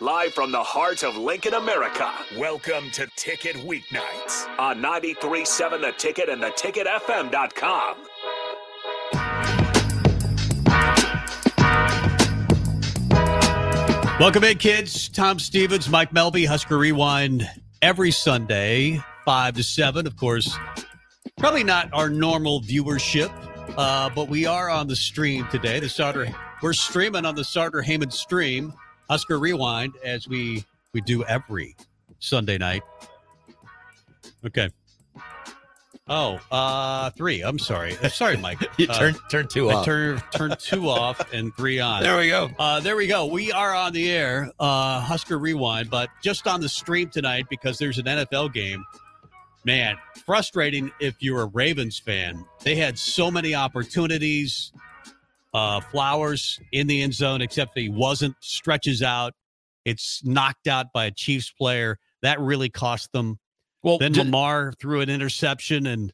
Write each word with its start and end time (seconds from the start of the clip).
live 0.00 0.32
from 0.32 0.52
the 0.52 0.62
heart 0.62 1.02
of 1.02 1.16
Lincoln, 1.16 1.54
America. 1.54 2.12
Welcome 2.36 2.90
to 2.92 3.08
Ticket 3.16 3.56
Weeknights 3.56 4.46
on 4.58 4.80
93.7 4.80 5.80
The 5.80 5.92
Ticket 5.96 6.28
and 6.28 6.40
theticketfm.com. 6.40 7.96
Welcome 14.20 14.44
in, 14.44 14.58
kids. 14.58 15.08
Tom 15.08 15.40
Stevens, 15.40 15.88
Mike 15.88 16.12
Melby, 16.12 16.46
Husker 16.46 16.78
Rewind 16.78 17.48
every 17.82 18.12
Sunday, 18.12 19.00
5 19.24 19.54
to 19.56 19.62
7. 19.64 20.06
Of 20.06 20.16
course, 20.16 20.56
probably 21.38 21.64
not 21.64 21.88
our 21.92 22.08
normal 22.08 22.60
viewership, 22.60 23.32
uh, 23.76 24.10
but 24.14 24.28
we 24.28 24.46
are 24.46 24.70
on 24.70 24.86
the 24.86 24.96
stream 24.96 25.46
today. 25.50 25.80
The 25.80 25.88
Sartor, 25.88 26.28
we're 26.62 26.72
streaming 26.72 27.24
on 27.24 27.34
the 27.34 27.44
Sartor 27.44 27.82
Hamann 27.82 28.10
stream, 28.12 28.72
Husker 29.08 29.38
Rewind, 29.38 29.94
as 30.04 30.28
we, 30.28 30.64
we 30.92 31.00
do 31.00 31.24
every 31.24 31.76
Sunday 32.18 32.58
night. 32.58 32.82
Okay. 34.44 34.70
Oh, 36.10 36.38
uh, 36.50 37.10
three. 37.10 37.42
I'm 37.42 37.58
sorry. 37.58 37.96
Uh, 38.02 38.08
sorry, 38.08 38.38
Mike. 38.38 38.58
you 38.78 38.86
uh, 38.88 38.98
turn 38.98 39.14
turn 39.30 39.48
two 39.48 39.68
I 39.68 39.74
off. 39.74 39.84
turn 39.84 40.22
turn 40.32 40.54
two 40.58 40.88
off 40.88 41.32
and 41.34 41.54
three 41.54 41.80
on. 41.80 42.02
there 42.02 42.16
we 42.16 42.28
go. 42.28 42.50
Uh, 42.58 42.80
there 42.80 42.96
we 42.96 43.06
go. 43.06 43.26
We 43.26 43.52
are 43.52 43.74
on 43.74 43.92
the 43.92 44.10
air, 44.10 44.50
uh, 44.58 45.00
Husker 45.00 45.38
Rewind, 45.38 45.90
but 45.90 46.08
just 46.22 46.46
on 46.46 46.60
the 46.62 46.68
stream 46.68 47.10
tonight 47.10 47.46
because 47.50 47.78
there's 47.78 47.98
an 47.98 48.06
NFL 48.06 48.54
game. 48.54 48.84
Man, 49.64 49.96
frustrating 50.24 50.90
if 50.98 51.16
you're 51.20 51.42
a 51.42 51.46
Ravens 51.46 51.98
fan. 51.98 52.42
They 52.62 52.74
had 52.76 52.98
so 52.98 53.30
many 53.30 53.54
opportunities. 53.54 54.72
Uh, 55.58 55.80
Flowers 55.80 56.60
in 56.72 56.86
the 56.86 57.02
end 57.02 57.12
zone, 57.14 57.42
except 57.42 57.74
that 57.74 57.80
he 57.80 57.88
wasn't. 57.88 58.34
Stretches 58.40 59.02
out. 59.02 59.34
It's 59.84 60.24
knocked 60.24 60.68
out 60.68 60.86
by 60.94 61.06
a 61.06 61.10
Chiefs 61.10 61.50
player. 61.50 61.98
That 62.22 62.40
really 62.40 62.68
cost 62.68 63.10
them. 63.12 63.38
Well, 63.82 63.98
Then 63.98 64.12
did- 64.12 64.26
Lamar 64.26 64.72
threw 64.80 65.00
an 65.00 65.10
interception 65.10 65.86
and 65.86 66.12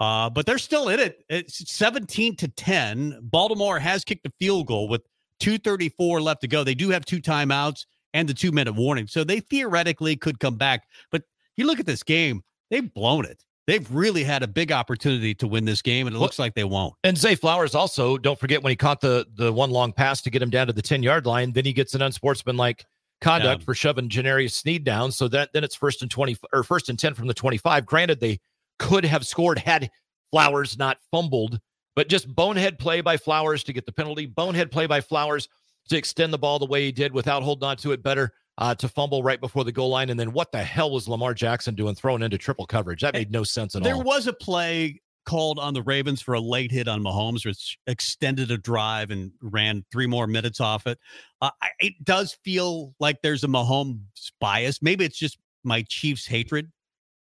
uh, 0.00 0.28
but 0.28 0.44
they're 0.44 0.58
still 0.58 0.88
in 0.88 0.98
it. 0.98 1.24
It's 1.28 1.72
17 1.72 2.36
to 2.36 2.48
10. 2.48 3.20
Baltimore 3.22 3.78
has 3.78 4.04
kicked 4.04 4.26
a 4.26 4.32
field 4.40 4.66
goal 4.66 4.88
with 4.88 5.02
234 5.40 6.20
left 6.20 6.40
to 6.40 6.48
go. 6.48 6.64
They 6.64 6.74
do 6.74 6.90
have 6.90 7.04
two 7.04 7.20
timeouts 7.20 7.86
and 8.12 8.28
the 8.28 8.34
2-minute 8.34 8.74
warning. 8.74 9.06
So 9.06 9.22
they 9.22 9.38
theoretically 9.40 10.16
could 10.16 10.40
come 10.40 10.56
back. 10.56 10.82
But 11.12 11.22
you 11.56 11.66
look 11.66 11.78
at 11.78 11.86
this 11.86 12.02
game, 12.02 12.42
they've 12.70 12.92
blown 12.92 13.24
it. 13.24 13.44
They've 13.66 13.90
really 13.90 14.24
had 14.24 14.42
a 14.42 14.46
big 14.46 14.72
opportunity 14.72 15.34
to 15.36 15.46
win 15.46 15.64
this 15.64 15.80
game 15.80 16.06
and 16.06 16.14
it 16.14 16.18
looks 16.18 16.38
like 16.38 16.54
they 16.54 16.64
won't. 16.64 16.94
and 17.02 17.16
Zay 17.16 17.34
Flowers 17.34 17.74
also 17.74 18.18
don't 18.18 18.38
forget 18.38 18.62
when 18.62 18.70
he 18.70 18.76
caught 18.76 19.00
the 19.00 19.26
the 19.34 19.52
one 19.52 19.70
long 19.70 19.92
pass 19.92 20.20
to 20.22 20.30
get 20.30 20.42
him 20.42 20.50
down 20.50 20.66
to 20.66 20.72
the 20.72 20.82
ten 20.82 21.02
yard 21.02 21.24
line. 21.26 21.52
Then 21.52 21.64
he 21.64 21.72
gets 21.72 21.94
an 21.94 22.02
unsportsmanlike 22.02 22.84
conduct 23.20 23.62
Yeah. 23.62 23.64
for 23.64 23.74
shoving 23.74 24.06
L'Jarius 24.06 24.52
Sneed 24.52 24.84
down. 24.84 25.12
So 25.12 25.28
that 25.28 25.50
then 25.54 25.64
it's 25.64 25.74
first 25.74 26.02
and 26.02 26.10
twenty 26.10 26.36
or 26.52 26.62
first 26.62 26.88
and 26.90 26.98
ten 26.98 27.14
from 27.14 27.26
the 27.26 27.34
twenty 27.34 27.56
five. 27.56 27.86
Granted, 27.86 28.20
they 28.20 28.38
could 28.78 29.04
have 29.04 29.26
scored 29.26 29.58
had 29.58 29.90
Flowers 30.30 30.76
not 30.76 30.98
fumbled, 31.10 31.58
but 31.96 32.08
just 32.08 32.28
bonehead 32.34 32.78
play 32.78 33.00
by 33.00 33.16
Flowers 33.16 33.64
to 33.64 33.72
get 33.72 33.86
the 33.86 33.92
penalty. 33.92 34.26
Bonehead 34.26 34.70
play 34.70 34.86
by 34.86 35.00
Flowers 35.00 35.48
to 35.88 35.96
extend 35.96 36.32
the 36.32 36.38
ball 36.38 36.58
the 36.58 36.66
way 36.66 36.84
he 36.84 36.92
did 36.92 37.12
without 37.12 37.42
holding 37.42 37.66
on 37.68 37.76
to 37.78 37.92
it 37.92 38.02
better. 38.02 38.32
Uh, 38.56 38.72
to 38.72 38.88
fumble 38.88 39.20
right 39.24 39.40
before 39.40 39.64
the 39.64 39.72
goal 39.72 39.88
line, 39.88 40.10
and 40.10 40.20
then 40.20 40.32
what 40.32 40.52
the 40.52 40.62
hell 40.62 40.88
was 40.92 41.08
Lamar 41.08 41.34
Jackson 41.34 41.74
doing 41.74 41.96
throwing 41.96 42.22
into 42.22 42.38
triple 42.38 42.66
coverage? 42.66 43.00
That 43.00 43.14
made 43.14 43.32
no 43.32 43.42
sense 43.42 43.74
at 43.74 43.82
There 43.82 43.94
all. 43.94 43.98
There 43.98 44.06
was 44.06 44.28
a 44.28 44.32
play 44.32 45.00
called 45.26 45.58
on 45.58 45.74
the 45.74 45.82
Ravens 45.82 46.22
for 46.22 46.34
a 46.34 46.40
late 46.40 46.70
hit 46.70 46.86
on 46.86 47.02
Mahomes, 47.02 47.44
which 47.44 47.76
extended 47.88 48.52
a 48.52 48.58
drive 48.58 49.10
and 49.10 49.32
ran 49.42 49.84
three 49.90 50.06
more 50.06 50.28
minutes 50.28 50.60
off 50.60 50.86
it. 50.86 51.00
Uh, 51.40 51.50
it 51.80 51.94
does 52.04 52.36
feel 52.44 52.94
like 53.00 53.16
there's 53.22 53.42
a 53.42 53.48
Mahomes 53.48 53.98
bias. 54.40 54.80
Maybe 54.82 55.04
it's 55.04 55.18
just 55.18 55.36
my 55.64 55.82
Chiefs 55.88 56.24
hatred. 56.26 56.70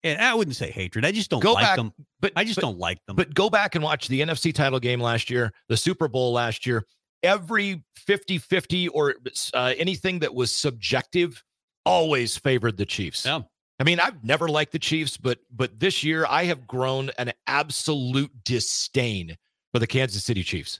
And 0.03 0.21
I 0.21 0.33
wouldn't 0.35 0.55
say 0.55 0.71
hatred. 0.71 1.05
I 1.05 1.11
just 1.11 1.29
don't 1.29 1.41
Go 1.41 1.53
like 1.53 1.65
back, 1.65 1.75
them. 1.75 1.91
but 2.21 2.31
I 2.35 2.43
just 2.45 2.55
but- 2.57 2.61
don't 2.61 2.77
like 2.77 2.99
them. 3.07 3.15
But 3.17 3.33
go 3.33 3.49
back 3.49 3.75
and 3.75 3.83
watch 3.83 4.07
the 4.07 4.21
NFC 4.21 4.53
title 4.53 4.79
game 4.79 5.01
last 5.01 5.29
year, 5.29 5.51
the 5.67 5.75
Super 5.75 6.07
Bowl 6.07 6.31
last 6.31 6.65
year. 6.65 6.85
Every 7.23 7.83
50 7.95 8.37
50 8.37 8.87
or 8.89 9.15
uh, 9.53 9.73
anything 9.77 10.19
that 10.19 10.33
was 10.33 10.51
subjective 10.55 11.43
always 11.85 12.37
favored 12.37 12.77
the 12.77 12.85
Chiefs. 12.85 13.25
yeah. 13.25 13.41
I 13.79 13.83
mean, 13.83 13.99
I've 13.99 14.23
never 14.23 14.47
liked 14.47 14.71
the 14.71 14.79
Chiefs, 14.79 15.17
but 15.17 15.39
but 15.51 15.79
this 15.79 16.03
year 16.03 16.25
I 16.27 16.45
have 16.45 16.65
grown 16.67 17.11
an 17.17 17.31
absolute 17.45 18.31
disdain 18.43 19.35
for 19.71 19.79
the 19.79 19.87
Kansas 19.87 20.23
City 20.23 20.43
Chiefs. 20.43 20.79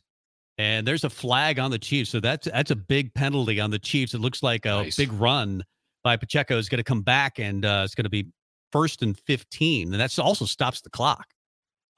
And 0.60 0.88
there's 0.88 1.04
a 1.04 1.10
flag 1.10 1.60
on 1.60 1.70
the 1.70 1.78
Chiefs. 1.78 2.10
So 2.10 2.20
that's 2.20 2.48
that's 2.48 2.72
a 2.72 2.76
big 2.76 3.14
penalty 3.14 3.60
on 3.60 3.70
the 3.70 3.78
Chiefs. 3.80 4.14
It 4.16 4.20
looks 4.22 4.42
like 4.42 4.66
a 4.66 4.70
Nice. 4.84 4.96
big 4.98 5.12
run 5.14 5.64
by 6.04 6.18
Pacheco 6.18 6.58
is 6.58 6.70
going 6.70 6.78
to 6.80 6.84
come 6.84 7.02
back 7.04 7.38
and 7.40 7.64
uh, 7.66 7.82
it's 7.86 7.94
going 7.94 8.06
to 8.06 8.10
be 8.10 8.28
first 8.72 9.04
and 9.04 9.18
15. 9.28 9.92
And 9.94 10.00
that's 10.02 10.18
also 10.18 10.46
stops 10.46 10.82
the 10.82 10.90
clock. 10.90 11.28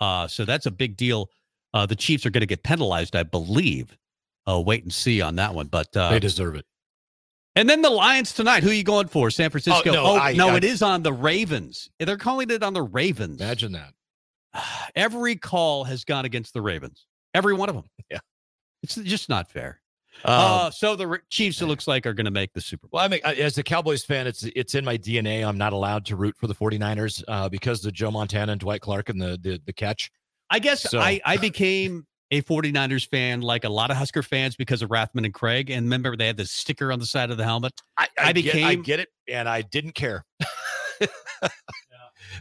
Uh, 0.01 0.27
so 0.27 0.44
that's 0.45 0.66
a 0.66 0.71
big 0.71 0.97
deal. 0.97 1.29
Uh, 1.73 1.85
the 1.85 1.95
Chiefs 1.95 2.25
are 2.25 2.29
going 2.29 2.41
to 2.41 2.47
get 2.47 2.63
penalized, 2.63 3.16
I 3.16 3.23
believe. 3.23 3.95
Uh, 4.49 4.59
wait 4.59 4.83
and 4.83 4.93
see 4.93 5.21
on 5.21 5.35
that 5.35 5.53
one. 5.53 5.67
But 5.67 5.95
uh, 5.95 6.09
they 6.09 6.19
deserve 6.19 6.55
it. 6.55 6.65
and 7.55 7.69
then 7.69 7.81
the 7.81 7.89
Lions 7.89 8.33
tonight. 8.33 8.63
Who 8.63 8.69
are 8.69 8.73
you 8.73 8.83
going 8.83 9.07
for? 9.07 9.29
San 9.29 9.49
Francisco? 9.49 9.91
no, 9.91 10.15
I- 10.15 10.33
no, 10.33 10.49
I- 10.49 10.57
it 10.57 10.63
is 10.63 10.81
on 10.81 11.03
the 11.03 11.13
Ravens. 11.13 11.89
They're 11.99 12.17
calling 12.17 12.49
it 12.49 12.63
on 12.63 12.73
the 12.73 12.81
Ravens. 12.83 13.39
Imagine 13.41 13.73
that. 13.73 13.93
Every 14.95 15.35
call 15.35 15.83
has 15.83 16.03
gone 16.03 16.25
against 16.25 16.53
the 16.53 16.61
Ravens. 16.61 17.05
Every 17.33 17.53
one 17.53 17.69
of 17.69 17.75
them. 17.75 17.85
Yeah. 18.11 18.19
It's 18.81 18.95
just 18.95 19.27
not 19.29 19.51
fair. 19.51 19.81
Um, 20.25 20.33
Uh, 20.33 20.71
so 20.71 20.95
the 20.95 21.19
Chiefs, 21.29 21.61
it 21.61 21.65
looks 21.67 21.88
like, 21.88 22.05
are 22.05 22.13
going 22.13 22.25
to 22.25 22.31
make 22.31 22.53
the 22.53 22.61
Super 22.61 22.88
Bowl. 22.88 22.97
Well, 22.97 23.05
I 23.05 23.07
mean, 23.09 23.19
as 23.23 23.57
a 23.57 23.63
Cowboys 23.63 24.03
fan, 24.03 24.25
it's 24.25 24.43
it's 24.55 24.73
in 24.73 24.83
my 24.85 24.97
DNA. 24.97 25.45
I'm 25.45 25.57
not 25.57 25.73
allowed 25.73 26.05
to 26.07 26.15
root 26.15 26.35
for 26.38 26.47
the 26.47 26.55
49ers 26.55 27.23
uh, 27.27 27.49
because 27.49 27.85
of 27.85 27.93
Joe 27.93 28.09
Montana 28.11 28.53
and 28.53 28.59
Dwight 28.61 28.81
Clark 28.81 29.09
and 29.09 29.21
the 29.21 29.38
the, 29.41 29.61
the 29.65 29.73
catch. 29.73 30.09
I 30.49 30.59
guess 30.59 30.81
So- 30.81 30.99
I, 30.99 31.21
I 31.25 31.38
became 31.38 32.07
a 32.31 32.41
49ers 32.44 33.07
fan 33.07 33.41
like 33.41 33.63
a 33.63 33.69
lot 33.69 33.90
of 33.91 33.97
Husker 33.97 34.22
fans 34.23 34.56
because 34.56 34.81
of 34.81 34.90
Rathman 34.90 35.25
and 35.25 35.34
Craig. 35.34 35.69
And 35.69 35.85
remember, 35.85 36.16
they 36.16 36.28
had 36.28 36.38
the 36.38 36.45
sticker 36.45 36.91
on 36.91 37.00
the 37.00 37.06
side 37.06 37.31
of 37.31 37.38
the 37.38 37.44
helmet. 37.44 37.73
I, 37.97 38.03
I 38.03 38.07
get, 38.07 38.28
I 38.28 38.34
became- 38.34 38.81
get 38.84 39.00
it, 39.00 39.09
and 39.28 39.50
I 39.50 39.62
didn't 39.62 39.94
care. 39.95 40.25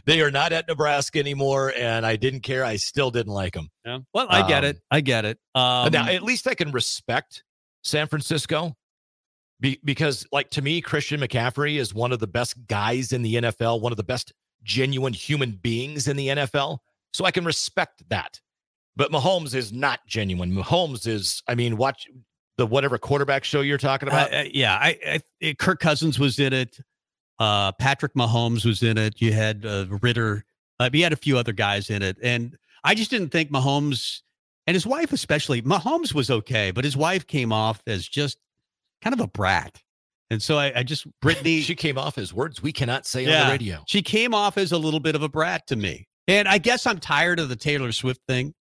They 0.05 0.21
are 0.21 0.31
not 0.31 0.53
at 0.53 0.67
Nebraska 0.67 1.19
anymore, 1.19 1.73
and 1.75 2.05
I 2.05 2.15
didn't 2.15 2.39
care. 2.41 2.63
I 2.63 2.77
still 2.77 3.11
didn't 3.11 3.33
like 3.33 3.53
them. 3.53 3.69
Yeah. 3.85 3.99
Well, 4.13 4.27
I 4.29 4.47
get 4.47 4.63
Um, 4.63 4.69
it. 4.69 4.77
I 4.89 5.01
get 5.01 5.25
it. 5.25 5.39
Um, 5.55 5.91
now, 5.91 6.07
at 6.07 6.23
least 6.23 6.47
I 6.47 6.53
can 6.53 6.71
respect 6.71 7.43
San 7.83 8.07
Francisco 8.07 8.77
be, 9.59 9.79
because, 9.83 10.25
like, 10.31 10.51
to 10.51 10.61
me, 10.61 10.79
Christian 10.81 11.19
McCaffrey 11.19 11.77
is 11.79 11.93
one 11.93 12.11
of 12.13 12.19
the 12.19 12.27
best 12.27 12.55
guys 12.67 13.11
in 13.11 13.23
the 13.23 13.35
NFL, 13.35 13.81
one 13.81 13.91
of 13.91 13.97
the 13.97 14.03
best 14.03 14.31
genuine 14.63 15.11
human 15.13 15.51
beings 15.51 16.07
in 16.07 16.15
the 16.15 16.27
NFL. 16.29 16.77
So 17.11 17.25
I 17.25 17.31
can 17.31 17.43
respect 17.43 18.03
that. 18.09 18.39
But 18.95 19.11
Mahomes 19.11 19.55
is 19.55 19.71
not 19.71 19.99
genuine. 20.07 20.51
Mahomes 20.51 21.07
is, 21.07 21.41
I 21.47 21.55
mean, 21.55 21.77
watch 21.77 22.07
the 22.57 22.65
whatever 22.65 22.97
quarterback 22.97 23.43
show 23.45 23.61
you're 23.61 23.77
talking 23.77 24.09
about. 24.09 24.33
Uh, 24.33 24.37
uh, 24.37 24.43
yeah, 24.53 24.75
I, 24.75 25.21
I 25.41 25.53
Kirk 25.57 25.79
Cousins 25.79 26.19
was 26.19 26.39
in 26.39 26.51
it. 26.51 26.77
Uh, 27.39 27.71
Patrick 27.71 28.13
Mahomes 28.15 28.65
was 28.65 28.83
in 28.83 28.97
it. 28.97 29.21
You 29.21 29.31
had 29.31 29.65
uh, 29.65 29.85
Ritter. 30.01 30.43
Uh, 30.79 30.89
you 30.91 31.03
had 31.03 31.13
a 31.13 31.17
few 31.17 31.37
other 31.37 31.53
guys 31.53 31.89
in 31.89 32.01
it, 32.01 32.17
and 32.21 32.57
I 32.83 32.95
just 32.95 33.09
didn't 33.09 33.29
think 33.29 33.49
Mahomes 33.49 34.21
and 34.67 34.75
his 34.75 34.85
wife, 34.85 35.13
especially 35.13 35.61
Mahomes, 35.61 36.13
was 36.13 36.29
okay, 36.29 36.71
but 36.71 36.83
his 36.83 36.97
wife 36.97 37.25
came 37.25 37.53
off 37.53 37.81
as 37.87 38.07
just 38.07 38.37
kind 39.01 39.13
of 39.13 39.21
a 39.21 39.27
brat, 39.27 39.81
and 40.29 40.41
so 40.41 40.57
I, 40.57 40.79
I 40.79 40.83
just 40.83 41.07
Brittany. 41.21 41.61
she 41.61 41.75
came 41.75 41.97
off 41.97 42.17
as 42.17 42.33
words 42.33 42.61
we 42.61 42.73
cannot 42.73 43.05
say 43.05 43.25
on 43.25 43.47
the 43.47 43.51
radio. 43.51 43.83
She 43.87 44.01
came 44.01 44.33
off 44.33 44.57
as 44.57 44.73
a 44.73 44.77
little 44.77 44.99
bit 44.99 45.15
of 45.15 45.23
a 45.23 45.29
brat 45.29 45.65
to 45.67 45.77
me. 45.77 46.07
And 46.27 46.47
I 46.47 46.59
guess 46.59 46.85
I'm 46.85 46.99
tired 46.99 47.39
of 47.39 47.49
the 47.49 47.55
Taylor 47.55 47.91
Swift 47.91 48.21
thing. 48.27 48.53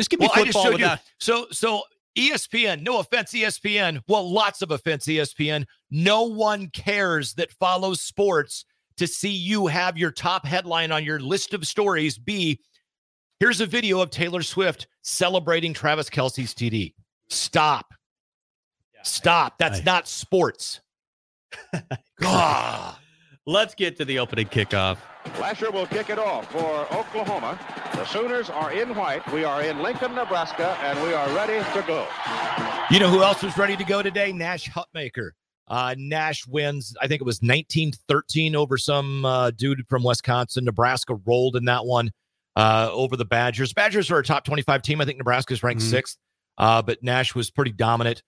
Just 0.00 0.08
give 0.08 0.18
me 0.18 0.30
Well, 0.34 0.42
I 0.42 0.44
just 0.46 0.56
football 0.56 0.78
showed 0.78 0.80
you. 0.80 0.90
So, 1.18 1.46
so 1.50 1.82
ESPN, 2.16 2.80
no 2.80 3.00
offense, 3.00 3.32
ESPN. 3.32 4.00
Well, 4.08 4.32
lots 4.32 4.62
of 4.62 4.70
offense, 4.70 5.04
ESPN. 5.04 5.66
No 5.90 6.22
one 6.22 6.68
cares 6.70 7.34
that 7.34 7.52
follows 7.52 8.00
sports 8.00 8.64
to 8.96 9.06
see 9.06 9.28
you 9.28 9.66
have 9.66 9.98
your 9.98 10.10
top 10.10 10.46
headline 10.46 10.90
on 10.90 11.04
your 11.04 11.20
list 11.20 11.52
of 11.52 11.66
stories 11.66 12.16
be 12.16 12.58
here's 13.40 13.60
a 13.60 13.66
video 13.66 14.00
of 14.00 14.08
Taylor 14.08 14.42
Swift 14.42 14.86
celebrating 15.02 15.74
Travis 15.74 16.08
Kelce's 16.08 16.54
TD. 16.54 16.94
Stop. 17.28 17.92
Stop. 19.02 19.58
That's 19.58 19.80
I- 19.80 19.84
not 19.84 20.08
sports. 20.08 20.80
God. 22.20 22.96
Let's 23.44 23.74
get 23.74 23.98
to 23.98 24.06
the 24.06 24.18
opening 24.18 24.46
kickoff. 24.46 24.96
Lasher 25.40 25.70
will 25.70 25.86
kick 25.86 26.10
it 26.10 26.18
off 26.18 26.50
for 26.50 26.86
Oklahoma. 26.94 27.58
The 27.94 28.04
Sooners 28.06 28.50
are 28.50 28.72
in 28.72 28.94
white. 28.94 29.30
We 29.32 29.44
are 29.44 29.62
in 29.62 29.82
Lincoln, 29.82 30.14
Nebraska, 30.14 30.76
and 30.82 31.02
we 31.02 31.12
are 31.12 31.28
ready 31.34 31.58
to 31.74 31.82
go. 31.86 32.06
You 32.90 32.98
know 33.00 33.10
who 33.10 33.22
else 33.22 33.42
was 33.42 33.56
ready 33.56 33.76
to 33.76 33.84
go 33.84 34.02
today? 34.02 34.32
Nash 34.32 34.68
Hutmacher. 34.70 35.30
Uh, 35.68 35.94
Nash 35.96 36.46
wins, 36.48 36.96
I 37.00 37.06
think 37.06 37.20
it 37.20 37.24
was 37.24 37.42
19 37.42 37.92
13 38.08 38.56
over 38.56 38.76
some 38.76 39.24
uh, 39.24 39.50
dude 39.52 39.86
from 39.88 40.02
Wisconsin. 40.02 40.64
Nebraska 40.64 41.16
rolled 41.26 41.54
in 41.54 41.66
that 41.66 41.84
one 41.86 42.10
uh, 42.56 42.88
over 42.92 43.16
the 43.16 43.24
Badgers. 43.24 43.72
Badgers 43.72 44.10
are 44.10 44.18
a 44.18 44.24
top 44.24 44.44
25 44.44 44.82
team. 44.82 45.00
I 45.00 45.04
think 45.04 45.18
Nebraska's 45.18 45.62
ranked 45.62 45.82
Mhm. 45.82 45.90
sixth, 45.90 46.16
uh, 46.58 46.82
but 46.82 47.02
Nash 47.02 47.34
was 47.36 47.50
pretty 47.50 47.70
dominant. 47.72 48.22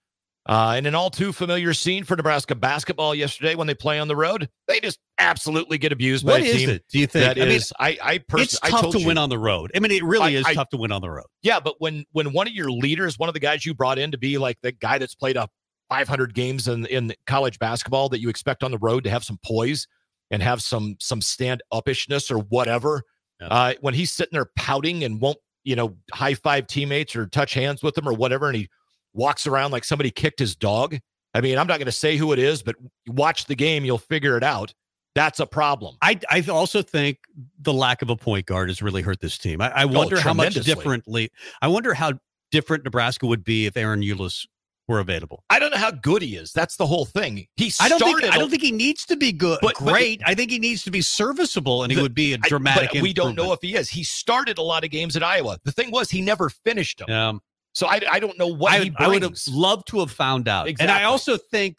Uh, 0.49 0.75
and 0.77 0.89
an 0.89 0.95
all 0.97 1.09
too 1.09 1.33
familiar 1.33 1.73
scene 1.73 2.03
for 2.03 2.17
Nebraska 2.17 2.57
basketball 2.57 3.15
yesterday 3.15 3.55
when 3.55 3.69
they 3.69 3.75
play 3.75 4.01
on 4.01 4.09
the 4.09 4.17
road. 4.17 4.49
They 4.67 4.81
just 4.81 4.99
absolutely 5.19 5.79
get 5.79 5.93
abused 5.93 6.27
by 6.27 6.39
a 6.39 6.43
is 6.43 6.57
team. 6.57 6.71
it? 6.71 6.85
Do 6.91 6.99
you 6.99 7.07
think? 7.07 7.37
That 7.37 7.41
I 7.41 7.47
mean, 7.49 7.61
I, 7.79 7.99
I 8.03 8.19
personally, 8.19 8.43
it's 8.45 8.59
I 8.63 8.71
tough 8.71 8.81
told 8.83 8.95
to 8.95 9.01
you. 9.01 9.07
win 9.07 9.19
on 9.19 9.29
the 9.29 9.39
road. 9.39 9.71
I 9.77 9.79
mean, 9.79 9.93
it 9.93 10.03
really 10.03 10.37
I- 10.37 10.41
is 10.41 10.47
I- 10.47 10.55
tough 10.55 10.69
to 10.71 10.77
win 10.77 10.91
on 10.91 11.01
the 11.01 11.11
road. 11.11 11.27
Yeah, 11.43 11.61
but 11.61 11.77
when 11.79 12.05
when 12.11 12.33
one 12.33 12.49
of 12.49 12.53
your 12.55 12.73
leaders, 12.73 13.19
one 13.21 13.29
of 13.29 13.35
the 13.35 13.41
guys 13.41 13.65
you 13.65 13.73
brought 13.73 13.99
in 14.01 14.11
to 14.11 14.19
be 14.19 14.37
like 14.39 14.59
the 14.63 14.73
guy 14.73 14.99
that's 14.99 15.15
played 15.15 15.37
up 15.37 15.53
500 15.91 16.35
games 16.35 16.67
in 16.67 16.87
in 16.87 17.15
college 17.29 17.61
basketball 17.61 18.09
that 18.09 18.21
you 18.21 18.29
expect 18.29 18.65
on 18.65 18.73
the 18.73 18.79
road 18.79 19.05
to 19.05 19.11
have 19.11 19.23
some 19.23 19.39
poise 19.45 19.87
and 20.33 20.43
have 20.43 20.61
some 20.61 20.97
some 20.99 21.21
stand 21.21 21.63
upishness 21.73 22.33
or 22.33 22.39
whatever, 22.39 23.03
Yeah. 23.41 23.47
uh, 23.49 23.75
when 23.81 23.95
he's 23.95 24.11
sitting 24.11 24.33
there 24.33 24.51
pouting 24.57 25.05
and 25.05 25.21
won't 25.21 25.39
you 25.63 25.77
know 25.77 25.95
high 26.13 26.35
five 26.35 26.67
teammates 26.67 27.15
or 27.15 27.27
touch 27.29 27.55
hands 27.55 27.81
with 27.81 27.95
them 27.95 28.09
or 28.09 28.13
whatever, 28.13 28.49
and 28.49 28.57
he 28.57 28.69
walks 29.15 29.47
around 29.47 29.71
like 29.71 29.85
somebody 29.85 30.11
kicked 30.11 30.39
his 30.39 30.55
dog. 30.57 30.97
I 31.35 31.41
mean, 31.41 31.59
I'm 31.59 31.67
not 31.67 31.79
going 31.79 31.87
to 31.87 31.93
say 31.93 32.17
who 32.17 32.33
it 32.33 32.39
is, 32.39 32.63
but 32.63 32.77
watch 33.07 33.47
the 33.47 33.55
game, 33.55 33.85
you'll 33.85 33.99
figure 33.99 34.37
it 34.37 34.43
out. 34.45 34.75
That's 35.15 35.41
a 35.41 35.47
problem. 35.47 35.97
I 36.01 36.19
I 36.31 36.41
also 36.49 36.81
think 36.83 37.19
the 37.61 37.73
lack 37.73 38.01
of 38.03 38.09
a 38.11 38.17
point 38.17 38.47
guard 38.47 38.71
has 38.71 38.81
really 38.81 39.03
hurt 39.03 39.21
this 39.21 39.37
team. 39.37 39.61
I, 39.61 39.71
I 39.71 39.85
wonder 39.85 40.19
how 40.19 40.33
much 40.33 40.55
differently. 40.55 41.31
I 41.61 41.69
wonder 41.69 41.93
how 41.93 42.13
different 42.51 42.85
Nebraska 42.85 43.27
would 43.27 43.45
be 43.45 43.67
if 43.67 43.75
Ahron 43.75 44.03
Ulis 44.07 44.47
were 44.89 45.01
available. 45.01 45.45
I 45.51 45.59
don't 45.59 45.71
know 45.71 45.77
how 45.77 45.91
good 45.91 46.23
he 46.23 46.37
is. 46.37 46.53
That's 46.53 46.77
the 46.77 46.87
whole 46.87 47.05
thing. 47.05 47.47
He 47.57 47.73
I 47.81 47.89
don't 47.91 47.99
started. 47.99 48.23
think 48.23 48.35
I 48.35 48.39
don't 48.39 48.49
think 48.51 48.63
he 48.63 48.73
needs 48.73 49.05
to 49.07 49.17
be 49.17 49.33
good, 49.33 49.59
But- 49.61 49.75
but- 49.79 49.93
great. 49.93 50.23
I 50.25 50.35
think 50.35 50.51
he 50.51 50.59
needs 50.59 50.83
to 50.85 50.91
be 50.91 51.03
serviceable, 51.03 51.83
and 51.83 51.93
he 51.93 52.01
would 52.01 52.15
be 52.15 52.33
a 52.33 52.39
dramatic. 52.39 52.91
but 52.95 53.03
we 53.03 53.13
don't 53.13 53.35
know 53.37 53.53
if 53.53 53.61
he 53.63 53.75
is. 53.75 53.89
He 53.91 54.05
started 54.05 54.57
a 54.59 54.63
lot 54.63 54.83
of 54.83 54.91
games 54.91 55.15
at 55.17 55.23
Iowa. 55.23 55.59
The 55.65 55.73
thing 55.73 55.91
was, 55.91 56.11
he 56.11 56.21
never 56.23 56.49
finished 56.49 56.99
them. 57.07 57.11
Um, 57.11 57.43
So 57.75 57.87
I, 57.87 58.01
I 58.11 58.21
don't 58.21 58.39
know 58.39 58.49
what 58.49 58.73
I, 58.73 58.91
I 58.99 59.09
would 59.09 59.23
have 59.23 59.39
loved 59.49 59.89
to 59.89 60.01
have 60.01 60.11
found 60.11 60.49
out. 60.49 60.69
And 60.79 60.91
I 60.91 61.05
also 61.05 61.37
think 61.37 61.77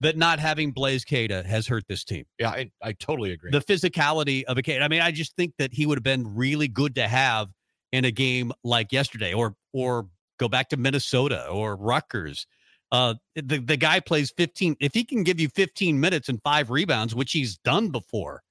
that 0.00 0.16
not 0.16 0.38
having 0.38 0.72
Blaise 0.72 1.04
Keita 1.04 1.44
has 1.44 1.66
hurt 1.66 1.84
this 1.88 2.04
team. 2.04 2.24
yeah, 2.38 2.50
I, 2.50 2.70
I 2.82 2.92
totally 2.92 3.32
agree. 3.32 3.50
The 3.50 3.60
physicality 3.60 4.44
of 4.44 4.56
a 4.58 4.62
Keita. 4.62 4.82
I 4.82 4.88
mean, 4.88 5.02
I 5.02 5.10
just 5.10 5.36
think 5.36 5.54
that 5.58 5.72
he 5.72 5.86
would 5.86 5.98
have 5.98 6.04
been 6.04 6.34
really 6.34 6.68
good 6.68 6.94
to 6.96 7.06
have 7.06 7.48
in 7.92 8.04
a 8.04 8.10
game 8.10 8.52
like 8.64 8.92
yesterday, 8.92 9.32
or 9.32 9.54
or 9.72 10.08
go 10.38 10.48
back 10.48 10.68
to 10.70 10.76
Minnesota 10.76 11.46
or 11.48 11.76
Rutgers. 11.76 12.46
Uh, 12.92 13.14
the 13.36 13.58
the 13.58 13.76
guy 13.76 14.00
plays 14.00 14.32
15. 14.36 14.76
If 14.80 14.94
he 14.94 15.04
can 15.04 15.22
give 15.22 15.38
you 15.38 15.48
15 15.48 16.00
minutes 16.00 16.28
and 16.28 16.40
five 16.42 16.70
rebounds, 16.70 17.14
which 17.14 17.32
he's 17.32 17.58
done 17.58 17.90
before, 17.90 18.42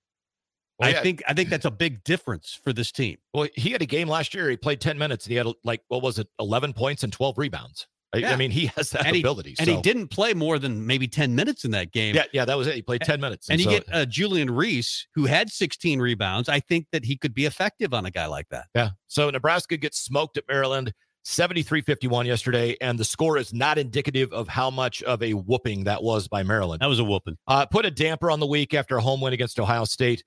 Well, 0.80 0.90
I 0.90 0.94
yeah. 0.94 1.02
think 1.02 1.22
I 1.28 1.34
think 1.34 1.50
that's 1.50 1.66
a 1.66 1.72
big 1.72 2.04
difference 2.04 2.60
for 2.64 2.72
this 2.74 2.92
team. 2.92 3.18
well, 3.34 3.48
he 3.56 3.72
had 3.72 3.82
a 3.82 3.86
game 3.86 4.08
last 4.08 4.34
year. 4.34 4.50
He 4.50 4.58
played 4.58 4.80
ten 4.82 4.98
minutes 4.98 5.26
and 5.26 5.32
he 5.32 5.38
had 5.38 5.48
like 5.64 5.82
what 5.90 6.02
was 6.02 6.20
it, 6.20 6.28
eleven 6.40 6.74
points 6.74 7.04
and 7.04 7.12
twelve 7.12 7.38
rebounds. 7.38 7.88
I, 8.12 8.24
I 8.26 8.36
mean, 8.38 8.50
he 8.50 8.66
has 8.76 8.90
that 8.90 9.06
And 9.06 9.16
he- 9.16 9.22
ability. 9.22 9.56
And 9.60 9.70
he 9.70 9.80
didn't 9.82 10.08
play 10.08 10.34
more 10.34 10.58
than 10.58 10.88
maybe 10.88 11.08
10 11.08 11.36
minutes 11.36 11.64
in 11.64 11.70
that 11.72 11.92
game. 11.92 12.16
Yeah, 12.16 12.24
yeah, 12.34 12.44
that 12.44 12.58
was 12.58 12.66
it. 12.66 12.74
He 12.74 12.82
played 12.82 13.02
ten 13.02 13.22
minutes, 13.22 13.52
And 13.52 13.60
you 13.60 13.66
so- 13.66 13.70
get 13.70 13.86
uh, 13.94 14.06
Julian 14.08 14.50
Reese, 14.50 15.06
who 15.14 15.26
had 15.28 15.52
16 15.52 16.00
rebounds. 16.00 16.50
I 16.50 16.60
think 16.60 16.88
that 16.92 17.06
he 17.06 17.16
could 17.16 17.36
be 17.36 17.46
effective 17.46 17.94
on 17.94 18.08
a 18.08 18.10
guy 18.12 18.26
like 18.26 18.48
that. 18.50 18.66
Yeah. 18.74 18.90
So 19.06 19.30
Nebraska 19.30 19.78
gets 19.78 20.00
smoked 20.00 20.38
at 20.40 20.46
Maryland 20.50 20.92
73 21.24 21.82
51 21.82 22.26
yesterday, 22.26 22.76
and 22.82 22.98
the 22.98 23.06
score 23.06 23.38
is 23.38 23.54
not 23.54 23.78
indicative 23.78 24.34
of 24.34 24.48
how 24.48 24.72
much 24.72 25.04
of 25.04 25.22
a 25.22 25.34
whooping 25.34 25.84
that 25.84 26.02
was 26.02 26.28
by 26.28 26.42
Maryland. 26.42 26.80
That 26.82 26.90
was 26.90 26.98
a 26.98 27.04
whooping. 27.04 27.38
Uh, 27.48 27.68
put 27.68 27.86
a 27.86 27.92
damper 27.92 28.32
on 28.32 28.40
the 28.40 28.48
week 28.48 28.74
after 28.74 28.98
a 28.98 29.02
home 29.02 29.22
win 29.22 29.34
against 29.34 29.60
Ohio 29.60 29.84
State. 29.84 30.24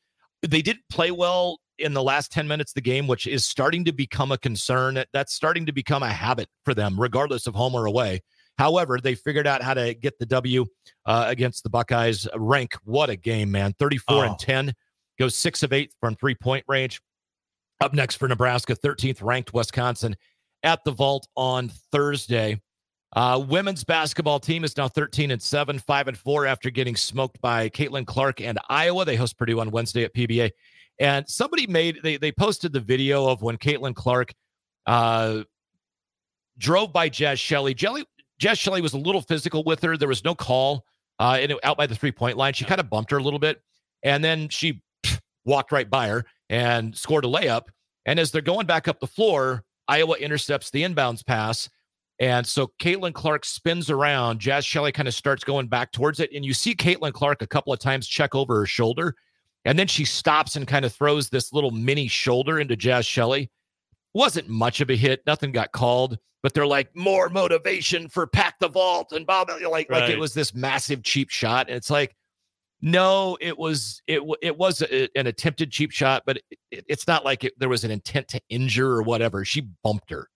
They 0.47 0.63
didn't 0.63 0.85
play 0.91 1.11
well 1.11 1.59
in 1.79 1.95
the 1.95 2.03
last 2.03 2.33
10 2.33 2.47
minutes 2.49 2.73
of 2.73 2.75
the 2.77 2.81
game, 2.81 3.07
which 3.07 3.27
is 3.27 3.45
starting 3.47 3.85
to 3.85 3.93
become 3.93 4.33
a 4.33 4.39
concern. 4.39 5.03
That's 5.13 5.33
starting 5.35 5.67
to 5.67 5.73
become 5.73 6.03
a 6.03 6.13
habit 6.13 6.49
for 6.65 6.75
them, 6.75 7.01
regardless 7.01 7.47
of 7.47 7.55
home 7.55 7.75
or 7.75 7.87
away. 7.87 8.21
However, 8.59 8.99
they 9.03 9.15
figured 9.15 9.47
out 9.47 9.63
how 9.63 9.75
to 9.75 9.95
get 9.95 10.19
the 10.19 10.27
W 10.27 10.67
uh, 11.07 11.25
against 11.29 11.63
the 11.63 11.71
Buckeyes. 11.71 12.29
Rienk, 12.35 12.75
what 12.85 13.09
a 13.11 13.17
game, 13.17 13.51
man. 13.51 13.73
34 13.79 14.17
Oh. 14.17 14.21
and 14.23 14.39
10, 14.39 14.73
goes 15.19 15.37
six 15.37 15.63
of 15.63 15.73
eight 15.73 15.93
from 16.01 16.15
three 16.17 16.35
point 16.35 16.65
range. 16.69 17.01
Up 17.81 17.95
next 17.95 18.17
for 18.17 18.29
Nebraska, 18.29 18.77
13th 18.77 19.23
ranked 19.23 19.53
Wisconsin 19.55 20.15
at 20.63 20.85
the 20.85 20.93
vault 20.93 21.27
on 21.37 21.71
Thursday. 21.91 22.61
Uh, 23.15 23.45
women's 23.47 23.85
basketball 23.85 24.41
team 24.41 24.65
is 24.65 24.77
now 24.77 24.89
13 24.89 25.33
and 25.33 25.43
7, 25.43 25.79
5 25.79 26.09
and 26.09 26.17
4 26.17 26.47
after 26.47 26.71
getting 26.71 26.97
smoked 26.97 27.41
by 27.43 27.69
Caitlin 27.69 28.07
Clark 28.07 28.41
and 28.41 28.59
Iowa. 28.71 29.05
They 29.05 29.17
host 29.17 29.37
Purdue 29.37 29.61
on 29.61 29.71
Wednesday 29.71 30.05
at 30.05 30.15
PBA. 30.15 30.51
And 30.99 31.29
somebody 31.29 31.67
made 31.67 31.99
they 32.03 32.17
they 32.17 32.33
posted 32.33 32.73
the 32.73 32.81
video 32.81 33.27
of 33.29 33.43
when 33.43 33.57
Caitlin 33.57 33.95
Clark 33.95 34.33
uh 34.87 35.43
drove 36.59 36.93
by 36.93 37.11
Jaz 37.11 37.39
Shelley. 37.39 37.75
Jelly 37.75 38.05
Jaz 38.41 38.59
Shelley 38.59 38.81
was 38.81 38.93
a 38.93 38.99
little 38.99 39.23
physical 39.23 39.65
with 39.65 39.83
her. 39.83 39.97
There 39.97 40.09
was 40.09 40.25
no 40.25 40.35
call 40.35 40.85
uh 41.19 41.39
and 41.41 41.55
out 41.65 41.77
by 41.77 41.87
the 41.87 41.95
three-point 41.95 42.37
line. 42.37 42.53
She 42.53 42.65
kind 42.65 42.81
of 42.81 42.89
bumped 42.89 43.11
her 43.11 43.19
a 43.19 43.23
little 43.23 43.39
bit. 43.39 43.63
And 44.03 44.23
then 44.23 44.49
she 44.49 44.81
pff, 45.05 45.19
walked 45.45 45.73
right 45.73 45.89
by 45.89 46.09
her 46.09 46.25
and 46.49 46.97
scored 46.97 47.25
a 47.25 47.29
layup. 47.29 47.65
And 48.07 48.19
as 48.19 48.31
they're 48.31 48.43
going 48.43 48.67
back 48.67 48.89
up 48.89 49.01
the 49.01 49.07
floor, 49.07 49.65
Iowa 49.89 50.17
intercepts 50.17 50.71
the 50.71 50.83
inbounds 50.83 51.25
pass. 51.25 51.69
And 52.21 52.47
so 52.47 52.71
Caitlin 52.81 53.15
Clark 53.15 53.45
spins 53.45 53.91
around. 53.91 54.41
Jaz 54.41 54.65
Shelley 54.65 54.93
kind 54.93 55.09
of 55.09 55.15
starts 55.15 55.45
going 55.45 55.67
back 55.67 55.93
towards 55.93 56.21
it. 56.21 56.31
And 56.35 56.45
you 56.45 56.55
see 56.55 56.75
Caitlin 56.75 57.13
Clark 57.13 57.43
a 57.43 57.47
couple 57.47 57.73
of 57.73 57.81
times 57.81 58.07
check 58.07 58.35
over 58.35 58.57
her 58.57 58.67
shoulder. 58.67 59.15
And 59.65 59.79
then 59.79 59.87
she 59.87 60.05
stops 60.05 60.57
and 60.57 60.67
kind 60.67 60.85
of 60.85 60.93
throws 60.93 61.29
this 61.29 61.53
little 61.53 61.71
mini 61.71 62.09
shoulder 62.09 62.61
into 62.61 62.77
Jaz 62.77 63.07
Shelley. 63.07 63.51
Wasn't 64.15 64.49
much 64.49 64.81
of 64.81 64.91
a 64.91 64.97
hit. 64.97 65.23
Nothing 65.27 65.53
got 65.53 65.73
called. 65.73 66.19
But 66.43 66.55
they're 66.55 66.67
like, 66.67 66.95
more 66.97 67.29
motivation 67.29 68.09
for 68.09 68.27
Pack 68.27 68.59
the 68.59 68.69
Vault 68.69 69.13
and 69.13 69.27
Bob. 69.27 69.49
Like, 69.49 69.91
like 69.91 70.11
it 70.11 70.19
was 70.19 70.35
this 70.35 70.55
massive 70.55 71.03
cheap 71.05 71.31
shot. 71.31 71.69
And 71.69 71.77
it's 71.77 71.91
like, 71.91 72.17
no, 72.83 73.39
it 73.41 73.57
was 73.57 74.03
it 74.09 74.21
it 74.43 74.59
was 74.59 74.83
a, 74.83 75.09
an 75.17 75.29
attempted 75.29 75.71
cheap 75.71 75.93
shot, 75.93 76.25
but 76.27 76.39
it, 76.73 76.85
it's 76.89 77.07
not 77.07 77.25
like 77.25 77.45
it, 77.45 77.53
there 77.59 77.69
was 77.69 77.85
an 77.85 77.93
intent 77.93 78.27
to 78.29 78.41
injure 78.49 78.91
or 78.91 79.03
whatever. 79.03 79.45
She 79.45 79.69
bumped 79.85 80.11
her. 80.11 80.29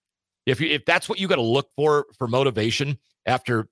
If 0.46 0.60
you, 0.60 0.68
if 0.68 0.84
that's 0.84 1.08
what 1.08 1.18
you 1.18 1.28
got 1.28 1.36
to 1.36 1.42
look 1.42 1.68
for 1.76 2.06
for 2.18 2.28
motivation 2.28 2.98
after 3.26 3.68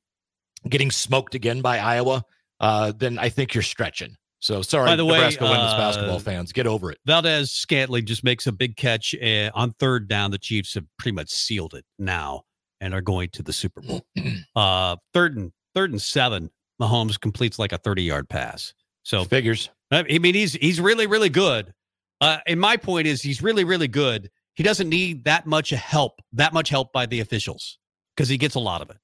getting 0.68 0.90
smoked 0.90 1.34
again 1.34 1.60
by 1.60 1.78
Iowa, 1.78 2.24
uh, 2.60 2.92
then 2.96 3.18
I 3.18 3.28
think 3.28 3.54
you're 3.54 3.62
stretching. 3.62 4.16
So 4.40 4.60
sorry, 4.60 4.86
By 4.86 4.96
the 4.96 5.06
way, 5.06 5.12
Nebraska 5.16 5.44
women's 5.44 5.72
uh, 5.72 5.78
basketball 5.78 6.18
fans, 6.18 6.52
get 6.52 6.66
over 6.66 6.90
it. 6.90 6.98
Valdes-Scantling 7.06 8.04
just 8.04 8.24
makes 8.24 8.46
a 8.46 8.52
big 8.52 8.76
catch 8.76 9.14
uh, 9.14 9.50
on 9.54 9.70
third 9.78 10.06
down. 10.06 10.32
The 10.32 10.38
Chiefs 10.38 10.74
have 10.74 10.84
pretty 10.98 11.14
much 11.14 11.30
sealed 11.30 11.72
it 11.72 11.86
now 11.98 12.42
and 12.78 12.92
are 12.92 13.00
going 13.00 13.30
to 13.30 13.42
the 13.42 13.54
Super 13.54 13.80
Bowl. 13.80 14.02
uh, 14.56 14.96
third 15.14 15.38
and 15.38 15.50
third 15.74 15.92
and 15.92 16.02
seven, 16.02 16.50
Mahomes 16.80 17.18
completes 17.18 17.58
like 17.58 17.72
a 17.72 17.78
30 17.78 18.02
yard 18.02 18.28
pass. 18.28 18.74
So 19.02 19.24
Figures. 19.24 19.70
I 19.90 20.02
mean, 20.02 20.34
he's 20.34 20.52
he's 20.52 20.78
really 20.78 21.06
really 21.06 21.30
good. 21.30 21.72
Uh, 22.20 22.38
and 22.46 22.60
my 22.60 22.76
point 22.76 23.06
is, 23.06 23.22
he's 23.22 23.42
really 23.42 23.64
really 23.64 23.88
good. 23.88 24.30
He 24.54 24.62
doesn't 24.62 24.88
need 24.88 25.24
that 25.24 25.46
much 25.46 25.70
help, 25.70 26.20
that 26.32 26.52
much 26.52 26.68
help 26.68 26.92
by 26.92 27.06
the 27.06 27.20
officials, 27.20 27.78
because 28.16 28.28
he 28.28 28.38
gets 28.38 28.54
a 28.54 28.60
lot 28.60 28.82
of 28.82 28.90
it. 28.90 28.96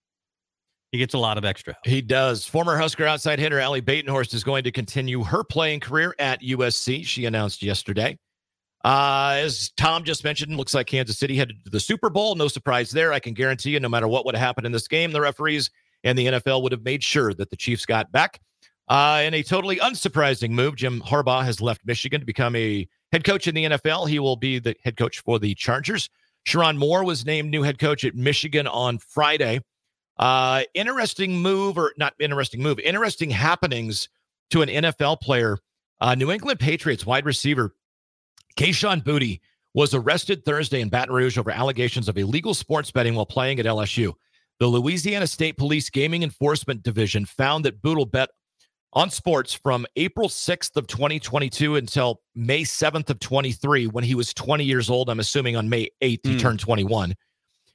He 0.92 0.98
gets 0.98 1.14
a 1.14 1.18
lot 1.18 1.38
of 1.38 1.44
extra. 1.44 1.74
help. 1.74 1.86
He 1.86 2.00
does. 2.00 2.46
Former 2.46 2.76
Husker 2.76 3.06
outside 3.06 3.38
hitter 3.38 3.60
Allie 3.60 3.82
Batenhorst 3.82 4.34
is 4.34 4.42
going 4.42 4.64
to 4.64 4.72
continue 4.72 5.22
her 5.22 5.44
playing 5.44 5.80
career 5.80 6.14
at 6.18 6.42
USC. 6.42 7.04
She 7.04 7.26
announced 7.26 7.62
yesterday. 7.62 8.18
Uh, 8.84 9.34
as 9.36 9.70
Tom 9.76 10.04
just 10.04 10.24
mentioned, 10.24 10.56
looks 10.56 10.74
like 10.74 10.86
Kansas 10.86 11.18
City 11.18 11.36
headed 11.36 11.64
to 11.64 11.70
the 11.70 11.78
Super 11.78 12.10
Bowl. 12.10 12.34
No 12.34 12.48
surprise 12.48 12.90
there. 12.90 13.12
I 13.12 13.20
can 13.20 13.34
guarantee 13.34 13.70
you, 13.70 13.80
no 13.80 13.88
matter 13.88 14.08
what 14.08 14.24
would 14.24 14.34
have 14.34 14.44
happened 14.44 14.66
in 14.66 14.72
this 14.72 14.88
game, 14.88 15.12
the 15.12 15.20
referees 15.20 15.70
and 16.02 16.18
the 16.18 16.26
NFL 16.26 16.62
would 16.62 16.72
have 16.72 16.82
made 16.82 17.04
sure 17.04 17.34
that 17.34 17.50
the 17.50 17.56
Chiefs 17.56 17.84
got 17.84 18.10
back. 18.10 18.40
Uh, 18.88 19.22
in 19.24 19.34
a 19.34 19.42
totally 19.42 19.76
unsurprising 19.76 20.50
move, 20.50 20.76
Jim 20.76 21.00
Harbaugh 21.02 21.44
has 21.44 21.60
left 21.60 21.82
Michigan 21.84 22.20
to 22.20 22.26
become 22.26 22.56
a 22.56 22.88
head 23.12 23.24
coach 23.24 23.46
in 23.46 23.54
the 23.54 23.64
NFL. 23.64 24.08
He 24.08 24.18
will 24.18 24.36
be 24.36 24.58
the 24.58 24.74
head 24.84 24.96
coach 24.96 25.20
for 25.20 25.38
the 25.38 25.54
Chargers. 25.54 26.08
Sherrone 26.46 26.78
Moore 26.78 27.04
was 27.04 27.26
named 27.26 27.50
new 27.50 27.62
head 27.62 27.78
coach 27.78 28.04
at 28.04 28.14
Michigan 28.14 28.66
on 28.66 28.98
Friday. 28.98 29.60
Uh, 30.18 30.62
interesting 30.74 31.38
move, 31.40 31.78
or 31.78 31.92
not 31.96 32.14
interesting 32.18 32.62
move, 32.62 32.78
interesting 32.80 33.30
happenings 33.30 34.08
to 34.50 34.62
an 34.62 34.68
NFL 34.68 35.20
player. 35.20 35.58
Uh, 36.00 36.14
New 36.14 36.30
England 36.30 36.60
Patriots 36.60 37.04
wide 37.04 37.26
receiver 37.26 37.74
Kayshon 38.56 39.02
Boutte 39.02 39.40
was 39.74 39.94
arrested 39.94 40.44
Thursday 40.44 40.80
in 40.80 40.88
Baton 40.88 41.14
Rouge 41.14 41.38
over 41.38 41.50
allegations 41.50 42.08
of 42.08 42.18
illegal 42.18 42.54
sports 42.54 42.90
betting 42.90 43.14
while 43.14 43.26
playing 43.26 43.60
at 43.60 43.66
LSU. 43.66 44.12
The 44.58 44.66
Louisiana 44.66 45.26
State 45.26 45.56
Police 45.56 45.88
Gaming 45.88 46.22
Enforcement 46.22 46.82
Division 46.82 47.24
found 47.24 47.64
that 47.64 47.80
Boutte 47.80 48.10
bet 48.10 48.30
on 48.92 49.10
sports 49.10 49.52
from 49.54 49.86
April 49.96 50.28
6th 50.28 50.76
of 50.76 50.86
2022 50.86 51.76
until 51.76 52.20
May 52.34 52.62
7th 52.62 53.10
of 53.10 53.20
23 53.20 53.86
when 53.86 54.02
he 54.04 54.14
was 54.14 54.34
20 54.34 54.64
years 54.64 54.90
old. 54.90 55.08
I'm 55.08 55.20
assuming 55.20 55.56
on 55.56 55.68
May 55.68 55.88
8th 56.02 56.20
he 56.26 56.32
Hmm. 56.32 56.38
turned 56.38 56.60
21. 56.60 57.14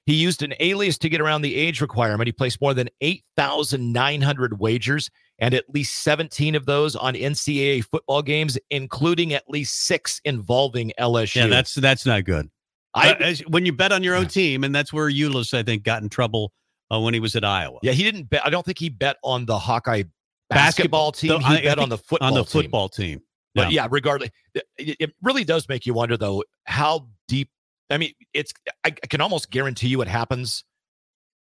He 0.06 0.14
used 0.16 0.44
an 0.44 0.54
alias 0.60 0.98
to 1.00 1.10
get 1.10 1.20
around 1.22 1.42
the 1.42 1.56
age 1.56 1.82
requirement. 1.82 2.28
He 2.28 2.32
placed 2.32 2.62
more 2.62 2.74
than 2.76 2.90
8,900 3.02 4.60
wagers 4.60 5.10
and 5.40 5.54
at 5.54 5.66
least 5.74 6.04
17 6.04 6.54
of 6.56 6.66
those 6.66 6.96
on 6.96 7.16
NCAA 7.16 7.82
football 7.82 8.22
games, 8.22 8.58
including 8.70 9.34
at 9.34 9.44
least 9.50 9.86
six 9.86 10.22
involving 10.24 10.92
LSU. 11.00 11.36
Yeah, 11.38 11.48
that's 11.48 11.74
that's 11.76 12.06
not 12.06 12.24
good. 12.24 12.50
I, 12.94 13.12
Uh, 13.12 13.16
as- 13.20 13.40
when 13.48 13.66
you 13.66 13.74
bet 13.74 13.92
on 13.92 14.04
your 14.04 14.16
own 14.16 14.28
team, 14.28 14.64
and 14.64 14.74
that's 14.76 14.94
where 14.94 15.10
Ulis, 15.10 15.54
I 15.54 15.64
think, 15.64 15.84
got 15.84 16.04
in 16.04 16.10
trouble 16.10 16.54
uh, 16.92 17.00
when 17.00 17.14
he 17.14 17.20
was 17.20 17.36
at 17.36 17.44
Iowa. 17.44 17.80
Yeah, 17.82 17.92
he 17.94 18.04
didn't 18.04 18.30
bet. 18.30 18.46
I 18.46 18.50
don't 18.50 18.66
think 18.66 18.78
he 18.80 18.90
bet 18.90 19.18
on 19.24 19.46
the 19.48 19.58
Hawkeye 19.58 20.04
Basketball- 20.50 21.12
basketball 21.12 21.12
team. 21.12 21.30
the- 21.30 21.40
he 21.40 21.46
I- 21.46 21.58
I 21.58 21.62
bet 21.76 21.80
on 21.80 21.90
the 21.90 21.98
football 21.98 22.28
on 22.28 22.34
the 22.36 22.44
team. 22.44 22.62
football 22.64 22.90
team. 22.90 23.22
But 23.56 23.72
yeah, 23.72 23.88
regardless, 23.90 24.32
it, 24.54 24.64
it 25.00 25.16
really 25.24 25.46
does 25.46 25.70
make 25.70 25.86
you 25.86 25.94
wonder, 25.94 26.18
though, 26.18 26.44
how 26.66 27.08
deep. 27.30 27.50
I 27.90 27.98
mean, 27.98 28.12
it's. 28.34 28.52
I, 28.84 28.90
I 28.90 29.08
can 29.08 29.22
almost 29.22 29.50
guarantee 29.50 29.88
you 29.88 30.02
it 30.02 30.08
happens 30.10 30.66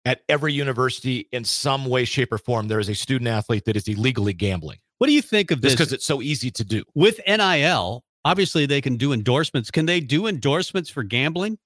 at 0.04 0.21
every 0.28 0.52
university 0.52 1.26
in 1.32 1.42
some 1.44 1.87
way, 1.87 2.04
shape, 2.04 2.32
or 2.32 2.37
form. 2.38 2.68
There 2.68 2.80
is 2.80 2.88
a 2.90 2.94
student 2.94 3.28
athlete 3.28 3.64
that 3.64 3.76
is 3.76 3.88
illegally 3.88 4.35
gambling 4.35 4.78
What 4.99 5.06
do 5.06 5.12
you 5.14 5.23
think 5.23 5.50
of 5.52 5.62
this? 5.62 5.73
because 5.73 5.92
it's 5.92 6.04
so 6.04 6.21
easy 6.21 6.50
to 6.50 6.64
do. 6.64 6.82
with 6.94 7.18
NIL, 7.26 8.04
obviously 8.26 8.66
they 8.66 8.80
can 8.82 8.97
do 8.97 9.12
endorsements. 9.14 9.71
Can 9.71 9.87
they 9.87 10.00
do 10.00 10.26
endorsements 10.26 10.90
for 10.90 11.02
gambling? 11.04 11.56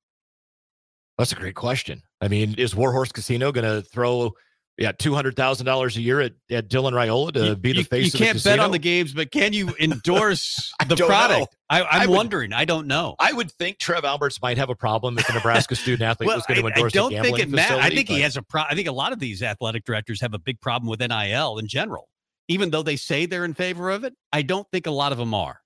That's 1.19 1.33
a 1.33 1.37
great 1.37 1.55
question. 1.57 2.03
I 2.21 2.29
mean, 2.29 2.55
is 2.59 2.75
Warhorse 2.77 3.11
Casino 3.11 3.51
going 3.53 3.65
to 3.65 3.83
throw 3.89 4.33
yeah 4.79 4.93
two 4.93 5.15
hundred 5.15 5.37
thousand 5.37 5.67
dollars 5.67 5.97
a 5.97 6.01
year 6.03 6.21
at, 6.21 6.33
at 6.51 6.69
Dylan 6.69 6.93
Raiola 6.93 7.33
to 7.35 7.45
You- 7.47 7.57
be 7.57 7.73
the 7.73 7.79
you, 7.79 7.85
face 7.85 8.05
you 8.05 8.09
of 8.09 8.13
the 8.13 8.19
can't 8.19 8.45
bet 8.45 8.59
on 8.59 8.71
the 8.73 8.79
games, 8.79 9.13
but 9.15 9.31
can 9.31 9.53
you 9.53 9.75
endorse 9.81 10.73
the 10.81 10.95
don't 10.95 11.01
know. 11.01 11.07
product? 11.07 11.57
I, 11.71 11.83
I'm 11.83 11.87
I 12.03 12.07
would- 12.07 12.17
wondering. 12.17 12.53
I 12.53 12.65
don't 12.65 12.87
know. 12.87 13.17
I 13.19 13.33
would 13.33 13.51
think 13.53 13.79
Trev 13.79 14.05
Alberts 14.05 14.41
might 14.43 14.59
have 14.59 14.71
a 14.71 14.75
problem 14.75 15.19
if 15.19 15.29
a 15.29 15.33
Nebraska 15.33 15.75
student 15.77 16.03
athlete 16.03 16.29
was 16.29 16.45
going 16.47 16.61
to 16.61 16.67
I, 16.67 16.71
endorse 16.71 16.93
I 16.93 16.99
don't 16.99 17.13
a 17.13 17.15
gambling 17.17 17.35
think 17.37 17.49
it 17.49 17.55
matters. 17.55 17.79
I 17.81 17.91
think 17.91 18.09
he 18.09 18.21
has 18.21 18.37
a 18.37 18.43
pro. 18.43 18.63
I 18.63 18.75
think 18.75 18.89
a 18.89 18.93
lot 18.93 19.13
of 19.13 19.19
these 19.19 19.43
athletic 19.43 19.85
directors 19.85 20.21
have 20.21 20.35
a 20.35 20.39
big 20.39 20.61
problem 20.61 20.89
with 20.91 21.01
NIL 21.01 21.59
in 21.59 21.67
general. 21.69 22.09
Even 22.49 22.71
though 22.71 22.83
they 22.83 22.97
say 22.97 23.27
they're 23.27 23.45
in 23.45 23.55
favor 23.55 23.91
of 23.91 24.05
it, 24.05 24.15
I 24.33 24.43
don't 24.43 24.71
think 24.71 24.87
a 24.87 24.91
lot 24.93 25.11
of 25.13 25.19
them 25.19 25.35
are. 25.35 25.61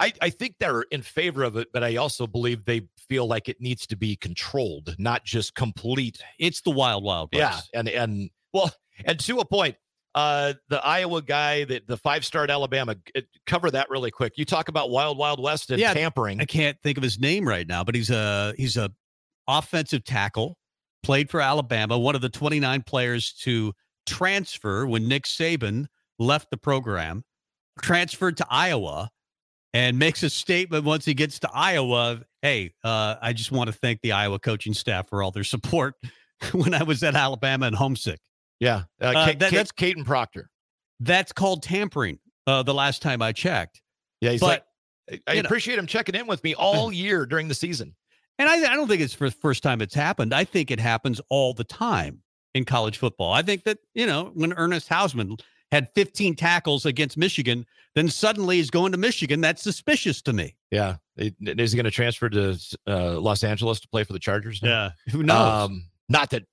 I, 0.00 0.12
I 0.22 0.30
think 0.30 0.54
they're 0.60 0.82
in 0.82 1.02
favor 1.02 1.42
of 1.42 1.56
it, 1.56 1.68
but 1.72 1.82
I 1.84 1.96
also 1.96 2.26
believe 2.26 2.64
they 2.64 2.82
feel 3.08 3.26
like 3.26 3.48
it 3.48 3.60
needs 3.60 3.84
to 3.88 3.96
be 3.96 4.14
controlled, 4.16 4.94
not 4.98 5.24
just 5.24 5.54
complete. 5.56 6.20
It's 6.38 6.60
the 6.60 6.70
wild, 6.70 7.02
wild 7.04 7.30
west. 7.34 7.70
Yeah, 7.72 7.80
and 7.80 7.88
and 7.88 8.30
well, 8.52 8.72
and 9.04 9.18
to 9.20 9.38
a 9.38 9.44
point, 9.44 9.76
uh, 10.14 10.54
the 10.68 10.84
Iowa 10.84 11.22
guy, 11.22 11.64
that 11.64 11.86
the 11.86 11.96
five 11.96 12.24
star 12.24 12.44
at 12.44 12.50
Alabama, 12.50 12.96
cover 13.46 13.70
that 13.70 13.90
really 13.90 14.10
quick. 14.10 14.34
You 14.36 14.44
talk 14.44 14.68
about 14.68 14.90
wild, 14.90 15.18
wild 15.18 15.40
west 15.40 15.70
and 15.70 15.78
Yeah, 15.78 15.94
tampering. 15.94 16.40
I 16.40 16.44
can't 16.44 16.76
think 16.82 16.96
of 16.96 17.02
his 17.02 17.18
name 17.18 17.46
right 17.46 17.66
now, 17.66 17.84
but 17.84 17.94
he's 17.94 18.10
a 18.10 18.54
he's 18.56 18.76
a 18.76 18.90
offensive 19.46 20.04
tackle, 20.04 20.56
played 21.02 21.30
for 21.30 21.40
Alabama, 21.40 21.98
one 21.98 22.14
of 22.14 22.20
the 22.20 22.28
29 22.28 22.82
players 22.82 23.32
to 23.44 23.72
transfer 24.06 24.86
when 24.86 25.08
Nick 25.08 25.24
Saban 25.24 25.86
left 26.18 26.50
the 26.50 26.56
program, 26.56 27.22
transferred 27.80 28.36
to 28.38 28.46
Iowa, 28.50 29.10
and 29.74 29.98
makes 29.98 30.22
a 30.22 30.30
statement 30.30 30.84
once 30.84 31.04
he 31.04 31.14
gets 31.14 31.38
to 31.40 31.50
Iowa. 31.52 32.22
Hey, 32.42 32.72
uh, 32.82 33.16
I 33.20 33.32
just 33.32 33.52
want 33.52 33.68
to 33.68 33.72
thank 33.72 34.00
the 34.00 34.12
Iowa 34.12 34.38
coaching 34.38 34.74
staff 34.74 35.08
for 35.08 35.22
all 35.22 35.30
their 35.30 35.44
support 35.44 35.94
when 36.52 36.74
I 36.74 36.82
was 36.82 37.02
at 37.02 37.14
Alabama 37.14 37.66
and 37.66 37.76
homesick. 37.76 38.20
Yeah, 38.60 38.84
uh, 39.00 39.06
Uh, 39.06 39.12
Ka- 39.12 39.26
that- 39.26 39.38
that's- 39.38 39.72
Kadyn 39.72 40.04
Proctor. 40.04 40.50
That's 41.00 41.32
called 41.32 41.62
tampering. 41.62 42.18
Uh, 42.46 42.62
the 42.62 42.74
last 42.74 43.02
time 43.02 43.20
I 43.22 43.32
checked. 43.32 43.82
Yeah, 44.20 44.30
he's 44.32 44.40
but 44.40 44.66
like, 45.10 45.22
I 45.28 45.34
you 45.34 45.42
know- 45.42 45.46
appreciate 45.46 45.78
him 45.78 45.86
checking 45.86 46.14
in 46.14 46.26
with 46.26 46.42
me 46.42 46.54
all 46.54 46.92
year 46.92 47.26
during 47.26 47.46
the 47.48 47.54
season. 47.54 47.94
And 48.38 48.48
I, 48.48 48.54
I 48.72 48.76
don't 48.76 48.88
think 48.88 49.02
it's 49.02 49.14
for 49.14 49.28
the 49.28 49.36
first 49.36 49.62
time 49.62 49.80
it's 49.82 49.94
happened. 49.94 50.32
I 50.32 50.44
think 50.44 50.70
it 50.70 50.80
happens 50.80 51.20
all 51.28 51.52
the 51.54 51.64
time 51.64 52.22
in 52.54 52.64
college 52.64 52.96
football. 52.98 53.32
I 53.32 53.42
think 53.42 53.64
that, 53.64 53.78
you 53.94 54.06
know, 54.06 54.30
when 54.34 54.52
Ernest 54.54 54.88
Hausmann 54.88 55.40
had 55.72 55.88
15 55.94 56.34
tackles 56.36 56.86
against 56.86 57.16
Michigan, 57.18 57.66
then 57.94 58.08
suddenly 58.08 58.56
he's 58.56 58.70
going 58.70 58.92
to 58.92 58.98
Michigan. 58.98 59.40
That's 59.40 59.62
suspicious 59.62 60.22
to 60.22 60.32
me. 60.32 60.56
Yeah, 60.70 60.96
is 61.16 61.72
he 61.72 61.76
going 61.76 61.84
to 61.84 61.90
transfer 61.90 62.28
to 62.30 62.56
uh, 62.86 63.18
Los 63.20 63.42
Angeles 63.44 63.80
to 63.80 63.88
play 63.88 64.04
for 64.04 64.12
the 64.12 64.18
Chargers? 64.20 64.62
now? 64.62 64.92
Who 65.10 65.22
knows? 65.22 65.64
Um, 65.64 65.84
not 66.08 66.30
that 66.30 66.44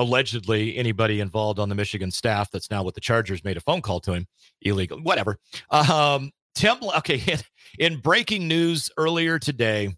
allegedly 0.00 0.76
anybody 0.76 1.20
involved 1.20 1.58
on 1.58 1.68
the 1.68 1.74
Michigan 1.74 2.10
staff 2.10 2.50
that's 2.50 2.70
now 2.70 2.82
with 2.82 2.94
the 2.94 3.00
Chargers 3.00 3.44
made 3.44 3.58
a 3.58 3.60
phone 3.60 3.82
call 3.82 4.00
to 4.00 4.14
him 4.14 4.26
illegal. 4.62 4.98
Whatever. 4.98 5.36
Um, 5.70 6.30
Tim, 6.54 6.78
okay, 6.96 7.22
in, 7.26 7.38
in 7.78 8.00
breaking 8.00 8.48
news 8.48 8.90
earlier 8.96 9.38
today, 9.38 9.94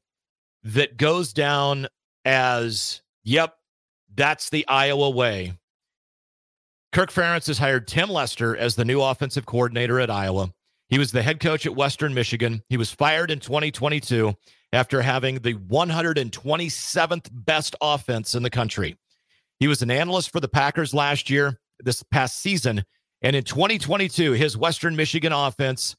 that 0.65 0.97
goes 0.97 1.33
down 1.33 1.87
as 2.25 3.01
yep, 3.23 3.55
that's 4.15 4.51
the 4.51 4.67
Iowa 4.67 5.11
way. 5.11 5.55
Kirk 6.93 7.11
Ferentz 7.11 7.47
has 7.47 7.59
hired 7.59 7.89
Tim 7.89 8.11
Lester 8.11 8.57
as 8.57 8.75
the 8.75 8.85
new 8.85 9.01
offensive 9.01 9.47
coordinator 9.47 9.99
at 9.99 10.11
Iowa. 10.11 10.53
He 10.89 10.99
was 10.99 11.13
the 11.13 11.23
head 11.23 11.41
coach 11.41 11.65
at 11.65 11.75
Western 11.75 12.13
Michigan. 12.13 12.63
He 12.69 12.77
was 12.77 12.91
fired 12.91 13.31
in 13.31 13.39
2022 13.39 14.35
after 14.73 15.01
having 15.01 15.37
the 15.37 15.55
127th 15.55 17.29
best 17.33 17.77
offense 17.81 18.35
in 18.35 18.43
the 18.43 18.51
country. 18.51 18.97
He 19.63 19.69
was 19.69 19.81
an 19.81 19.93
analyst 19.93 20.33
for 20.33 20.41
the 20.41 20.49
Packers 20.49 20.93
last 20.93 21.31
year, 21.31 21.61
this 21.79 22.03
past 22.11 22.41
season. 22.41 22.83
And 23.23 23.37
in 23.37 23.45
2022, 23.45 24.33
his 24.33 24.57
Western 24.57 24.97
Michigan 24.97 25.33
offense, 25.33 25.95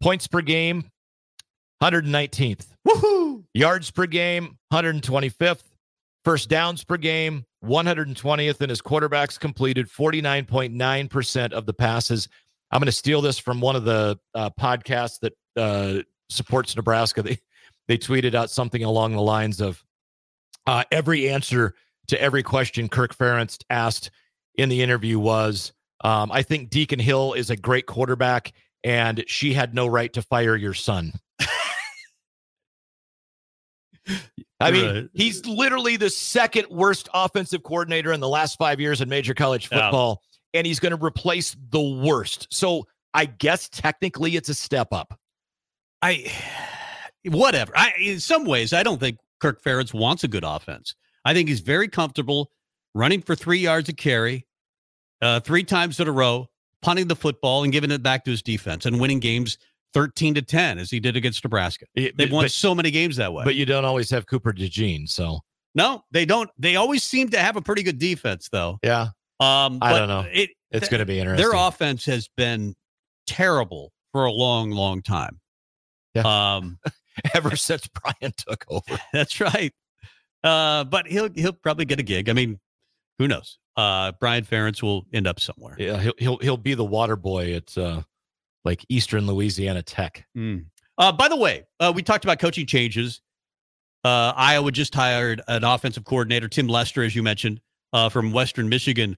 points 0.00 0.28
per 0.28 0.40
game, 0.40 0.92
119th. 1.82 2.66
Woohoo! 2.86 3.42
Yards 3.52 3.90
per 3.90 4.06
game, 4.06 4.58
125th. 4.72 5.64
First 6.24 6.48
downs 6.48 6.84
per 6.84 6.96
game, 6.96 7.44
120th. 7.64 8.60
And 8.60 8.70
his 8.70 8.80
quarterbacks 8.80 9.40
completed 9.40 9.88
49.9% 9.88 11.52
of 11.52 11.66
the 11.66 11.74
passes. 11.74 12.28
I'm 12.70 12.78
going 12.78 12.86
to 12.86 12.92
steal 12.92 13.20
this 13.20 13.40
from 13.40 13.60
one 13.60 13.74
of 13.74 13.82
the 13.84 14.20
uh, 14.36 14.50
podcasts 14.50 15.18
that 15.18 15.32
uh, 15.56 16.02
supports 16.28 16.76
Nebraska. 16.76 17.24
They, 17.24 17.38
they 17.88 17.98
tweeted 17.98 18.36
out 18.36 18.50
something 18.50 18.84
along 18.84 19.14
the 19.14 19.20
lines 19.20 19.60
of 19.60 19.82
uh, 20.68 20.84
every 20.92 21.28
answer 21.28 21.74
to 22.08 22.20
every 22.20 22.42
question 22.42 22.88
Kirk 22.88 23.16
Ferentz 23.16 23.58
asked 23.70 24.10
in 24.56 24.68
the 24.68 24.82
interview 24.82 25.18
was, 25.18 25.72
um, 26.02 26.30
I 26.30 26.42
think 26.42 26.70
Deacon 26.70 26.98
Hill 26.98 27.32
is 27.32 27.50
a 27.50 27.56
great 27.56 27.86
quarterback, 27.86 28.52
and 28.82 29.24
she 29.26 29.52
had 29.54 29.74
no 29.74 29.86
right 29.86 30.12
to 30.12 30.22
fire 30.22 30.56
your 30.56 30.74
son. 30.74 31.12
I 34.60 34.70
mean, 34.70 34.94
Right. 34.94 35.08
he's 35.14 35.44
literally 35.46 35.96
the 35.96 36.10
second 36.10 36.68
worst 36.68 37.08
offensive 37.14 37.62
coordinator 37.62 38.12
in 38.12 38.20
the 38.20 38.28
last 38.28 38.56
five 38.58 38.80
years 38.80 39.00
in 39.00 39.08
major 39.08 39.34
college 39.34 39.68
Yeah. 39.70 39.80
football, 39.80 40.22
and 40.52 40.66
he's 40.66 40.78
going 40.80 40.96
to 40.96 41.02
replace 41.04 41.56
the 41.70 41.80
worst. 41.80 42.46
So 42.50 42.86
I 43.14 43.26
guess 43.26 43.68
technically 43.68 44.36
it's 44.36 44.48
a 44.48 44.54
step 44.54 44.88
up. 44.92 45.18
I, 46.02 46.30
whatever. 47.24 47.72
I, 47.76 47.92
in 47.98 48.20
some 48.20 48.44
ways, 48.44 48.72
I 48.72 48.82
don't 48.82 49.00
think 49.00 49.18
Kirk 49.40 49.62
Ferentz 49.62 49.94
wants 49.94 50.22
a 50.24 50.28
good 50.28 50.44
offense. 50.44 50.94
I 51.24 51.34
think 51.34 51.48
he's 51.48 51.60
very 51.60 51.88
comfortable 51.88 52.50
running 52.94 53.22
for 53.22 53.34
three 53.34 53.58
yards 53.58 53.88
a 53.88 53.92
carry, 53.92 54.46
uh, 55.22 55.40
three 55.40 55.64
times 55.64 56.00
in 56.00 56.08
a 56.08 56.12
row, 56.12 56.48
punting 56.82 57.08
the 57.08 57.16
football 57.16 57.64
and 57.64 57.72
giving 57.72 57.90
it 57.90 58.02
back 58.02 58.24
to 58.24 58.30
his 58.30 58.42
defense 58.42 58.86
and 58.86 59.00
winning 59.00 59.20
games 59.20 59.58
13 59.94 60.34
to 60.34 60.42
10 60.42 60.78
as 60.78 60.90
he 60.90 61.00
did 61.00 61.16
against 61.16 61.42
Nebraska. 61.44 61.86
They've 61.94 62.30
won 62.30 62.44
but, 62.44 62.50
so 62.50 62.74
many 62.74 62.90
games 62.90 63.16
that 63.16 63.32
way. 63.32 63.44
but 63.44 63.54
you 63.54 63.64
don't 63.64 63.84
always 63.84 64.10
have 64.10 64.26
Cooper 64.26 64.52
DeJean, 64.52 65.08
so 65.08 65.40
no, 65.74 66.04
they 66.10 66.24
don't. 66.24 66.50
They 66.58 66.76
always 66.76 67.02
seem 67.02 67.30
to 67.30 67.38
have 67.38 67.56
a 67.56 67.62
pretty 67.62 67.82
good 67.82 67.98
defense, 67.98 68.48
though. 68.50 68.78
yeah, 68.82 69.08
Um, 69.40 69.78
I 69.82 69.98
don't 69.98 70.08
know. 70.08 70.26
It, 70.30 70.50
it's 70.70 70.88
going 70.88 71.00
to 71.00 71.06
be 71.06 71.18
interesting. 71.18 71.48
their 71.48 71.58
offense 71.58 72.04
has 72.06 72.28
been 72.36 72.74
terrible 73.26 73.92
for 74.12 74.24
a 74.24 74.32
long, 74.32 74.70
long 74.70 75.02
time. 75.02 75.40
Yeah. 76.14 76.22
Um, 76.56 76.78
ever 77.34 77.56
since 77.56 77.88
Brian 77.88 78.32
took 78.36 78.64
over. 78.68 79.00
That's 79.12 79.40
right. 79.40 79.72
Uh, 80.44 80.84
but 80.84 81.08
he'll 81.08 81.30
he'll 81.34 81.52
probably 81.52 81.86
get 81.86 81.98
a 81.98 82.02
gig. 82.02 82.28
I 82.28 82.34
mean, 82.34 82.60
who 83.18 83.26
knows? 83.26 83.58
Uh, 83.76 84.12
Brian 84.20 84.44
Ferentz 84.44 84.82
will 84.82 85.06
end 85.12 85.26
up 85.26 85.40
somewhere. 85.40 85.74
Yeah, 85.78 85.98
he'll 85.98 86.14
he'll 86.18 86.38
he'll 86.38 86.56
be 86.56 86.74
the 86.74 86.84
water 86.84 87.16
boy 87.16 87.54
at 87.54 87.76
uh, 87.76 88.02
like 88.64 88.84
Eastern 88.88 89.26
Louisiana 89.26 89.82
Tech. 89.82 90.26
Mm. 90.36 90.66
Uh, 90.96 91.10
by 91.10 91.28
the 91.28 91.36
way, 91.36 91.64
uh, 91.80 91.92
we 91.94 92.02
talked 92.02 92.24
about 92.24 92.38
coaching 92.38 92.66
changes. 92.66 93.20
Uh, 94.04 94.32
Iowa 94.36 94.70
just 94.70 94.94
hired 94.94 95.40
an 95.48 95.64
offensive 95.64 96.04
coordinator, 96.04 96.46
Tim 96.46 96.68
Lester, 96.68 97.02
as 97.02 97.16
you 97.16 97.22
mentioned, 97.22 97.60
uh, 97.92 98.10
from 98.10 98.32
Western 98.32 98.68
Michigan. 98.68 99.16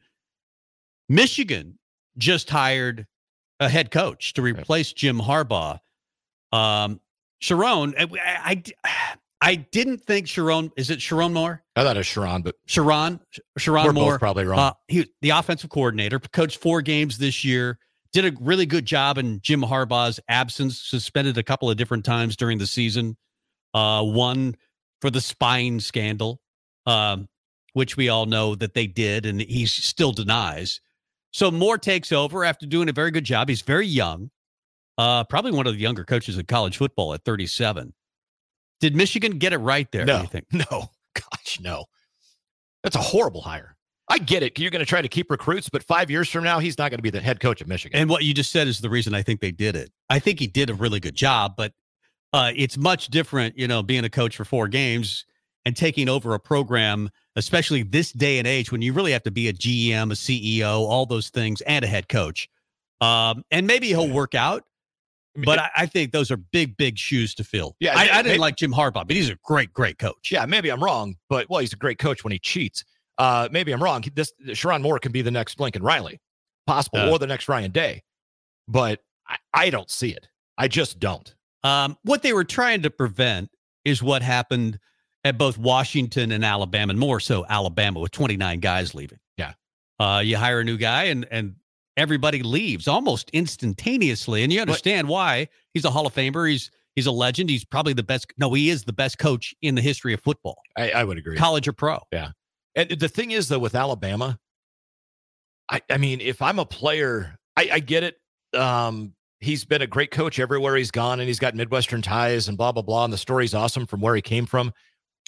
Michigan 1.09 1.79
just 2.17 2.49
hired 2.49 3.07
a 3.59 3.69
head 3.69 3.91
coach 3.91 4.33
to 4.35 4.43
replace 4.43 4.93
Jim 4.93 5.19
Harbaugh. 5.19 5.81
Um, 6.53 7.01
Sharon, 7.41 7.95
I, 7.99 8.63
I, 8.85 9.17
I 9.41 9.57
didn't 9.57 9.99
think 9.99 10.29
Sharon, 10.29 10.73
is 10.77 10.91
it 10.91 10.99
Sherrone 10.99 11.33
Moore? 11.33 11.63
I 11.77 11.83
thought 11.83 11.97
it 11.97 12.01
was 12.01 12.07
Sharon, 12.07 12.43
but 12.43 12.55
Sharon, 12.67 13.21
Sharon 13.59 13.87
we're 13.87 13.93
Moore. 13.93 14.13
both 14.13 14.21
probably 14.21 14.45
wrong. 14.45 14.59
Uh, 14.59 14.73
he, 14.89 15.07
the 15.21 15.31
offensive 15.31 15.71
coordinator, 15.71 16.19
coached 16.19 16.61
four 16.61 16.81
games 16.83 17.19
this 17.19 17.45
year. 17.45 17.79
Did 18.13 18.25
a 18.25 18.37
really 18.41 18.65
good 18.65 18.87
job 18.87 19.19
in 19.19 19.41
Jim 19.43 19.61
Harbaugh's 19.61 20.19
absence. 20.29 20.81
Suspended 20.81 21.37
a 21.37 21.43
couple 21.43 21.71
of 21.71 21.77
different 21.77 22.05
times 22.05 22.35
during 22.35 22.57
the 22.57 22.67
season. 22.67 23.17
Uh, 23.75 24.03
one 24.03 24.57
for 25.03 25.11
the 25.11 25.21
spine 25.21 25.81
scandal, 25.81 26.41
um, 26.87 27.29
which 27.75 27.97
we 27.97 28.09
all 28.09 28.25
know 28.25 28.55
that 28.55 28.73
they 28.73 28.87
did, 28.87 29.27
and 29.27 29.41
he 29.43 29.67
still 29.67 30.13
denies. 30.13 30.81
So 31.33 31.51
Moore 31.51 31.77
takes 31.77 32.11
over 32.11 32.45
after 32.45 32.65
doing 32.65 32.89
a 32.89 32.93
very 32.93 33.11
good 33.11 33.25
job. 33.25 33.51
He's 33.51 33.61
very 33.61 33.87
young, 33.87 34.31
uh, 34.97 35.25
probably 35.25 35.53
one 35.53 35.67
of 35.67 35.75
the 35.75 35.81
younger 35.81 36.05
coaches 36.05 36.39
in 36.39 36.47
college 36.47 36.79
football 36.79 37.13
at 37.13 37.23
37. 37.25 37.93
Did 38.81 38.95
Michigan 38.95 39.39
get 39.39 39.53
it 39.53 39.59
right 39.59 39.91
there? 39.93 40.05
do 40.05 40.13
no, 40.13 40.21
you 40.21 40.27
think? 40.27 40.47
no, 40.53 40.91
gosh, 41.15 41.61
no. 41.61 41.87
That's 42.83 42.97
a 42.97 43.01
horrible 43.01 43.41
hire. 43.41 43.77
I 44.09 44.19
get 44.19 44.43
it. 44.43 44.59
You're 44.59 44.71
going 44.71 44.85
to 44.85 44.89
try 44.89 45.03
to 45.03 45.09
keep 45.09 45.31
recruits, 45.31 45.69
but 45.69 45.83
five 45.83 46.11
years 46.11 46.31
from 46.31 46.45
now, 46.45 46.61
he's 46.61 46.79
not 46.79 46.91
going 46.91 46.99
to 46.99 47.03
be 47.03 47.11
the 47.11 47.21
head 47.21 47.41
coach 47.41 47.61
of 47.61 47.67
Michigan. 47.67 47.99
And 47.99 48.09
what 48.09 48.23
you 48.23 48.33
just 48.33 48.53
said 48.53 48.69
is 48.69 48.81
the 48.81 48.89
reason 48.89 49.15
I 49.15 49.23
think 49.23 49.41
they 49.41 49.51
did 49.51 49.75
it. 49.75 49.91
I 50.09 50.21
think 50.21 50.39
he 50.39 50.47
did 50.47 50.71
a 50.71 50.75
really 50.75 51.01
good 51.01 51.17
job, 51.17 51.55
but 51.57 51.73
uh, 52.33 52.53
it's 52.55 52.77
much 52.77 53.09
different, 53.09 53.59
you 53.59 53.67
know, 53.67 53.83
being 53.83 54.05
a 54.05 54.11
coach 54.11 54.37
for 54.37 54.45
four 54.45 54.69
games 54.69 55.25
and 55.65 55.77
taking 55.77 56.09
over 56.09 56.35
a 56.35 56.39
program, 56.39 57.11
especially 57.35 57.83
this 57.83 58.13
day 58.13 58.39
and 58.39 58.47
age 58.47 58.71
when 58.71 58.83
you 58.83 58.93
really 58.93 59.11
have 59.11 59.25
to 59.25 59.33
be 59.33 59.49
a 59.49 59.53
GM, 59.53 60.13
a 60.13 60.15
CEO, 60.15 60.87
all 60.87 61.07
those 61.07 61.31
things, 61.31 61.61
and 61.63 61.85
a 61.85 61.89
head 61.89 62.09
coach. 62.09 62.49
Um, 63.01 63.43
and 63.51 63.67
maybe 63.67 63.89
he'll 63.89 64.09
work 64.09 64.37
out, 64.37 64.63
but 65.45 65.59
I, 65.59 65.71
I 65.77 65.87
think 65.87 66.13
those 66.13 66.31
are 66.31 66.37
big, 66.37 66.77
big 66.77 66.99
shoes 66.99 67.35
to 67.37 67.45
fill. 67.45 67.77
Yeah, 67.81 67.97
I, 67.97 68.03
I 68.03 68.05
didn't 68.07 68.27
maybe- 68.27 68.39
like 68.39 68.57
Jim 68.57 68.73
Harbaugh, 68.73 69.07
but 69.07 69.11
he's 69.17 69.29
a 69.31 69.37
great, 69.45 69.73
great 69.73 69.99
coach. 69.99 70.31
yeah, 70.33 70.47
maybe 70.47 70.71
I'm 70.71 70.83
wrong, 70.83 71.17
but 71.29 71.49
well, 71.51 71.61
he's 71.61 71.73
a 71.73 71.77
great 71.77 71.99
coach 71.99 72.25
when 72.25 72.33
he 72.33 72.39
cheats. 72.39 72.85
Uh, 73.19 73.49
maybe 73.51 73.73
I'm 73.73 73.83
wrong. 73.83 74.05
This 74.15 74.33
Sherrone 74.49 74.83
Moore 74.83 74.99
can 74.99 75.13
be 75.13 75.23
the 75.23 75.31
next 75.31 75.59
Lincoln 75.61 75.83
Riley, 75.83 76.21
possible, 76.67 76.99
Uh. 76.99 77.11
or 77.11 77.19
the 77.19 77.27
next 77.27 77.49
Ryan 77.49 77.71
Day, 77.71 78.03
but 78.69 79.01
I, 79.29 79.37
I 79.55 79.71
don't 79.71 79.91
see 79.91 80.11
it. 80.11 80.29
I 80.59 80.69
just 80.69 80.99
don't. 80.99 81.35
Um, 81.65 81.97
what 82.03 82.23
they 82.23 82.33
were 82.33 82.45
trying 82.45 82.83
to 82.83 82.91
prevent 82.91 83.51
is 83.85 84.03
what 84.03 84.23
happened 84.23 84.79
at 85.25 85.37
both 85.39 85.59
Washington 85.59 86.31
and 86.31 86.45
Alabama, 86.45 86.91
and 86.91 87.01
more 87.01 87.19
so 87.21 87.45
Alabama 87.49 87.99
with 88.01 88.13
29 88.13 88.61
guys 88.61 88.95
leaving. 88.95 89.19
Yeah. 89.37 89.55
Uh, 89.99 90.23
you 90.25 90.37
hire 90.37 90.61
a 90.61 90.65
new 90.65 90.77
guy 90.77 91.05
and 91.05 91.27
and 91.31 91.57
everybody 91.97 92.43
leaves 92.43 92.89
almost 92.89 93.31
instantaneously. 93.31 94.43
And 94.43 94.53
you 94.53 94.61
understand 94.61 95.09
why. 95.09 95.49
He's 95.75 95.85
a 95.85 95.91
Hall 95.91 96.07
of 96.07 96.15
Famer. 96.15 96.51
He's 96.51 96.71
he's 96.95 97.07
a 97.07 97.13
legend. 97.13 97.51
He's 97.51 97.65
probably 97.65 97.93
the 97.93 98.03
best. 98.03 98.33
No, 98.39 98.53
he 98.53 98.71
is 98.71 98.85
the 98.85 98.93
best 98.93 99.19
coach 99.19 99.55
in 99.63 99.75
the 99.75 99.83
history 99.83 100.13
of 100.13 100.21
football, 100.21 100.57
I, 100.77 100.91
I 100.91 101.05
would 101.05 101.19
agree. 101.19 101.37
college 101.37 101.69
or 101.69 101.73
pro. 101.73 101.99
Yeah. 102.13 102.31
And 102.75 102.91
the 102.91 103.09
thing 103.09 103.31
is, 103.31 103.49
though, 103.49 103.59
with 103.59 103.75
Alabama, 103.75 104.39
I, 105.71 105.81
I 105.91 105.97
mean, 105.97 106.21
if 106.21 106.43
I'm 106.43 106.59
a 106.59 106.67
player, 106.67 107.39
I, 107.57 107.69
I 107.73 107.79
get 107.81 108.03
it. 108.03 108.17
Um, 108.55 109.15
he's 109.41 109.65
been 109.65 109.83
a 109.83 109.87
great 109.87 110.11
coach 110.11 110.39
everywhere 110.39 110.77
he's 110.77 110.91
gone, 110.91 111.21
and 111.21 111.27
he's 111.27 111.39
got 111.39 111.55
Midwestern 111.55 112.03
ties 112.03 112.49
and 112.49 112.59
blah 112.59 112.73
blah 112.73 112.83
blah. 112.83 113.05
And 113.05 113.13
the 113.13 113.19
story's 113.19 113.55
awesome 113.55 113.87
from 113.87 114.01
where 114.01 114.15
he 114.15 114.23
came 114.23 114.47
from. 114.47 114.73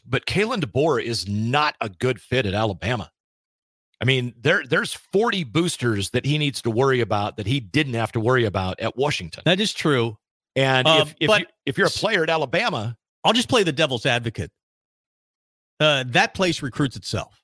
But 0.06 0.26
Kalen 0.26 0.60
DeBoer 0.62 1.02
is 1.02 1.28
not 1.28 1.74
a 1.80 1.88
good 1.88 2.20
fit 2.20 2.46
at 2.46 2.54
Alabama. 2.54 3.10
I 4.00 4.04
mean, 4.04 4.34
there 4.40 4.62
there's 4.64 4.92
40 4.94 5.44
boosters 5.44 6.10
that 6.10 6.24
he 6.24 6.38
needs 6.38 6.62
to 6.62 6.70
worry 6.70 7.00
about 7.00 7.36
that 7.36 7.46
he 7.46 7.58
didn't 7.60 7.94
have 7.94 8.12
to 8.12 8.20
worry 8.20 8.44
about 8.44 8.78
at 8.80 8.96
Washington. 8.96 9.42
That 9.44 9.58
is 9.60 9.72
true. 9.72 10.16
And 10.54 10.86
Uh, 10.86 10.98
if 11.06 11.14
if, 11.20 11.26
but- 11.28 11.40
you, 11.40 11.46
if 11.66 11.78
you're 11.78 11.88
a 11.88 11.90
player 11.90 12.22
at 12.22 12.30
Alabama, 12.30 12.96
I'll 13.24 13.32
just 13.32 13.48
play 13.48 13.62
the 13.64 13.72
devil's 13.72 14.06
advocate. 14.06 14.50
Uh, 15.80 16.04
that 16.08 16.34
place 16.34 16.60
recruits 16.62 16.96
itself, 16.96 17.40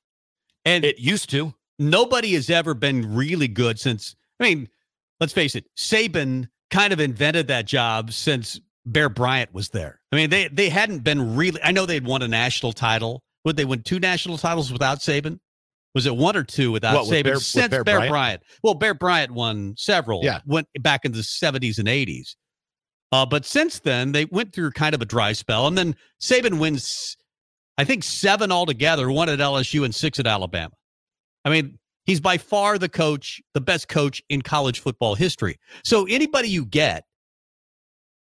and 0.64 0.84
it 0.84 0.98
used 0.98 1.30
to. 1.30 1.54
nobody 1.78 2.34
has 2.34 2.50
ever 2.50 2.74
been 2.74 3.14
really 3.14 3.48
good 3.48 3.78
since. 3.80 4.14
I 4.40 4.44
mean, 4.44 4.68
let's 5.20 5.32
face 5.32 5.54
it, 5.54 5.66
Saban 5.76 6.48
kind 6.70 6.92
of 6.92 6.98
invented 7.00 7.48
that 7.48 7.66
job 7.66 8.12
since 8.12 8.60
Bear 8.86 9.08
Bryant 9.08 9.52
was 9.54 9.68
there. 9.70 10.00
I 10.12 10.16
mean, 10.16 10.30
they 10.30 10.48
they 10.48 10.68
hadn't 10.68 11.00
been 11.00 11.36
really. 11.36 11.60
I 11.62 11.70
know 11.72 11.86
they'd 11.86 12.04
won 12.04 12.22
a 12.22 12.28
national 12.28 12.72
title. 12.72 13.22
Would 13.44 13.56
they 13.56 13.64
win 13.64 13.82
two 13.82 14.00
national 14.00 14.38
titles 14.38 14.72
without 14.72 14.98
Saban? 14.98 15.38
Was 15.94 16.06
it 16.06 16.16
one 16.16 16.36
or 16.36 16.42
two 16.42 16.72
without 16.72 16.94
What, 16.94 17.08
with 17.08 17.18
Saban 17.18 17.24
Bear- 17.24 17.36
since 17.36 17.68
Bear 17.68 17.84
Bear, 17.84 17.96
Bryant? 17.98 18.10
Bryant? 18.10 18.42
Well, 18.62 18.74
Bear 18.74 18.94
Bryant 18.94 19.30
won 19.32 19.74
several. 19.76 20.22
Yeah. 20.24 20.40
went 20.44 20.66
back 20.80 21.04
in 21.04 21.12
the 21.12 21.22
seventies 21.22 21.78
and 21.78 21.88
eighties. 21.88 22.36
Uh, 23.12 23.24
but 23.24 23.44
since 23.44 23.78
then, 23.78 24.10
they 24.10 24.24
went 24.24 24.52
through 24.52 24.72
kind 24.72 24.92
of 24.94 25.00
a 25.00 25.04
dry 25.04 25.32
spell, 25.32 25.68
and 25.68 25.78
then 25.78 25.94
Saban 26.20 26.58
wins, 26.58 27.16
I 27.78 27.84
think 27.84 28.02
seven 28.02 28.50
altogether, 28.50 29.08
one 29.08 29.28
at 29.28 29.38
LSU 29.38 29.84
and 29.84 29.94
six 29.94 30.18
at 30.18 30.26
Alabama. 30.26 30.74
I 31.44 31.50
mean, 31.50 31.78
he's 32.06 32.20
by 32.20 32.38
far 32.38 32.76
the 32.76 32.88
coach, 32.88 33.40
the 33.52 33.60
best 33.60 33.86
coach 33.86 34.20
in 34.30 34.42
college 34.42 34.80
football 34.80 35.14
history. 35.14 35.60
So 35.84 36.06
anybody 36.06 36.48
you 36.48 36.64
get 36.64 37.04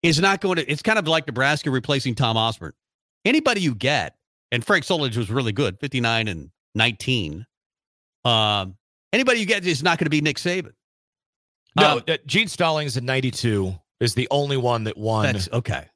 is 0.03 0.19
not 0.19 0.41
going 0.41 0.57
to. 0.57 0.71
It's 0.71 0.83
kind 0.83 0.99
of 0.99 1.07
like 1.07 1.25
Nebraska 1.25 1.71
replacing 1.71 2.13
Tom 2.13 2.37
Osborne. 2.37 2.73
Anybody 3.25 3.61
you 3.61 3.73
get, 3.73 4.15
and 4.51 4.63
Frank 4.63 4.85
Solich 4.85 5.17
was 5.17 5.31
really 5.31 5.53
good, 5.53 5.79
fifty 5.79 6.01
nine 6.01 6.27
and 6.27 6.51
nineteen. 6.75 7.47
Um, 8.25 8.77
anybody 9.11 9.39
you 9.39 9.45
get 9.45 9.65
is 9.65 9.83
not 9.83 9.97
going 9.97 10.05
to 10.05 10.09
be 10.09 10.21
Nick 10.21 10.37
Saban. 10.37 10.71
No, 11.75 11.97
Um, 11.97 12.03
uh, 12.07 12.17
Gene 12.25 12.47
Stallings 12.47 12.97
in 12.97 13.05
'92 13.05 13.75
is 13.99 14.13
the 14.15 14.27
only 14.31 14.57
one 14.57 14.83
that 14.85 14.97
won. 14.97 15.33
That's 15.33 15.49
okay. 15.51 15.87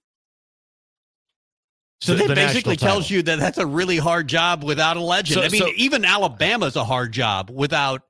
So 2.02 2.13
the- 2.16 2.28
that 2.28 2.36
basically 2.36 2.76
tells 2.78 3.10
you 3.10 3.24
that 3.24 3.40
that's 3.40 3.58
a 3.58 3.66
really 3.66 3.98
hard 3.98 4.28
job 4.28 4.63
without 4.63 4.98
a 4.98 5.02
legend. 5.02 5.36
So- 5.36 5.44
I 5.44 5.50
mean, 5.50 5.62
so- 5.62 5.72
even 5.76 6.06
Alabama's 6.06 6.76
a 6.76 6.86
hard 6.86 7.12
job 7.12 7.50
without 7.50 8.04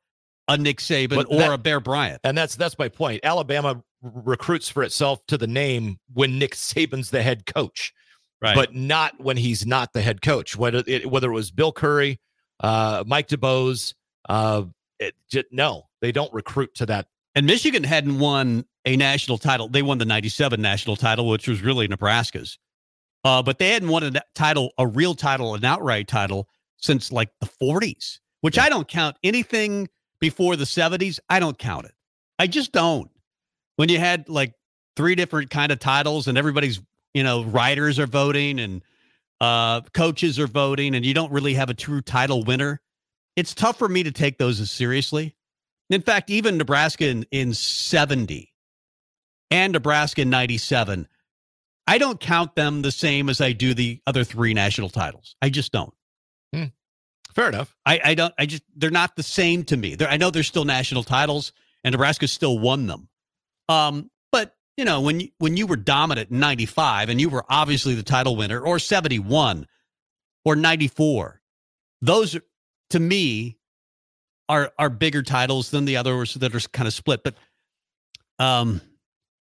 a 0.49 0.57
Nick 0.57 0.79
Saban 0.79 1.25
or 1.29 1.37
that- 1.37 1.51
a 1.53 1.57
Bear 1.57 1.79
Bryant. 1.79 2.19
and 2.23 2.37
that's 2.37 2.55
that's 2.55 2.77
my 2.77 2.89
point. 2.89 3.21
Alabama 3.23 3.81
recruits 4.01 4.69
for 4.69 4.83
itself 4.83 5.25
to 5.27 5.37
the 5.37 5.47
name 5.47 5.99
when 6.13 6.37
Nick 6.37 6.53
Saban's 6.55 7.09
the 7.11 7.23
head 7.23 7.45
coach, 7.45 7.93
Right. 8.41 8.55
but 8.55 8.75
not 8.75 9.19
when 9.19 9.37
he's 9.37 9.65
not 9.65 9.93
the 9.93 10.01
head 10.01 10.21
coach. 10.21 10.55
Whether 10.55 10.83
it, 10.85 11.09
whether 11.09 11.29
it 11.31 11.33
was 11.33 11.51
Bill 11.51 11.71
Curry, 11.71 12.19
uh, 12.59 13.03
Mike 13.07 13.27
DuBose, 13.29 13.93
uh, 14.27 14.63
it, 14.99 15.15
ju- 15.29 15.43
no, 15.51 15.83
they 16.01 16.11
don't 16.11 16.33
recruit 16.33 16.75
to 16.75 16.85
that. 16.87 17.07
and 17.35 17.45
Michigan 17.45 17.83
hadn't 17.83 18.19
won 18.19 18.65
a 18.85 18.95
national 18.95 19.37
title. 19.37 19.67
They 19.67 19.81
won 19.81 19.97
the 19.97 20.05
97 20.05 20.61
national 20.61 20.95
title, 20.95 21.27
which 21.27 21.47
was 21.47 21.61
really 21.61 21.87
Nebraska's. 21.87 22.57
Uh, 23.23 23.43
but 23.43 23.59
they 23.59 23.69
hadn't 23.69 23.89
won 23.89 24.03
a 24.03 24.21
title, 24.35 24.71
a 24.77 24.87
real 24.87 25.13
title, 25.13 25.53
an 25.55 25.65
outright 25.65 26.07
title 26.07 26.47
since 26.77 27.11
like 27.11 27.29
the 27.41 27.49
40s, 27.61 28.19
which 28.41 28.57
I 28.57 28.69
don't 28.69 28.87
count 28.87 29.17
anything 29.23 29.89
before 30.21 30.55
the 30.55 30.63
70s. 30.63 31.19
I 31.29 31.39
don't 31.39 31.57
count 31.57 31.85
it. 31.85 31.93
I 32.39 32.47
just 32.47 32.71
don't. 32.71 33.09
When 33.75 33.89
you 33.89 33.99
had 33.99 34.29
like 34.29 34.53
three 34.95 35.15
different 35.15 35.49
kind 35.49 35.71
of 35.71 35.79
titles 35.79 36.27
and 36.27 36.37
everybody's, 36.37 36.79
you 37.13 37.23
know, 37.23 37.43
writers 37.43 37.99
are 37.99 38.07
voting 38.07 38.59
and 38.59 38.81
uh, 39.41 39.81
coaches 39.93 40.39
are 40.39 40.47
voting 40.47 40.95
and 40.95 41.05
you 41.05 41.13
don't 41.13 41.31
really 41.31 41.55
have 41.55 41.69
a 41.69 41.73
true 41.73 42.01
title 42.01 42.43
winner, 42.43 42.79
it's 43.37 43.53
tough 43.53 43.77
for 43.77 43.87
me 43.87 44.03
to 44.03 44.11
take 44.11 44.37
those 44.37 44.59
as 44.59 44.69
seriously. 44.69 45.33
In 45.89 46.01
fact, 46.01 46.29
even 46.29 46.57
Nebraska 46.57 47.07
in, 47.07 47.25
in 47.31 47.53
70 47.53 48.51
and 49.49 49.71
Nebraska 49.71 50.23
in 50.23 50.29
97, 50.29 51.07
I 51.87 51.97
don't 51.97 52.19
count 52.19 52.55
them 52.55 52.81
the 52.81 52.91
same 52.91 53.29
as 53.29 53.39
I 53.39 53.53
do 53.53 53.73
the 53.73 54.01
other 54.05 54.25
three 54.25 54.53
national 54.53 54.89
titles. 54.89 55.37
I 55.41 55.49
just 55.49 55.71
don't. 55.71 55.93
Fair 57.33 57.47
enough. 57.47 57.73
I, 57.85 58.01
I 58.03 58.13
don't, 58.15 58.33
I 58.37 58.45
just, 58.47 58.63
they're 58.75 58.89
not 58.89 59.15
the 59.15 59.23
same 59.23 59.63
to 59.65 59.77
me. 59.77 59.95
They're, 59.95 60.09
I 60.09 60.17
know 60.17 60.29
they're 60.31 60.43
still 60.43 60.65
national 60.65 61.03
titles 61.03 61.53
and 61.85 61.93
Nebraska 61.93 62.27
still 62.27 62.57
won 62.59 62.87
them. 62.87 63.07
Um, 63.69 64.09
but 64.31 64.55
you 64.75 64.83
know, 64.83 64.99
when 65.01 65.19
you, 65.21 65.29
when 65.37 65.55
you 65.55 65.67
were 65.67 65.75
dominant 65.77 66.31
in 66.31 66.39
95 66.39 67.09
and 67.09 67.21
you 67.21 67.29
were 67.29 67.45
obviously 67.47 67.93
the 67.95 68.03
title 68.03 68.35
winner 68.35 68.59
or 68.59 68.79
71 68.79 69.67
or 70.43 70.55
94, 70.55 71.39
those 72.01 72.35
are- 72.35 72.41
to 72.89 72.99
me 72.99 73.57
are, 74.49 74.71
are 74.79 74.89
bigger 74.89 75.23
titles 75.23 75.71
than 75.71 75.85
the 75.85 75.97
others 75.97 76.35
that 76.35 76.55
are 76.55 76.59
kind 76.69 76.87
of 76.87 76.93
split. 76.93 77.23
But, 77.23 77.35
um, 78.39 78.81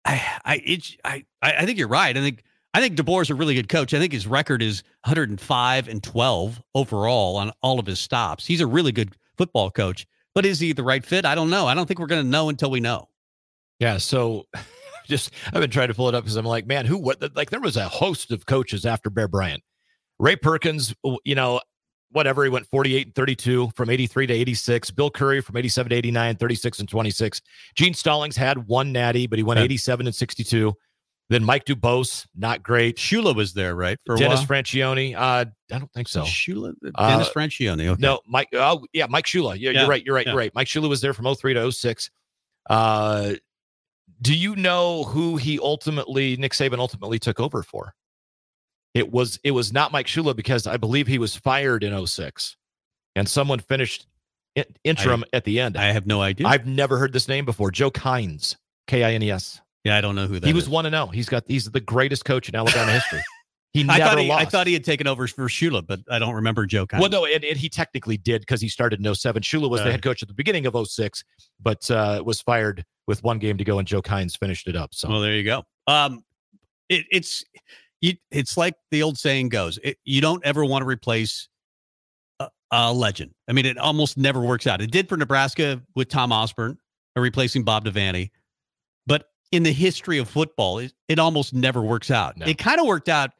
I, 0.04 0.22
I, 0.44 0.62
it's, 0.64 0.96
I, 1.04 1.24
I 1.40 1.52
I 1.58 1.66
think 1.66 1.78
you're 1.78 1.88
right. 1.88 2.16
I 2.16 2.20
think, 2.20 2.42
I 2.74 2.80
think 2.80 2.96
DeBoer's 2.96 3.30
a 3.30 3.34
really 3.34 3.54
good 3.54 3.68
coach. 3.68 3.92
I 3.92 3.98
think 3.98 4.12
his 4.12 4.26
record 4.26 4.62
is 4.62 4.82
105 5.04 5.88
and 5.88 6.02
12 6.02 6.62
overall 6.74 7.36
on 7.36 7.52
all 7.62 7.78
of 7.78 7.86
his 7.86 8.00
stops. 8.00 8.46
He's 8.46 8.60
a 8.60 8.66
really 8.66 8.92
good 8.92 9.14
football 9.36 9.70
coach, 9.70 10.06
but 10.34 10.46
is 10.46 10.58
he 10.58 10.72
the 10.72 10.82
right 10.82 11.04
fit? 11.04 11.24
I 11.24 11.34
don't 11.34 11.50
know. 11.50 11.66
I 11.66 11.74
don't 11.74 11.86
think 11.86 12.00
we're 12.00 12.06
going 12.06 12.24
to 12.24 12.28
know 12.28 12.48
until 12.48 12.70
we 12.70 12.80
know. 12.80 13.08
Yeah. 13.78 13.98
So 13.98 14.46
just, 15.06 15.32
I've 15.46 15.60
been 15.60 15.70
trying 15.70 15.88
to 15.88 15.94
pull 15.94 16.08
it 16.08 16.14
up 16.14 16.24
because 16.24 16.36
I'm 16.36 16.46
like, 16.46 16.66
man, 16.66 16.86
who, 16.86 16.96
what, 16.96 17.36
like 17.36 17.50
there 17.50 17.60
was 17.60 17.76
a 17.76 17.88
host 17.88 18.30
of 18.30 18.46
coaches 18.46 18.86
after 18.86 19.10
Bear 19.10 19.28
Bryant. 19.28 19.62
Ray 20.18 20.36
Perkins, 20.36 20.94
you 21.24 21.34
know, 21.34 21.60
whatever, 22.12 22.44
he 22.44 22.50
went 22.50 22.66
48 22.66 23.06
and 23.08 23.14
32 23.14 23.70
from 23.74 23.90
83 23.90 24.26
to 24.28 24.34
86. 24.34 24.90
Bill 24.92 25.10
Curry 25.10 25.40
from 25.40 25.56
87 25.56 25.90
to 25.90 25.96
89, 25.96 26.36
36 26.36 26.78
and 26.80 26.88
26. 26.88 27.42
Gene 27.74 27.94
Stallings 27.94 28.36
had 28.36 28.66
one 28.68 28.92
natty, 28.92 29.26
but 29.26 29.38
he 29.38 29.42
went 29.42 29.58
Yeah. 29.58 29.64
87 29.64 30.06
and 30.06 30.14
62. 30.14 30.72
Then 31.30 31.44
Mike 31.44 31.64
DuBose, 31.64 32.26
not 32.36 32.62
great. 32.62 32.96
Shula 32.98 33.34
was 33.34 33.54
there, 33.54 33.74
right? 33.74 33.98
For 34.04 34.16
a 34.16 34.18
Dennis 34.18 34.40
while. 34.40 34.48
Franchione, 34.48 35.14
uh, 35.16 35.46
I 35.72 35.78
don't 35.78 35.90
think 35.92 36.08
so. 36.08 36.22
Shula, 36.24 36.74
Uh, 36.94 37.08
Dennis 37.10 37.30
Franchione. 37.30 37.86
Okay. 37.88 38.00
No, 38.02 38.20
Mike. 38.26 38.48
Oh, 38.52 38.84
yeah, 38.92 39.06
Mike 39.08 39.24
Shula. 39.24 39.56
Yeah, 39.58 39.70
Yeah, 39.70 39.80
you're 39.80 39.88
right. 39.88 40.04
You're 40.04 40.14
right. 40.14 40.26
yeah. 40.26 40.32
You're 40.32 40.38
right. 40.38 40.54
Mike 40.54 40.66
Shula 40.66 40.88
was 40.90 41.00
there 41.00 41.14
from 41.14 41.24
03 41.24 41.54
to 41.54 41.60
06. 41.72 42.10
Uh, 42.68 43.32
do 44.20 44.34
you 44.36 44.54
know 44.56 45.04
who 45.04 45.36
he 45.36 45.58
ultimately, 45.58 46.36
Nick 46.36 46.52
Saban 46.52 46.78
ultimately 46.78 47.18
took 47.18 47.40
over 47.40 47.62
for? 47.62 47.94
It 48.94 49.10
was 49.10 49.38
it 49.42 49.52
was 49.52 49.72
not 49.72 49.92
Mike 49.92 50.06
Shula 50.06 50.36
because 50.36 50.66
I 50.66 50.76
believe 50.76 51.06
he 51.06 51.18
was 51.18 51.34
fired 51.34 51.82
in 51.82 52.06
06 52.06 52.56
and 53.16 53.28
someone 53.28 53.58
finished 53.58 54.06
in, 54.54 54.64
interim 54.84 55.24
at 55.32 55.44
the 55.44 55.60
end. 55.60 55.76
I 55.76 55.92
have 55.92 56.06
no 56.06 56.20
idea. 56.20 56.46
I've 56.46 56.66
never 56.66 56.98
heard 56.98 57.12
this 57.12 57.28
name 57.28 57.44
before. 57.44 57.70
Joe 57.70 57.90
Kines, 57.90 58.56
K 58.86 59.02
I 59.02 59.12
N 59.14 59.22
E 59.22 59.30
S. 59.30 59.60
yeah, 59.84 59.96
I 59.96 60.00
don't 60.02 60.14
know 60.14 60.26
who 60.26 60.38
that 60.40 60.46
He 60.46 60.52
was 60.52 60.68
one 60.68 60.84
and 60.86 60.94
zero. 60.94 61.06
He's 61.06 61.28
got 61.28 61.44
he's 61.46 61.70
the 61.70 61.80
greatest 61.80 62.24
coach 62.24 62.48
in 62.48 62.54
Alabama 62.54 62.92
history. 63.00 63.22
He 63.72 63.80
I 63.88 63.96
never 63.96 64.10
thought 64.10 64.18
he, 64.18 64.28
lost. 64.28 64.46
I 64.46 64.50
thought 64.50 64.66
he 64.66 64.74
had 64.74 64.84
taken 64.84 65.06
over 65.06 65.26
for 65.26 65.48
Shula, 65.48 65.86
but 65.86 66.00
I 66.10 66.18
don't 66.18 66.34
remember 66.34 66.66
Joe 66.66 66.84
Kine. 66.86 67.00
Well, 67.00 67.08
no, 67.08 67.24
and, 67.24 67.42
and 67.42 67.56
he 67.56 67.70
technically 67.70 68.18
did 68.18 68.42
because 68.42 68.60
he 68.60 68.68
started 68.68 69.04
in 69.04 69.14
07. 69.14 69.40
Shula 69.40 69.70
was 69.70 69.80
Uh. 69.80 69.84
the 69.84 69.92
head 69.92 70.02
coach 70.02 70.20
at 70.20 70.28
the 70.28 70.34
beginning 70.34 70.66
of 70.66 70.76
06, 70.86 71.24
but 71.58 71.90
uh, 71.90 72.22
was 72.22 72.42
fired 72.42 72.84
with 73.06 73.24
one 73.24 73.38
game 73.38 73.56
to 73.56 73.64
go, 73.64 73.78
and 73.78 73.88
Joe 73.88 74.02
Kines 74.02 74.36
finished 74.38 74.68
it 74.68 74.76
up. 74.76 74.92
So 74.92 75.08
Well, 75.08 75.20
there 75.22 75.34
you 75.34 75.44
go. 75.44 75.64
Um, 75.86 76.22
it, 76.90 77.06
it's 77.10 77.46
you, 78.02 78.14
it's 78.30 78.56
like 78.56 78.74
the 78.90 79.02
old 79.02 79.16
saying 79.16 79.48
goes: 79.48 79.78
it, 79.82 79.96
you 80.04 80.20
don't 80.20 80.44
ever 80.44 80.64
want 80.64 80.82
to 80.82 80.86
replace 80.86 81.48
a, 82.40 82.48
a 82.70 82.92
legend. 82.92 83.32
I 83.48 83.52
mean, 83.52 83.64
it 83.64 83.78
almost 83.78 84.18
never 84.18 84.40
works 84.40 84.66
out. 84.66 84.82
It 84.82 84.90
did 84.90 85.08
for 85.08 85.16
Nebraska 85.16 85.80
with 85.94 86.08
Tom 86.08 86.32
Osborne, 86.32 86.76
uh, 87.16 87.20
replacing 87.20 87.62
Bob 87.62 87.84
Devaney, 87.86 88.30
but 89.06 89.26
in 89.52 89.62
the 89.62 89.72
history 89.72 90.18
of 90.18 90.28
football, 90.28 90.78
it, 90.78 90.92
it 91.08 91.18
almost 91.18 91.54
never 91.54 91.80
works 91.80 92.10
out. 92.10 92.36
No. 92.36 92.46
It 92.46 92.58
kind 92.58 92.80
of 92.80 92.86
worked 92.86 93.08
out 93.08 93.30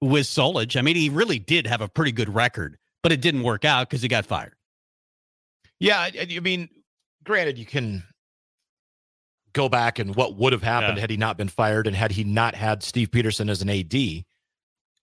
with 0.00 0.26
Solich. 0.26 0.76
I 0.76 0.82
mean, 0.82 0.96
he 0.96 1.08
really 1.08 1.38
did 1.38 1.66
have 1.66 1.80
a 1.80 1.88
pretty 1.88 2.12
good 2.12 2.34
record, 2.34 2.76
but 3.02 3.12
it 3.12 3.20
didn't 3.20 3.44
work 3.44 3.64
out 3.64 3.88
because 3.88 4.02
he 4.02 4.08
got 4.08 4.26
fired. 4.26 4.54
yeah, 5.78 5.98
I, 6.00 6.26
I 6.36 6.40
mean, 6.40 6.68
granted, 7.24 7.58
you 7.58 7.66
can 7.66 8.02
go 9.56 9.68
back 9.68 9.98
and 9.98 10.14
what 10.14 10.36
would 10.36 10.52
have 10.52 10.62
happened 10.62 10.96
Yeah. 10.98 11.00
had 11.00 11.10
he 11.10 11.16
not 11.16 11.36
been 11.36 11.48
fired 11.48 11.86
and 11.88 11.96
had 11.96 12.12
he 12.12 12.22
not 12.24 12.54
had 12.54 12.82
Steve 12.82 13.10
Pederson 13.10 13.50
as 13.50 13.62
an 13.62 13.68
AD. 13.70 14.24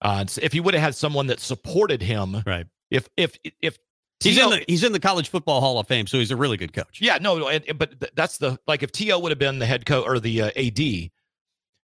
Uh, 0.02 0.26
if 0.42 0.54
he 0.54 0.60
would 0.60 0.74
have 0.74 0.84
had 0.84 0.96
someone 0.96 1.28
that 1.28 1.40
supported 1.40 2.02
him, 2.02 2.42
Right. 2.46 2.66
if 2.92 3.10
if 3.18 3.38
if 3.62 3.78
He's 4.22 4.38
in 4.38 4.50
the 4.52 4.64
he's 4.70 4.84
in 4.86 4.94
the 4.94 5.00
College 5.02 5.28
Football 5.28 5.60
Hall 5.60 5.80
of 5.80 5.88
Fame, 5.88 6.08
so 6.08 6.18
he's 6.18 6.32
a 6.32 6.38
really 6.38 6.56
good 6.56 6.72
coach. 6.72 7.02
Yeah, 7.02 7.18
no, 7.20 7.38
no, 7.38 7.50
and, 7.50 7.78
but 7.78 8.16
that's 8.16 8.38
the 8.38 8.58
like 8.68 8.82
if 8.84 8.92
To 8.94 9.18
would 9.20 9.32
have 9.32 9.40
been 9.40 9.60
the 9.60 9.66
head 9.66 9.86
coach 9.86 10.06
or 10.08 10.18
the 10.20 10.44
uh, 10.44 10.52
AD, 10.56 11.12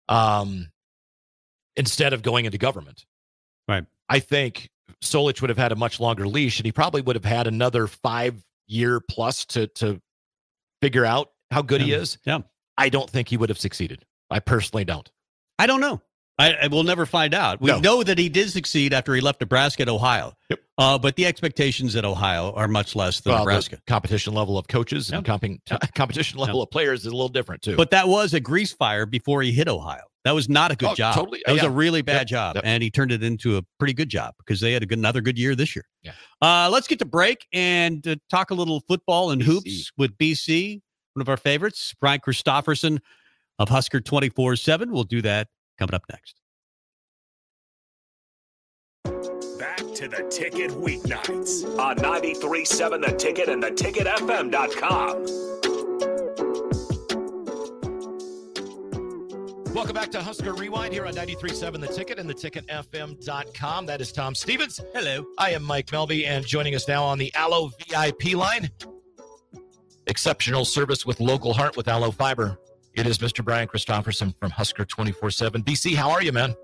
um, 0.08 0.70
instead 1.76 2.12
of 2.12 2.22
going 2.22 2.44
into 2.44 2.58
government, 2.58 3.04
Right. 3.66 3.84
I 4.08 4.20
think 4.20 4.70
Solich 5.02 5.40
would 5.40 5.50
have 5.50 5.58
had 5.58 5.72
a 5.72 5.76
much 5.76 5.98
longer 6.00 6.26
leash, 6.28 6.58
and 6.60 6.66
he 6.66 6.72
probably 6.72 7.00
would 7.02 7.16
have 7.16 7.24
had 7.24 7.46
another 7.48 7.86
five 7.88 8.44
year 8.68 9.00
plus 9.00 9.44
to 9.46 9.66
to 9.68 10.00
figure 10.80 11.04
out 11.04 11.30
how 11.50 11.62
good 11.62 11.80
he 11.80 11.92
is. 11.92 12.16
Yeah. 12.24 12.40
I 12.78 12.88
don't 12.88 13.08
think 13.10 13.28
he 13.28 13.36
would 13.36 13.48
have 13.48 13.58
succeeded. 13.58 14.04
I 14.30 14.38
personally 14.40 14.84
don't. 14.84 15.10
I 15.58 15.66
don't 15.66 15.80
know. 15.80 16.00
I, 16.38 16.54
I 16.54 16.66
will 16.68 16.84
never 16.84 17.04
find 17.04 17.34
out. 17.34 17.60
We 17.60 17.70
No. 17.70 17.80
know 17.80 18.02
that 18.02 18.16
he 18.16 18.30
did 18.30 18.48
succeed 18.50 18.94
after 18.94 19.14
he 19.14 19.20
left 19.20 19.42
Nebraska 19.42 19.82
at 19.82 19.90
Ohio. 19.90 20.32
Yep. 20.48 20.60
Uh, 20.78 20.98
but 20.98 21.14
the 21.16 21.26
expectations 21.26 21.94
at 21.96 22.06
Ohio 22.06 22.52
are 22.52 22.66
much 22.66 22.96
less 22.96 23.20
than 23.20 23.34
Well, 23.34 23.40
Nebraska. 23.44 23.78
competition 23.86 24.32
level 24.32 24.56
of 24.56 24.66
coaches 24.66 25.10
and 25.10 25.26
Yep. 25.26 25.40
comping, 25.40 25.58
competition 25.94 26.38
level 26.38 26.62
of 26.62 26.70
players 26.70 27.00
is 27.00 27.06
a 27.08 27.10
little 27.10 27.28
different 27.28 27.60
too. 27.60 27.76
But 27.76 27.90
that 27.90 28.08
was 28.08 28.32
a 28.32 28.40
grease 28.40 28.72
fire 28.72 29.04
before 29.04 29.42
he 29.42 29.52
hit 29.52 29.68
Ohio. 29.68 30.00
That 30.24 30.34
was 30.34 30.48
not 30.48 30.70
a 30.70 30.76
good 30.76 30.90
Oh, 30.90 30.94
job. 30.94 31.14
totally. 31.14 31.42
That 31.44 31.52
was 31.52 31.62
Yeah. 31.62 31.68
a 31.68 31.72
really 31.72 32.00
bad 32.00 32.20
Yep. 32.20 32.26
job, 32.28 32.56
Yep. 32.56 32.64
and 32.66 32.82
he 32.82 32.90
turned 32.90 33.12
it 33.12 33.22
into 33.22 33.58
a 33.58 33.62
pretty 33.78 33.92
good 33.94 34.08
job 34.08 34.32
because 34.38 34.60
they 34.60 34.72
had 34.72 34.82
a 34.82 34.86
good, 34.86 34.98
another 34.98 35.20
good 35.20 35.38
year 35.38 35.54
this 35.54 35.76
year. 35.76 35.84
Yeah. 36.02 36.12
Uh, 36.40 36.70
let's 36.72 36.86
get 36.86 36.98
to 37.00 37.04
break 37.06 37.46
and 37.52 38.06
uh, 38.08 38.16
talk 38.30 38.50
a 38.50 38.54
little 38.54 38.80
football 38.88 39.30
and 39.30 39.42
BC. 39.42 39.46
hoops 39.46 39.90
with 39.98 40.16
BC, 40.16 40.80
one 41.14 41.22
of 41.22 41.28
our 41.28 41.36
favorites, 41.36 41.94
Brian 42.00 42.20
Christopherson 42.20 43.00
of 43.58 43.68
Husker 43.68 44.00
twenty 44.00 44.28
four 44.28 44.56
seven. 44.56 44.92
We'll 44.92 45.04
do 45.04 45.22
that 45.22 45.48
coming 45.78 45.94
up 45.94 46.04
next. 46.10 46.36
Back 49.58 49.78
to 49.94 50.08
the 50.08 50.26
ticket 50.30 50.70
weeknights. 50.70 51.78
On 51.78 51.94
93.7 51.96 53.06
The 53.06 53.14
Ticket 53.16 53.48
and 53.50 53.62
theticketfm.com. 53.62 55.50
Welcome 59.74 59.94
back 59.94 60.10
to 60.12 60.22
Husker 60.22 60.54
Rewind 60.54 60.92
here 60.94 61.06
on 61.06 61.14
93.7 61.14 61.80
The 61.80 61.88
Ticket 61.88 62.18
and 62.18 62.28
theticketfm.com. 62.30 63.86
That 63.86 64.00
is 64.00 64.12
Tom 64.12 64.34
Stevens. 64.34 64.80
Hello. 64.94 65.26
I 65.38 65.50
am 65.50 65.62
Mike 65.62 65.86
Melby, 65.88 66.26
and 66.26 66.46
joining 66.46 66.74
us 66.74 66.88
now 66.88 67.04
on 67.04 67.18
the 67.18 67.30
Allo 67.34 67.70
VIP 67.86 68.34
line, 68.34 68.70
exceptional 70.10 70.64
service 70.64 71.06
with 71.06 71.20
local 71.20 71.54
heart 71.54 71.76
with 71.76 71.88
Allo 71.88 72.10
Fiber. 72.10 72.58
It 72.94 73.06
is 73.06 73.18
Mr. 73.18 73.42
Brian 73.44 73.68
Christopherson 73.68 74.34
from 74.40 74.50
Husker 74.50 74.84
24 74.84 75.30
7. 75.30 75.62
BC, 75.62 75.94
how 75.94 76.10
are 76.10 76.22
you, 76.22 76.32
man? 76.32 76.54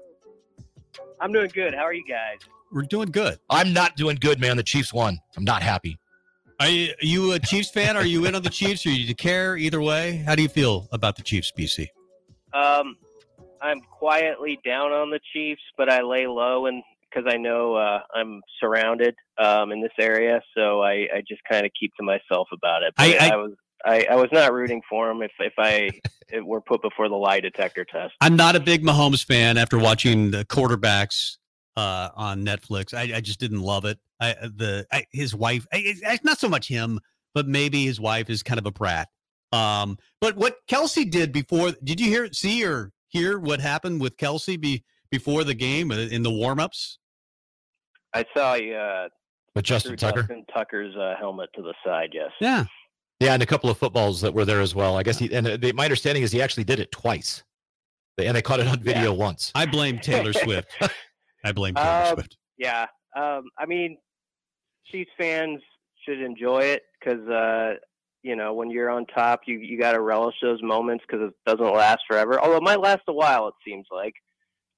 I'm 1.20 1.32
doing 1.32 1.50
good. 1.54 1.72
How 1.72 1.82
are 1.82 1.94
you 1.94 2.04
guys? 2.06 2.38
We're 2.72 2.82
doing 2.82 3.10
good. 3.10 3.38
I'm 3.48 3.72
not 3.72 3.96
doing 3.96 4.16
good, 4.20 4.40
man. 4.40 4.56
The 4.56 4.62
Chiefs 4.62 4.92
won. 4.92 5.18
I'm 5.36 5.44
not 5.44 5.62
happy. 5.62 5.96
Are 6.58 6.68
you, 6.68 6.90
are 6.90 7.06
you 7.06 7.32
a 7.32 7.38
Chiefs 7.38 7.70
fan? 7.70 7.96
Are 7.96 8.04
you 8.04 8.26
in 8.26 8.34
on 8.34 8.42
the 8.42 8.50
Chiefs? 8.50 8.84
Or 8.84 8.90
do 8.90 9.00
you 9.00 9.14
care 9.14 9.56
either 9.56 9.80
way? 9.80 10.16
How 10.26 10.34
do 10.34 10.42
you 10.42 10.48
feel 10.48 10.88
about 10.90 11.16
the 11.16 11.22
Chiefs, 11.22 11.52
BC? 11.56 11.88
Um, 12.52 12.96
I'm 13.62 13.80
quietly 13.80 14.58
down 14.64 14.90
on 14.92 15.10
the 15.10 15.20
Chiefs, 15.32 15.62
but 15.76 15.88
I 15.88 16.02
lay 16.02 16.26
low 16.26 16.66
and 16.66 16.82
because 17.16 17.32
I 17.32 17.36
know 17.36 17.74
uh, 17.74 18.00
I'm 18.14 18.42
surrounded 18.60 19.14
um, 19.38 19.72
in 19.72 19.80
this 19.80 19.92
area, 19.98 20.42
so 20.56 20.82
I, 20.82 21.08
I 21.14 21.22
just 21.26 21.40
kind 21.50 21.64
of 21.64 21.72
keep 21.78 21.92
to 21.96 22.02
myself 22.04 22.48
about 22.52 22.82
it. 22.82 22.94
But 22.96 23.20
I- 23.20 23.28
I- 23.32 23.36
was 23.36 23.52
I, 23.84 24.06
I 24.10 24.16
was 24.16 24.30
not 24.32 24.52
rooting 24.52 24.80
for 24.88 25.10
him 25.10 25.22
if 25.22 25.30
if 25.38 25.52
I 25.58 25.90
it 26.28 26.44
were 26.44 26.62
put 26.62 26.80
before 26.82 27.08
the 27.08 27.14
lie 27.14 27.40
detector 27.40 27.84
test. 27.84 28.14
I'm 28.20 28.34
not 28.34 28.56
a 28.56 28.60
big 28.60 28.82
Mahomes 28.82 29.22
fan 29.24 29.58
after 29.58 29.78
watching 29.78 30.30
the 30.30 30.44
quarterbacks 30.46 31.36
uh, 31.76 32.08
on 32.16 32.44
Netflix. 32.44 32.94
I, 32.94 33.16
I 33.16 33.20
just 33.20 33.38
didn't 33.38 33.60
love 33.60 33.84
it. 33.84 33.98
I, 34.18 34.34
the 34.42 34.86
I, 34.90 35.04
his 35.12 35.34
wife, 35.34 35.66
I, 35.72 35.82
it's 35.84 36.24
not 36.24 36.38
so 36.38 36.48
much 36.48 36.66
him, 36.68 37.00
but 37.34 37.46
maybe 37.46 37.84
his 37.84 38.00
wife 38.00 38.30
is 38.30 38.42
kind 38.42 38.58
of 38.58 38.64
a 38.66 38.72
brat. 38.72 39.08
Um, 39.52 39.98
but 40.22 40.36
what 40.36 40.56
Kelce 40.68 41.08
did 41.08 41.30
before, 41.32 41.72
did 41.84 42.00
you 42.00 42.06
hear, 42.06 42.32
see, 42.32 42.64
or 42.64 42.92
hear 43.08 43.38
what 43.38 43.60
happened 43.60 44.00
with 44.00 44.16
Kelce 44.16 44.58
be, 44.58 44.84
before 45.10 45.44
the 45.44 45.54
game 45.54 45.90
uh, 45.92 45.96
in 45.96 46.22
the 46.22 46.30
warmups? 46.30 46.96
I 48.16 48.24
saw 48.36 48.54
you 48.54 48.74
uh, 48.74 49.08
But 49.54 49.64
Justin 49.64 49.90
threw 49.90 49.96
Tucker? 49.96 50.20
Justin 50.22 50.44
Tucker's 50.52 50.96
uh, 50.96 51.14
helmet 51.18 51.50
to 51.54 51.62
the 51.62 51.74
side. 51.84 52.10
Yes. 52.12 52.30
Yeah, 52.40 52.64
Yeah, 53.20 53.34
and 53.34 53.42
a 53.42 53.46
couple 53.46 53.70
of 53.70 53.78
footballs 53.78 54.20
that 54.22 54.32
were 54.34 54.44
there 54.44 54.60
as 54.60 54.74
well. 54.74 54.96
I 54.96 55.02
guess 55.02 55.18
he, 55.18 55.32
and 55.34 55.46
uh, 55.46 55.56
the, 55.56 55.72
my 55.72 55.84
understanding 55.84 56.22
is 56.22 56.32
he 56.32 56.42
actually 56.42 56.64
did 56.64 56.80
it 56.80 56.90
twice. 56.92 57.42
And 58.18 58.34
they 58.34 58.40
caught 58.40 58.60
it 58.60 58.66
on 58.66 58.80
video 58.80 59.12
once. 59.12 59.52
I 59.54 59.66
blame 59.66 59.98
Taylor 59.98 60.32
Swift. 60.44 60.68
I 61.44 61.52
blame 61.52 61.74
Taylor 61.74 62.04
Um, 62.08 62.14
Swift. 62.14 62.36
Yeah. 62.56 62.86
Um, 63.14 63.44
I 63.58 63.66
mean, 63.66 63.98
Chiefs 64.90 65.10
fans 65.18 65.60
should 66.06 66.22
enjoy 66.22 66.60
it 66.60 66.82
because, 66.98 67.28
uh, 67.28 67.74
you 68.22 68.34
know, 68.34 68.54
when 68.54 68.70
you're 68.70 68.88
on 68.88 69.04
top, 69.06 69.40
you, 69.46 69.58
you 69.58 69.78
got 69.78 69.92
to 69.92 70.00
relish 70.00 70.34
those 70.40 70.62
moments 70.62 71.04
because 71.06 71.28
it 71.28 71.34
doesn't 71.46 71.74
last 71.74 72.00
forever. 72.08 72.40
Although 72.40 72.56
it 72.56 72.62
might 72.62 72.80
last 72.80 73.02
a 73.08 73.12
while, 73.12 73.48
it 73.48 73.54
seems 73.66 73.86
like. 73.92 74.14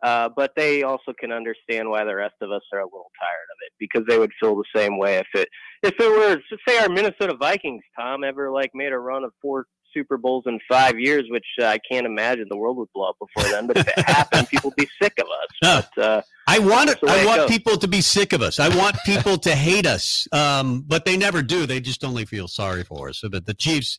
Uh, 0.02 0.28
but 0.36 0.52
they 0.56 0.84
also 0.84 1.12
can 1.18 1.32
understand 1.32 1.90
why 1.90 2.04
the 2.04 2.14
rest 2.14 2.34
of 2.40 2.52
us 2.52 2.62
are 2.72 2.78
a 2.78 2.84
little 2.84 3.10
tired 3.18 3.48
of 3.50 3.58
it 3.66 3.72
because 3.80 4.06
they 4.08 4.18
would 4.18 4.30
feel 4.40 4.54
the 4.54 4.64
same 4.74 4.96
way 4.96 5.16
if 5.16 5.26
it 5.34 5.48
if 5.82 5.94
it 5.98 6.08
were 6.08 6.40
say 6.68 6.78
our 6.78 6.88
Minnesota 6.88 7.34
Vikings, 7.34 7.82
Tom, 7.98 8.22
ever 8.22 8.50
like 8.50 8.70
made 8.74 8.92
a 8.92 8.98
run 8.98 9.24
of 9.24 9.32
four 9.42 9.66
Super 9.94 10.16
Bowls 10.16 10.44
in 10.46 10.60
five 10.70 10.98
years, 10.98 11.24
which 11.30 11.44
uh, 11.60 11.66
I 11.66 11.78
can't 11.78 12.06
imagine 12.06 12.46
the 12.48 12.56
world 12.56 12.76
would 12.76 12.88
blow 12.94 13.08
up 13.08 13.16
before 13.18 13.50
then. 13.50 13.66
But 13.66 13.78
if 13.78 13.88
it 13.88 13.98
happened, 14.04 14.48
people 14.50 14.70
would 14.70 14.76
be 14.76 14.88
sick 15.00 15.14
of 15.18 15.26
us. 15.26 15.48
No. 15.62 15.82
But 15.96 16.04
uh, 16.04 16.22
I 16.46 16.58
want 16.58 16.90
it. 16.90 17.00
That's 17.00 17.00
the 17.00 17.06
way 17.06 17.22
I 17.22 17.26
want 17.26 17.40
goes. 17.42 17.50
people 17.50 17.76
to 17.78 17.88
be 17.88 18.00
sick 18.00 18.32
of 18.32 18.42
us. 18.42 18.58
I 18.60 18.68
want 18.76 18.96
people 19.04 19.38
to 19.38 19.54
hate 19.54 19.86
us. 19.86 20.28
Um, 20.32 20.84
but 20.86 21.04
they 21.04 21.16
never 21.16 21.42
do. 21.42 21.66
They 21.66 21.80
just 21.80 22.04
only 22.04 22.24
feel 22.24 22.48
sorry 22.48 22.84
for 22.84 23.08
us. 23.08 23.20
So, 23.20 23.28
but 23.28 23.46
the 23.46 23.54
Chiefs, 23.54 23.98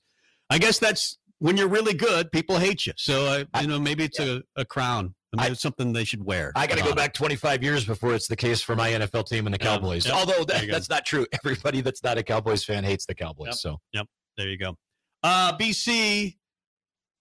I 0.50 0.58
guess 0.58 0.80
that's 0.80 1.18
when 1.40 1.58
you're 1.58 1.68
really 1.68 1.94
good, 1.94 2.32
people 2.32 2.58
hate 2.58 2.86
you. 2.86 2.94
So, 2.98 3.46
I, 3.54 3.62
you 3.62 3.68
know, 3.68 3.80
maybe 3.80 4.04
it's 4.04 4.20
a, 4.20 4.44
a 4.56 4.66
crown. 4.66 5.16
Maybe 5.34 5.52
it's 5.52 5.62
something 5.62 5.94
they 5.94 6.04
should 6.04 6.26
wear. 6.26 6.52
I 6.56 6.65
got 6.65 6.80
to 6.80 6.84
go 6.84 6.96
back 6.96 7.13
25 7.13 7.62
years 7.62 7.86
before 7.86 8.15
it's 8.15 8.28
the 8.28 8.36
case 8.36 8.62
for 8.62 8.76
my 8.76 8.89
NFL 8.89 9.28
team 9.28 9.46
and 9.46 9.54
the 9.54 9.60
Cowboys. 9.60 10.10
Although 10.10 10.44
that, 10.46 10.65
that's 10.70 10.89
not 10.89 11.06
true. 11.06 11.26
Everybody 11.44 11.82
that's 11.82 12.04
not 12.04 12.18
a 12.18 12.24
Cowboys 12.24 12.63
fan 12.63 12.84
hates 12.84 13.06
the 13.06 13.13
Cowboys. 13.13 13.48
Yep. 13.48 13.56
So 13.56 13.78
yep, 13.94 14.08
There 14.38 14.48
you 14.48 14.58
go. 14.58 14.76
Uh, 15.22 15.56
BC 15.58 16.36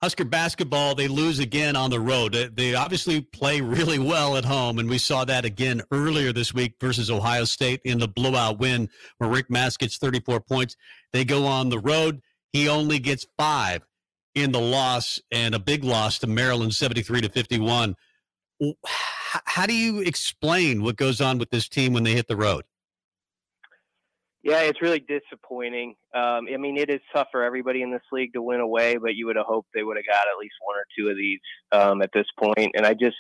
Husker 0.01 0.25
basketball, 0.25 0.95
they 0.95 1.09
lose 1.09 1.41
again 1.41 1.75
on 1.75 1.91
the 1.91 1.99
road. 1.99 2.33
They, 2.33 2.47
they 2.47 2.75
obviously 2.77 3.21
play 3.21 3.61
really 3.61 3.99
well 3.99 4.37
at 4.37 4.45
home, 4.45 4.79
and 4.79 4.89
we 4.89 4.97
saw 4.97 5.25
that 5.25 5.45
again 5.45 5.83
earlier 5.91 6.33
this 6.33 6.55
week 6.55 6.75
versus 6.81 7.11
Ohio 7.11 7.43
State 7.43 7.81
in 7.85 7.99
the 7.99 8.07
blowout 8.07 8.61
win 8.61 8.89
where 9.19 9.29
Rienk 9.29 9.51
Mast 9.51 9.81
gets 9.81 9.99
34 9.99 10.41
points. 10.43 10.77
They 11.13 11.25
go 11.25 11.47
on 11.47 11.69
the 11.69 11.81
road. 11.81 12.21
He 12.53 12.69
only 12.69 13.01
gets 13.01 13.27
five 13.37 13.83
in 14.43 14.53
the 14.53 14.61
loss 14.61 15.21
and 15.31 15.55
a 15.55 15.59
big 15.59 15.85
loss 15.85 16.19
to 16.21 16.27
Maryland, 16.27 16.75
73 16.75 17.23
to 17.23 17.29
51. 17.29 17.95
How 19.45 19.67
do 19.67 19.75
you 19.75 20.01
explain 20.01 20.83
what 20.83 20.97
goes 20.97 21.21
on 21.21 21.39
with 21.39 21.51
this 21.51 21.69
team 21.69 21.93
when 21.93 22.03
they 22.03 22.15
hit 22.15 22.29
the 22.29 22.37
road? 22.37 22.65
Yeah, 24.43 24.61
it's 24.63 24.81
really 24.81 25.01
disappointing. 25.01 25.95
Um, 26.15 26.47
I 26.53 26.57
mean, 26.57 26.79
it 26.79 26.91
is 26.91 27.01
tough 27.13 27.29
for 27.31 27.43
everybody 27.43 27.83
in 27.83 27.91
this 27.91 28.03
league 28.13 28.33
to 28.33 28.43
win 28.43 28.61
away, 28.61 28.97
but 28.97 29.15
you 29.15 29.27
would 29.27 29.37
have 29.37 29.47
hoped 29.47 29.69
they 29.75 29.83
would 29.83 29.97
have 29.97 30.07
got 30.07 30.27
at 30.29 30.39
least 30.41 30.55
one 30.63 30.77
or 30.77 30.87
two 30.97 31.11
of 31.11 31.17
these 31.17 31.41
um, 31.73 32.03
at 32.03 32.11
this 32.15 32.27
point. 32.39 32.73
And 32.75 32.87
I 32.87 32.95
just, 32.95 33.17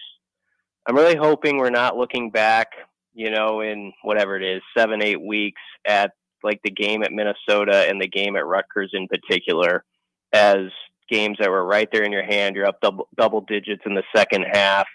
I'm 0.87 0.97
really 0.97 1.17
hoping 1.17 1.59
we're 1.59 1.71
not 1.71 1.97
looking 1.97 2.31
back, 2.31 2.69
you 3.13 3.31
know, 3.31 3.61
in 3.61 3.93
whatever 4.03 4.37
it 4.37 4.45
is, 4.45 4.63
seven, 4.77 5.03
eight 5.03 5.21
weeks 5.21 5.61
at 5.87 6.13
like 6.43 6.61
the 6.65 6.71
game 6.71 7.03
at 7.03 7.13
Minnesota 7.13 7.87
and 7.89 8.01
the 8.01 8.09
game 8.09 8.37
at 8.37 8.47
Rutgers 8.47 8.93
in 8.93 9.09
particular 9.09 9.85
as 10.33 10.69
games 11.09 11.39
that 11.41 11.51
were 11.51 11.65
right 11.65 11.89
there 11.93 12.05
in 12.05 12.13
your 12.13 12.25
hand. 12.25 12.57
You're 12.57 12.67
up 12.67 12.81
double, 12.81 13.09
double 13.17 13.41
digits 13.43 13.83
in 13.87 13.95
the 13.95 14.05
second 14.15 14.45
half. 14.53 14.87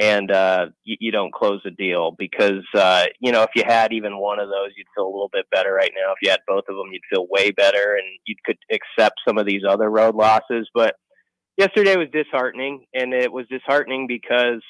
and 0.00 0.30
uh, 0.30 0.66
you, 0.84 0.96
you 0.98 1.12
don't 1.12 1.32
close 1.32 1.60
the 1.62 1.70
deal 1.70 2.16
because 2.18 2.64
uh, 2.74 3.04
you 3.20 3.30
know 3.32 3.42
if 3.42 3.50
you 3.54 3.62
had 3.66 3.92
even 3.92 4.18
one 4.18 4.40
of 4.40 4.48
those, 4.48 4.70
you'd 4.76 4.86
feel 4.96 5.04
a 5.04 5.12
little 5.12 5.30
bit 5.32 5.44
better 5.52 5.72
right 5.74 5.92
now. 5.94 6.12
If 6.12 6.18
you 6.22 6.30
had 6.30 6.40
both 6.48 6.64
of 6.68 6.76
them, 6.76 6.86
you'd 6.90 7.02
feel 7.12 7.26
way 7.28 7.50
better, 7.50 7.96
and 7.96 8.06
you 8.26 8.34
could 8.44 8.56
accept 8.72 9.20
some 9.28 9.38
of 9.38 9.46
these 9.46 9.62
other 9.68 9.90
road 9.90 10.14
losses. 10.14 10.68
But 10.74 10.94
yesterday 11.58 11.96
was 11.96 12.08
disheartening, 12.12 12.86
and 12.94 13.12
it 13.12 13.30
was 13.30 13.46
disheartening 13.48 14.06
because 14.06 14.62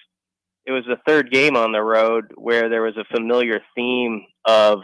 it 0.67 0.73
was 0.73 0.85
the 0.87 0.99
third 1.07 1.31
game 1.31 1.57
on 1.57 1.73
the 1.73 1.83
road 1.83 2.33
where 2.35 2.69
there 2.69 2.83
was 2.83 2.97
a 2.97 3.15
familiar 3.17 3.61
theme 3.75 4.25
of, 4.45 4.81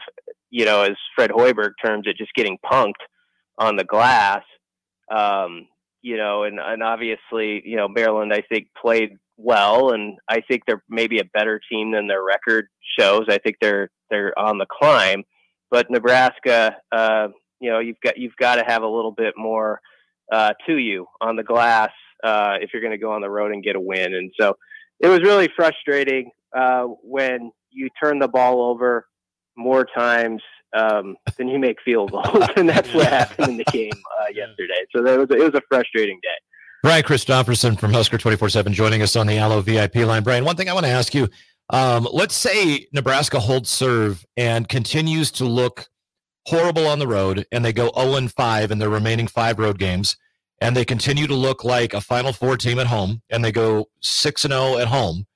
you 0.51 0.65
know, 0.65 0.83
as 0.83 0.97
Fred 1.15 1.31
Hoiberg 1.31 1.73
terms 1.85 2.05
it, 2.07 2.17
just 2.17 2.33
getting 2.35 2.59
punked 2.65 2.93
on 3.59 3.77
the 3.77 3.85
glass. 3.85 4.43
Um, 5.15 5.67
you 6.07 6.17
know, 6.17 6.45
and, 6.45 6.61
and 6.61 6.85
obviously, 6.85 7.63
you 7.65 7.75
know, 7.75 7.89
Maryland, 7.89 8.33
I 8.33 8.41
think, 8.49 8.69
played 8.81 9.17
well, 9.37 9.91
and 9.91 10.17
I 10.29 10.41
think 10.41 10.63
they're 10.65 10.85
maybe 10.89 11.19
a 11.19 11.25
better 11.25 11.61
team 11.69 11.91
than 11.91 12.07
their 12.07 12.23
record 12.23 12.69
shows. 12.97 13.25
I 13.29 13.39
think 13.39 13.57
they're 13.61 13.91
they're 14.09 14.33
on 14.39 14.59
the 14.59 14.67
climb, 14.71 15.25
but 15.69 15.91
Nebraska, 15.91 16.77
uh, 16.93 17.27
you 17.59 17.73
know, 17.73 17.81
you've 17.81 18.01
got 18.05 18.19
you've 18.19 18.37
got 18.41 18.55
to 18.55 18.65
have 18.65 18.85
a 18.85 18.89
little 18.89 19.11
bit 19.11 19.35
more 19.37 19.81
uh, 20.33 20.53
to 20.69 20.77
you 20.77 21.07
on 21.21 21.35
the 21.35 21.43
glass 21.43 21.91
uh, 22.23 22.55
if 22.61 22.71
you're 22.73 22.83
going 22.83 22.93
to 22.93 22.99
go 22.99 23.11
on 23.11 23.21
the 23.21 23.29
road 23.29 23.51
and 23.51 23.65
get 23.65 23.75
a 23.75 23.81
win. 23.81 24.15
And 24.15 24.31
so 24.39 24.57
it 25.01 25.09
was 25.09 25.23
really 25.23 25.49
frustrating 25.57 26.31
uh, 26.57 26.85
when 27.03 27.51
you 27.73 27.89
turn 28.01 28.21
the 28.21 28.29
ball 28.29 28.63
over 28.71 29.09
more 29.57 29.85
times 29.85 30.41
um, 30.77 31.17
than 31.37 31.49
you 31.49 31.59
make 31.59 31.81
field 31.83 32.13
goals, 32.13 32.47
and 32.57 32.69
that's 32.69 32.93
what 32.93 33.07
happened 33.13 33.49
in 33.49 33.57
the 33.57 33.65
game 33.65 33.93
uh, 34.21 34.27
yesterday. 34.33 34.75
So 34.95 35.03
that 35.03 35.19
was 35.19 35.29
it 35.31 35.39
was 35.39 35.55
a 35.55 35.63
frustrating 35.69 36.19
day. 36.23 36.29
Brian 36.83 37.03
Christopherson 37.03 37.77
from 37.77 37.93
Husker 37.93 38.19
24 38.19 38.49
7 38.49 38.73
joining 38.73 39.03
us 39.03 39.17
on 39.17 39.27
the 39.27 39.39
Allo 39.39 39.61
VIP 39.61 39.97
line. 39.97 40.23
Brian, 40.23 40.45
one 40.45 40.57
thing 40.57 40.69
I 40.69 40.73
want 40.73 40.87
to 40.87 40.93
ask 40.93 41.15
you 41.15 41.29
um, 41.71 42.07
let's 42.13 42.35
say 42.35 42.87
Nebraska 42.93 43.41
holds 43.41 43.71
serve 43.71 44.25
and 44.37 44.69
continues 44.69 45.33
to 45.33 45.45
look 45.45 45.87
horrible 46.47 46.87
on 46.87 47.01
the 47.01 47.09
road, 47.09 47.45
and 47.51 47.65
they 47.65 47.73
go 47.73 47.91
0 47.99 48.29
5 48.29 48.71
in 48.71 48.79
their 48.79 48.91
remaining 48.91 49.27
five 49.27 49.59
road 49.59 49.79
games 49.79 50.17
and 50.61 50.77
they 50.77 50.85
continue 50.85 51.27
to 51.27 51.35
look 51.35 51.65
like 51.65 51.95
a 51.95 52.01
Final 52.01 52.33
Four 52.33 52.57
team 52.57 52.79
at 52.79 52.87
home, 52.87 53.23
and 53.31 53.45
they 53.45 53.53
go 53.53 53.87
six 54.01 54.45
and 54.45 54.53
zero 54.53 54.63
oh 54.63 54.79
at 54.79 54.89
home, 54.89 55.27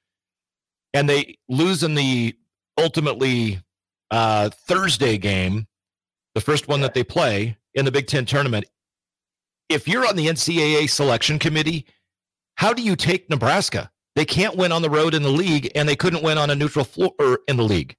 and 0.95 1.09
they 1.09 1.37
lose 1.49 1.83
in 1.83 1.95
the 1.95 2.35
ultimately 2.79 3.61
uh, 4.11 4.51
Thursday 4.51 5.19
game, 5.19 5.67
the 6.35 6.41
first 6.41 6.69
one 6.69 6.81
that 6.81 6.95
they 6.95 7.05
play 7.05 7.57
in 7.75 7.85
the 7.85 7.93
Big 7.93 8.07
Ten 8.07 8.25
tournament. 8.25 8.65
If 9.69 9.87
you're 9.87 10.07
on 10.07 10.17
the 10.17 10.27
NCAA 10.27 10.91
selection 10.91 11.39
committee, 11.39 11.87
how 12.57 12.73
do 12.73 12.83
you 12.83 12.97
take 12.97 13.31
Nebraska? 13.31 13.91
They 14.17 14.25
can't 14.25 14.57
win 14.57 14.73
on 14.73 14.83
the 14.83 14.91
road 14.91 15.15
in 15.15 15.23
the 15.23 15.31
league, 15.31 15.71
and 15.75 15.89
they 15.89 15.97
couldn't 15.97 16.23
win 16.23 16.39
on 16.39 16.51
a 16.51 16.55
neutral 16.55 16.85
floor 16.85 17.41
in 17.47 17.57
the 17.57 17.63
league. 17.63 17.97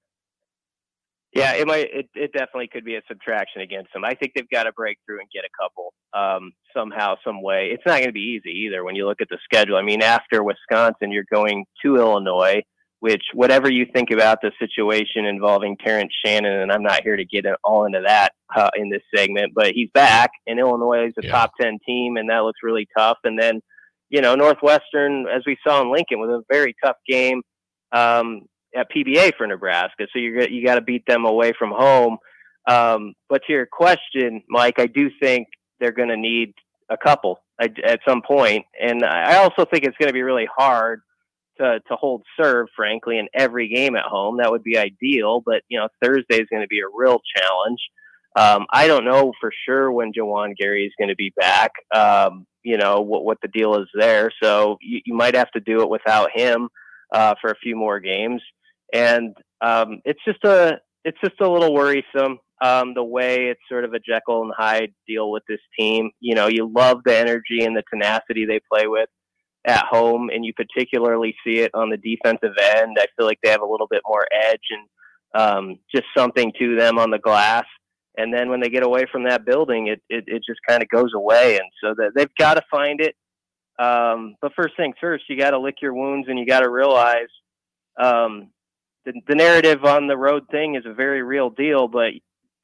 Yeah, 1.33 1.53
it 1.53 1.65
might. 1.65 1.87
It, 1.93 2.09
it 2.13 2.33
definitely 2.33 2.67
could 2.67 2.83
be 2.83 2.95
a 2.95 3.01
subtraction 3.07 3.61
against 3.61 3.93
them. 3.93 4.03
I 4.03 4.13
think 4.15 4.33
they've 4.35 4.49
got 4.49 4.63
to 4.63 4.73
break 4.73 4.97
through 5.05 5.19
and 5.19 5.29
get 5.33 5.45
a 5.45 5.63
couple 5.63 5.93
um, 6.13 6.51
somehow, 6.75 7.15
some 7.23 7.41
way. 7.41 7.69
It's 7.71 7.83
not 7.85 7.99
going 7.99 8.07
to 8.07 8.11
be 8.11 8.37
easy 8.37 8.51
either 8.65 8.83
when 8.83 8.95
you 8.95 9.07
look 9.07 9.21
at 9.21 9.29
the 9.29 9.37
schedule. 9.45 9.77
I 9.77 9.81
mean, 9.81 10.01
after 10.01 10.43
Wisconsin, 10.43 11.09
you're 11.09 11.23
going 11.31 11.65
to 11.83 11.95
Illinois, 11.95 12.61
which 13.01 13.23
whatever 13.33 13.69
you 13.69 13.87
think 13.91 14.11
about 14.11 14.37
the 14.43 14.51
situation 14.59 15.25
involving 15.25 15.75
Terrence 15.75 16.13
Shannon, 16.23 16.61
and 16.61 16.71
I'm 16.71 16.83
not 16.83 17.01
here 17.01 17.15
to 17.15 17.25
get 17.25 17.45
all 17.63 17.85
into 17.85 18.01
that 18.05 18.33
uh, 18.55 18.69
in 18.75 18.89
this 18.89 19.01
segment, 19.13 19.53
but 19.55 19.73
he's 19.73 19.89
back, 19.91 20.29
and 20.45 20.59
Illinois 20.59 21.07
is 21.07 21.13
a 21.17 21.25
yeah. 21.25 21.31
top 21.31 21.53
ten 21.59 21.79
team, 21.83 22.17
and 22.17 22.29
that 22.29 22.43
looks 22.43 22.59
really 22.61 22.87
tough. 22.95 23.17
And 23.23 23.41
then, 23.41 23.61
you 24.09 24.21
know, 24.21 24.35
Northwestern, 24.35 25.25
as 25.27 25.41
we 25.47 25.57
saw 25.67 25.81
in 25.81 25.91
Lincoln, 25.91 26.19
was 26.19 26.29
a 26.29 26.53
very 26.53 26.75
tough 26.83 26.97
game. 27.07 27.41
Um, 27.91 28.43
at 28.73 28.89
PBA 28.89 29.33
for 29.35 29.45
Nebraska, 29.47 30.07
so 30.13 30.19
you 30.19 30.47
you 30.49 30.65
got 30.65 30.75
to 30.75 30.81
beat 30.81 31.05
them 31.05 31.25
away 31.25 31.51
from 31.57 31.71
home. 31.71 32.17
Um, 32.69 33.15
but 33.27 33.41
to 33.47 33.51
your 33.51 33.65
question, 33.65 34.43
Mike, 34.47 34.75
I 34.77 34.85
do 34.85 35.09
think 35.21 35.47
they're 35.81 35.91
going 35.91 36.07
to 36.07 36.15
need 36.15 36.53
a 36.89 36.95
couple 36.95 37.41
at, 37.59 37.71
at 37.83 37.99
some 38.07 38.21
point, 38.21 38.65
and 38.79 39.03
I 39.03 39.37
also 39.37 39.65
think 39.65 39.83
it's 39.83 39.97
going 39.97 40.07
to 40.07 40.13
be 40.13 40.21
really 40.21 40.47
hard 40.55 41.01
to 41.61 41.95
hold 41.95 42.23
serve, 42.39 42.67
frankly, 42.75 43.17
in 43.17 43.27
every 43.33 43.67
game 43.67 43.95
at 43.95 44.05
home. 44.05 44.37
That 44.37 44.51
would 44.51 44.63
be 44.63 44.77
ideal, 44.77 45.41
but 45.45 45.63
you 45.69 45.79
know 45.79 45.87
Thursday 46.03 46.41
is 46.41 46.47
going 46.49 46.63
to 46.63 46.67
be 46.67 46.79
a 46.79 46.91
real 46.93 47.21
challenge. 47.35 47.79
Um, 48.35 48.65
I 48.71 48.87
don't 48.87 49.05
know 49.05 49.33
for 49.41 49.51
sure 49.65 49.91
when 49.91 50.13
Juwan 50.13 50.55
Gary 50.57 50.85
is 50.85 50.93
going 50.97 51.09
to 51.09 51.15
be 51.15 51.33
back. 51.35 51.71
Um, 51.93 52.45
you 52.63 52.77
know 52.77 53.01
what 53.01 53.25
what 53.25 53.39
the 53.41 53.47
deal 53.47 53.75
is 53.75 53.87
there, 53.93 54.31
so 54.41 54.77
you, 54.81 55.01
you 55.05 55.13
might 55.13 55.35
have 55.35 55.51
to 55.51 55.59
do 55.59 55.81
it 55.81 55.89
without 55.89 56.29
him 56.33 56.69
uh, 57.13 57.35
for 57.41 57.51
a 57.51 57.55
few 57.55 57.75
more 57.75 57.99
games 57.99 58.41
and 58.93 59.35
um, 59.61 60.01
it's 60.05 60.19
just 60.25 60.43
a 60.43 60.79
it's 61.03 61.17
just 61.23 61.39
a 61.41 61.49
little 61.49 61.73
worrisome 61.73 62.39
um, 62.63 62.93
the 62.93 63.03
way 63.03 63.47
it's 63.47 63.61
sort 63.69 63.85
of 63.85 63.93
a 63.93 63.99
Jekyll 63.99 64.43
and 64.43 64.53
Hyde 64.55 64.93
deal 65.07 65.31
with 65.31 65.43
this 65.47 65.59
team. 65.77 66.11
You 66.19 66.35
know, 66.35 66.47
you 66.47 66.71
love 66.71 67.01
the 67.03 67.17
energy 67.17 67.63
and 67.63 67.75
the 67.75 67.83
tenacity 67.89 68.45
they 68.45 68.59
play 68.71 68.87
with 68.87 69.09
at 69.65 69.85
home, 69.85 70.29
and 70.33 70.43
you 70.43 70.53
particularly 70.53 71.35
see 71.45 71.59
it 71.59 71.71
on 71.73 71.89
the 71.89 71.97
defensive 71.97 72.55
end. 72.59 72.97
I 72.99 73.05
feel 73.15 73.25
like 73.25 73.39
they 73.43 73.49
have 73.49 73.61
a 73.61 73.65
little 73.65 73.87
bit 73.87 74.01
more 74.07 74.27
edge 74.31 74.59
and 74.71 75.41
um, 75.41 75.79
just 75.93 76.05
something 76.17 76.51
to 76.59 76.75
them 76.75 76.97
on 76.97 77.11
the 77.11 77.19
glass. 77.19 77.65
And 78.17 78.33
then 78.33 78.49
when 78.49 78.59
they 78.59 78.69
get 78.69 78.83
away 78.83 79.05
from 79.11 79.23
that 79.25 79.45
building, 79.45 79.87
it 79.87 80.01
it, 80.09 80.25
it 80.27 80.43
just 80.45 80.59
kind 80.67 80.81
of 80.81 80.89
goes 80.89 81.11
away. 81.15 81.57
And 81.57 81.69
so 81.81 81.93
that 81.95 82.11
they've 82.15 82.35
got 82.37 82.55
to 82.55 82.63
find 82.69 82.99
it. 82.99 83.15
Um, 83.79 84.35
but 84.41 84.51
first 84.55 84.75
things 84.77 84.95
first, 84.99 85.23
you 85.29 85.37
got 85.37 85.51
to 85.51 85.59
lick 85.59 85.75
your 85.81 85.93
wounds, 85.93 86.27
and 86.27 86.37
you 86.37 86.45
got 86.45 86.59
to 86.59 86.69
realize 86.69 87.29
um, 87.99 88.49
the, 89.05 89.13
the 89.27 89.35
narrative 89.35 89.85
on 89.85 90.07
the 90.07 90.17
road 90.17 90.43
thing 90.51 90.75
is 90.75 90.83
a 90.85 90.93
very 90.93 91.23
real 91.23 91.49
deal, 91.49 91.87
but 91.87 92.11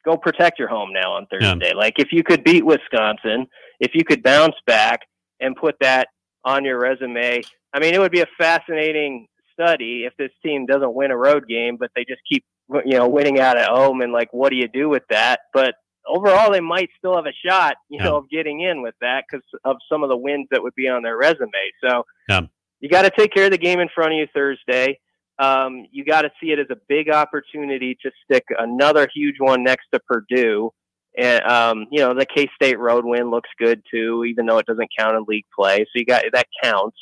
go 0.05 0.17
protect 0.17 0.59
your 0.59 0.67
home 0.67 0.91
now 0.93 1.13
on 1.13 1.27
Thursday. 1.27 1.69
Yeah. 1.69 1.75
Like 1.75 1.95
if 1.97 2.09
you 2.11 2.23
could 2.23 2.43
beat 2.43 2.65
Wisconsin, 2.65 3.47
if 3.79 3.91
you 3.93 4.03
could 4.03 4.23
bounce 4.23 4.55
back 4.65 5.01
and 5.39 5.55
put 5.55 5.75
that 5.81 6.07
on 6.47 6.65
your 6.65 6.79
resume, 6.79 7.41
I 7.73 7.79
mean, 7.79 7.93
it 7.93 7.99
would 7.99 8.11
be 8.11 8.21
a 8.21 8.27
fascinating 8.37 9.27
study 9.53 10.05
if 10.05 10.13
this 10.17 10.31
team 10.43 10.65
doesn't 10.65 10.93
win 10.93 11.11
a 11.11 11.17
road 11.17 11.47
game, 11.47 11.77
but 11.77 11.91
they 11.95 12.05
just 12.05 12.21
keep 12.29 12.45
you 12.85 12.97
know 12.97 13.07
winning 13.07 13.39
out 13.39 13.57
at 13.57 13.69
home, 13.69 14.01
and 14.01 14.11
like, 14.11 14.29
what 14.31 14.49
do 14.49 14.55
you 14.55 14.67
do 14.67 14.89
with 14.89 15.03
that? 15.09 15.41
But 15.53 15.75
overall, 16.07 16.51
they 16.51 16.59
might 16.59 16.89
still 16.97 17.15
have 17.15 17.25
a 17.25 17.33
shot, 17.45 17.75
you 17.89 17.97
yeah. 17.99 18.05
know, 18.05 18.17
of 18.17 18.29
getting 18.29 18.61
in 18.61 18.81
with 18.81 18.95
that 19.01 19.25
because 19.29 19.43
of 19.63 19.77
some 19.91 20.03
of 20.03 20.09
the 20.09 20.17
wins 20.17 20.47
that 20.51 20.63
would 20.63 20.75
be 20.75 20.87
on 20.87 21.03
their 21.03 21.17
resume. 21.17 21.51
So 21.83 22.03
yeah. 22.29 22.41
you 22.79 22.89
got 22.89 23.03
to 23.03 23.11
take 23.17 23.33
care 23.33 23.45
of 23.45 23.51
the 23.51 23.57
game 23.57 23.79
in 23.79 23.89
front 23.93 24.13
of 24.13 24.17
you 24.17 24.27
Thursday 24.33 24.99
um, 25.39 25.85
you 25.91 26.03
got 26.03 26.23
to 26.23 26.31
see 26.41 26.51
it 26.51 26.59
as 26.59 26.67
a 26.71 26.77
big 26.87 27.09
opportunity 27.09 27.97
to 28.01 28.11
stick 28.23 28.43
another 28.57 29.07
huge 29.13 29.35
one 29.39 29.63
next 29.63 29.85
to 29.93 29.99
Purdue. 29.99 30.71
And 31.17 31.43
um, 31.45 31.87
you 31.91 31.99
know 31.99 32.13
the 32.13 32.25
K 32.25 32.47
State 32.55 32.79
road 32.79 33.03
win 33.05 33.31
looks 33.31 33.49
good 33.59 33.81
too, 33.91 34.23
even 34.25 34.45
though 34.45 34.59
it 34.59 34.67
doesn't 34.67 34.89
count 34.97 35.15
in 35.15 35.25
league 35.27 35.45
play. 35.57 35.79
So 35.79 35.91
you 35.95 36.05
got 36.05 36.23
that 36.33 36.47
counts. 36.63 36.97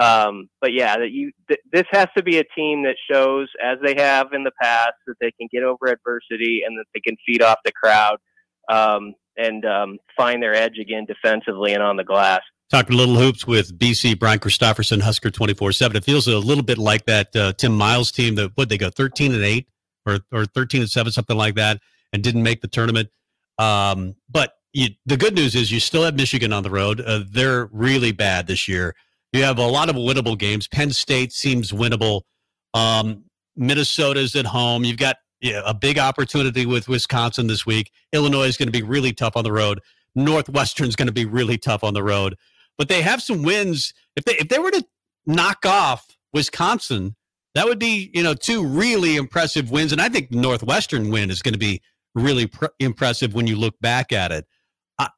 Um, 0.00 0.48
but 0.60 0.72
yeah, 0.72 0.96
that 0.96 1.10
you 1.10 1.32
th- 1.48 1.60
this 1.70 1.84
has 1.90 2.08
to 2.16 2.22
be 2.22 2.38
a 2.38 2.44
team 2.56 2.84
that 2.84 2.96
shows, 3.10 3.48
as 3.62 3.78
they 3.82 3.94
have 3.96 4.32
in 4.32 4.42
the 4.42 4.52
past, 4.60 4.94
that 5.06 5.16
they 5.20 5.30
can 5.32 5.48
get 5.52 5.62
over 5.62 5.86
adversity 5.86 6.62
and 6.66 6.78
that 6.78 6.86
they 6.94 7.00
can 7.00 7.16
feed 7.26 7.42
off 7.42 7.58
the 7.64 7.72
crowd 7.72 8.16
um, 8.70 9.14
and 9.36 9.64
um, 9.64 9.98
find 10.16 10.42
their 10.42 10.54
edge 10.54 10.78
again 10.80 11.04
defensively 11.04 11.74
and 11.74 11.82
on 11.82 11.96
the 11.96 12.04
glass. 12.04 12.40
Talking 12.70 12.96
little 12.96 13.16
hoops 13.16 13.46
with 13.46 13.78
BC 13.78 14.18
Brian 14.18 14.38
Christopherson, 14.38 15.00
Husker 15.00 15.30
twenty 15.30 15.52
four 15.52 15.72
seven. 15.72 15.96
It 15.96 16.04
feels 16.04 16.26
a 16.26 16.38
little 16.38 16.64
bit 16.64 16.78
like 16.78 17.04
that 17.04 17.36
uh, 17.36 17.52
Tim 17.52 17.76
Miles 17.76 18.10
team 18.10 18.34
that 18.36 18.52
what 18.54 18.70
they 18.70 18.78
go 18.78 18.88
thirteen 18.88 19.34
and 19.34 19.44
eight 19.44 19.68
or 20.06 20.20
or 20.32 20.46
thirteen 20.46 20.80
and 20.80 20.90
seven, 20.90 21.12
something 21.12 21.36
like 21.36 21.54
that, 21.56 21.80
and 22.14 22.24
didn't 22.24 22.42
make 22.42 22.62
the 22.62 22.68
tournament. 22.68 23.10
Um, 23.58 24.14
but 24.30 24.54
you, 24.72 24.88
the 25.06 25.16
good 25.16 25.34
news 25.34 25.54
is 25.54 25.70
you 25.70 25.80
still 25.80 26.02
have 26.04 26.14
Michigan 26.14 26.52
on 26.52 26.62
the 26.62 26.70
road. 26.70 27.00
Uh, 27.00 27.22
they're 27.30 27.68
really 27.72 28.12
bad 28.12 28.46
this 28.46 28.66
year. 28.66 28.94
You 29.32 29.42
have 29.44 29.58
a 29.58 29.66
lot 29.66 29.88
of 29.88 29.96
winnable 29.96 30.38
games. 30.38 30.68
Penn 30.68 30.90
State 30.90 31.32
seems 31.32 31.72
winnable. 31.72 32.22
Um, 32.74 33.24
Minnesota's 33.56 34.34
at 34.34 34.46
home. 34.46 34.84
You've 34.84 34.98
got 34.98 35.16
yeah, 35.40 35.62
a 35.64 35.74
big 35.74 35.98
opportunity 35.98 36.66
with 36.66 36.88
Wisconsin 36.88 37.46
this 37.46 37.66
week. 37.66 37.90
Illinois 38.12 38.46
is 38.46 38.56
going 38.56 38.68
to 38.68 38.72
be 38.72 38.82
really 38.82 39.12
tough 39.12 39.36
on 39.36 39.44
the 39.44 39.52
road. 39.52 39.80
Northwestern's 40.14 40.96
going 40.96 41.06
to 41.06 41.12
be 41.12 41.24
really 41.24 41.58
tough 41.58 41.82
on 41.82 41.94
the 41.94 42.02
road 42.02 42.36
but 42.78 42.88
they 42.88 43.02
have 43.02 43.22
some 43.22 43.42
wins. 43.42 43.92
If 44.16 44.24
they 44.24 44.34
if 44.34 44.48
they 44.48 44.58
were 44.58 44.70
to 44.70 44.84
knock 45.26 45.64
off 45.64 46.16
Wisconsin, 46.32 47.16
that 47.54 47.66
would 47.66 47.78
be 47.78 48.10
you 48.14 48.22
know 48.22 48.34
two 48.34 48.64
really 48.64 49.16
impressive 49.16 49.70
wins, 49.70 49.92
and 49.92 50.00
I 50.00 50.08
think 50.08 50.30
Northwestern 50.30 51.10
win 51.10 51.30
is 51.30 51.42
going 51.42 51.52
to 51.52 51.58
be 51.58 51.80
really 52.14 52.46
pr- 52.46 52.66
impressive 52.78 53.34
when 53.34 53.46
you 53.46 53.56
look 53.56 53.78
back 53.80 54.12
at 54.12 54.32
it. 54.32 54.46
Uh, 54.98 55.08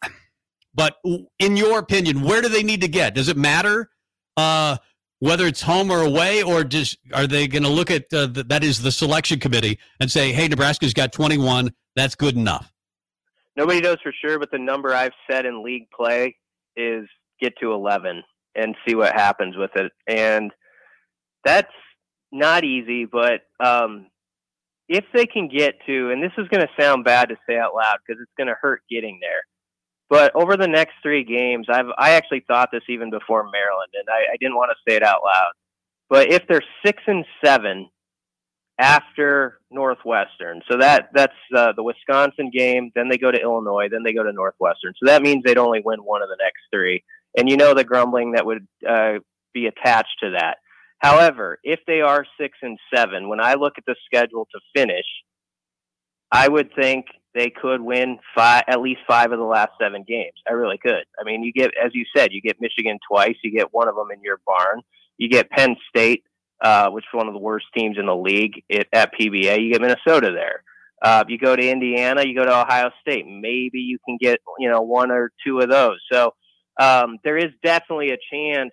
but 0.74 0.96
in 1.38 1.57
your 1.57 1.78
opinion, 1.78 2.22
where 2.22 2.42
do 2.42 2.48
they 2.48 2.62
need 2.62 2.80
to 2.80 2.88
get? 2.88 3.14
Does 3.14 3.28
it 3.28 3.37
matter 3.37 3.90
uh, 4.37 4.76
whether 5.20 5.46
it's 5.46 5.62
home 5.62 5.90
or 5.90 6.02
away, 6.02 6.42
or 6.42 6.64
just 6.64 6.98
are 7.12 7.26
they 7.26 7.46
going 7.46 7.62
to 7.62 7.68
look 7.68 7.90
at 7.90 8.12
uh, 8.12 8.26
the, 8.26 8.44
that 8.44 8.64
is 8.64 8.83
the 8.83 8.92
selection 8.92 9.38
committee 9.38 9.78
and 10.00 10.11
say, 10.11 10.33
"Hey, 10.33 10.48
Nebraska's 10.48 10.92
got 10.92 11.12
21. 11.12 11.72
That's 11.96 12.14
good 12.14 12.37
enough." 12.37 12.70
Nobody 13.57 13.80
knows 13.80 13.98
for 14.02 14.12
sure, 14.12 14.38
but 14.38 14.50
the 14.50 14.59
number 14.59 14.92
I've 14.92 15.12
set 15.30 15.46
in 15.46 15.62
league 15.62 15.88
play 15.96 16.37
is 16.76 17.07
get 17.40 17.54
to 17.61 17.72
11 17.72 18.22
and 18.57 18.74
see 18.87 18.94
what 18.96 19.12
happens 19.14 19.57
with 19.57 19.70
it. 19.76 19.92
And 20.09 20.52
that's 21.44 21.72
not 22.33 22.64
easy, 22.64 23.04
but 23.04 23.42
um, 23.64 24.09
if 24.88 25.05
they 25.14 25.27
can 25.27 25.49
get 25.49 25.75
to, 25.87 26.11
and 26.11 26.23
this 26.23 26.33
is 26.37 26.49
going 26.49 26.61
to 26.66 26.83
sound 26.83 27.05
bad 27.05 27.31
to 27.31 27.37
say 27.49 27.57
out 27.57 27.75
loud 27.75 27.97
because 28.07 28.20
it's 28.20 28.33
going 28.37 28.49
to 28.49 28.57
hurt 28.61 28.83
getting 28.90 29.18
there. 29.20 29.42
But 30.11 30.33
over 30.35 30.57
the 30.57 30.68
next 30.68 30.94
three 31.03 31.25
games, 31.25 31.66
I've 31.68 31.88
I 31.99 32.11
actually 32.12 32.44
thought 32.47 32.68
this 32.70 32.83
even 32.88 33.11
before 33.11 33.44
Maryland, 33.44 33.92
and 33.94 34.09
I, 34.09 34.35
I 34.35 34.37
didn't 34.38 34.57
want 34.57 34.70
to 34.70 34.90
say 34.90 34.97
it 34.97 35.03
out 35.03 35.23
loud. 35.25 35.53
But 36.11 36.31
if 36.31 36.47
they're 36.47 36.62
six 36.85 37.03
and 37.07 37.25
seven 37.44 37.88
after 38.79 39.59
Northwestern, 39.70 40.61
so 40.70 40.79
that 40.79 41.09
that's 41.14 41.33
uh, 41.57 41.73
the 41.73 41.83
Wisconsin 41.83 42.51
game, 42.53 42.92
then 42.94 43.09
they 43.09 43.16
go 43.16 43.31
to 43.31 43.40
Illinois, 43.40 43.88
then 43.90 44.03
they 44.05 44.12
go 44.12 44.23
to 44.23 44.33
Northwestern. 44.33 44.92
So 45.03 45.07
that 45.07 45.23
means 45.23 45.42
they'd 45.42 45.59
only 45.59 45.81
win 45.83 46.01
one 46.01 46.23
of 46.23 46.29
the 46.29 46.38
next 46.38 46.61
three, 46.70 47.03
and 47.37 47.49
you 47.49 47.57
know 47.57 47.73
the 47.73 47.85
grumbling 47.85 48.33
that 48.33 48.44
would 48.44 48.66
uh, 48.87 49.14
be 49.55 49.66
attached 49.66 50.16
to 50.23 50.33
that. 50.38 50.59
However, 51.05 51.59
if 51.62 51.81
they 51.87 52.01
are 52.01 52.25
six 52.40 52.57
and 52.62 52.79
seven, 52.95 53.29
when 53.29 53.38
I 53.38 53.55
look 53.55 53.75
at 53.77 53.85
the 53.87 53.95
schedule 54.07 54.49
to 54.51 54.61
finish, 54.75 55.05
I 56.33 56.49
would 56.49 56.75
think 56.75 57.05
they 57.35 57.51
could 57.51 57.83
win 57.83 58.19
five, 58.35 58.64
at 58.69 58.81
least 58.81 59.01
five 59.07 59.31
of 59.31 59.38
the 59.38 59.45
last 59.45 59.73
seven 59.79 60.03
games. 60.09 60.33
I 60.49 60.55
really 60.55 60.79
could. 60.79 61.05
I 61.21 61.25
mean, 61.25 61.43
you 61.43 61.53
get, 61.53 61.73
as 61.85 61.90
you 61.95 62.07
said, 62.17 62.33
you 62.33 62.40
get 62.40 62.57
Michigan 62.59 62.99
twice. 63.07 63.37
You 63.45 63.53
get 63.53 63.75
one 63.75 63.87
of 63.87 63.97
them 63.97 64.09
in 64.14 64.23
your 64.23 64.40
barn. 64.47 64.81
You 65.19 65.29
get 65.29 65.51
Penn 65.51 65.77
State, 65.90 66.25
uh, 66.62 66.88
which 66.88 67.05
is 67.05 67.12
one 67.12 67.29
of 67.29 67.35
the 67.35 67.40
worst 67.40 67.67
teams 67.77 67.99
in 67.99 68.07
the 68.07 68.17
league 68.17 68.62
it, 68.71 68.88
at 68.90 69.12
PBA. 69.12 69.62
You 69.62 69.73
get 69.73 69.83
Minnesota 69.83 70.33
there. 70.33 70.62
Uh, 71.03 71.23
you 71.29 71.37
go 71.37 71.55
to 71.55 71.69
Indiana. 71.69 72.25
You 72.25 72.35
go 72.35 72.47
to 72.47 72.61
Ohio 72.62 72.90
State. 73.03 73.27
Maybe 73.27 73.81
you 73.81 73.99
can 74.07 74.17
get 74.19 74.40
you 74.59 74.71
know 74.71 74.81
one 74.81 75.11
or 75.11 75.33
two 75.47 75.61
of 75.61 75.69
those. 75.69 75.99
So 76.11 76.33
um, 76.81 77.19
there 77.25 77.37
is 77.37 77.51
definitely 77.62 78.12
a 78.12 78.19
chance 78.33 78.73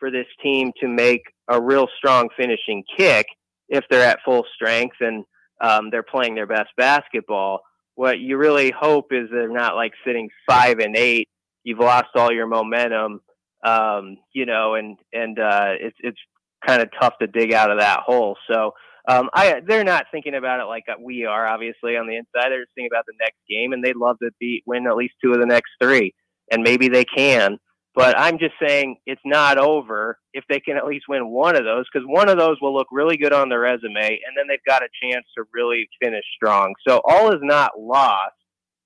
for 0.00 0.10
this 0.10 0.26
team 0.42 0.72
to 0.80 0.88
make 0.88 1.22
a 1.48 1.60
real 1.60 1.86
strong 1.96 2.28
finishing 2.36 2.82
kick 2.96 3.26
if 3.68 3.84
they're 3.90 4.08
at 4.08 4.18
full 4.24 4.44
strength 4.54 4.96
and 5.00 5.24
um, 5.60 5.90
they're 5.90 6.02
playing 6.02 6.34
their 6.34 6.46
best 6.46 6.70
basketball. 6.76 7.60
What 7.94 8.18
you 8.18 8.38
really 8.38 8.72
hope 8.76 9.12
is 9.12 9.28
they're 9.30 9.48
not 9.48 9.76
like 9.76 9.92
sitting 10.06 10.30
five 10.48 10.78
and 10.78 10.96
eight. 10.96 11.28
You've 11.64 11.78
lost 11.78 12.08
all 12.14 12.32
your 12.32 12.46
momentum, 12.46 13.20
um, 13.64 14.16
you 14.32 14.46
know, 14.46 14.74
and 14.74 14.96
and 15.12 15.38
uh, 15.38 15.74
it's 15.78 15.96
it's 16.00 16.18
kind 16.66 16.80
of 16.80 16.88
tough 16.98 17.14
to 17.20 17.26
dig 17.26 17.52
out 17.52 17.70
of 17.70 17.78
that 17.78 18.00
hole. 18.00 18.36
So 18.50 18.72
um, 19.08 19.28
I 19.34 19.60
they're 19.66 19.84
not 19.84 20.06
thinking 20.10 20.34
about 20.34 20.60
it 20.60 20.64
like 20.64 20.84
we 21.02 21.24
are, 21.26 21.46
obviously 21.46 21.96
on 21.96 22.06
the 22.06 22.16
inside. 22.16 22.50
They're 22.50 22.62
just 22.62 22.74
thinking 22.74 22.90
about 22.92 23.06
the 23.06 23.14
next 23.20 23.38
game, 23.48 23.72
and 23.72 23.84
they'd 23.84 23.96
love 23.96 24.18
to 24.22 24.30
beat 24.40 24.62
win 24.66 24.86
at 24.86 24.96
least 24.96 25.14
two 25.22 25.32
of 25.32 25.40
the 25.40 25.46
next 25.46 25.70
three, 25.82 26.14
and 26.50 26.62
maybe 26.62 26.88
they 26.88 27.04
can. 27.04 27.58
But 28.00 28.18
I'm 28.18 28.38
just 28.38 28.54
saying 28.66 28.96
it's 29.04 29.20
not 29.26 29.58
over 29.58 30.18
if 30.32 30.44
they 30.48 30.58
can 30.58 30.78
at 30.78 30.86
least 30.86 31.04
win 31.06 31.28
one 31.28 31.54
of 31.54 31.64
those, 31.64 31.84
because 31.92 32.06
one 32.06 32.30
of 32.30 32.38
those 32.38 32.56
will 32.62 32.74
look 32.74 32.86
really 32.90 33.18
good 33.18 33.34
on 33.34 33.50
their 33.50 33.60
resume, 33.60 33.94
and 33.96 34.36
then 34.36 34.46
they've 34.48 34.58
got 34.66 34.82
a 34.82 34.88
chance 35.02 35.26
to 35.36 35.44
really 35.52 35.86
finish 36.02 36.24
strong. 36.34 36.72
So 36.88 37.02
all 37.04 37.30
is 37.34 37.40
not 37.42 37.72
lost 37.78 38.32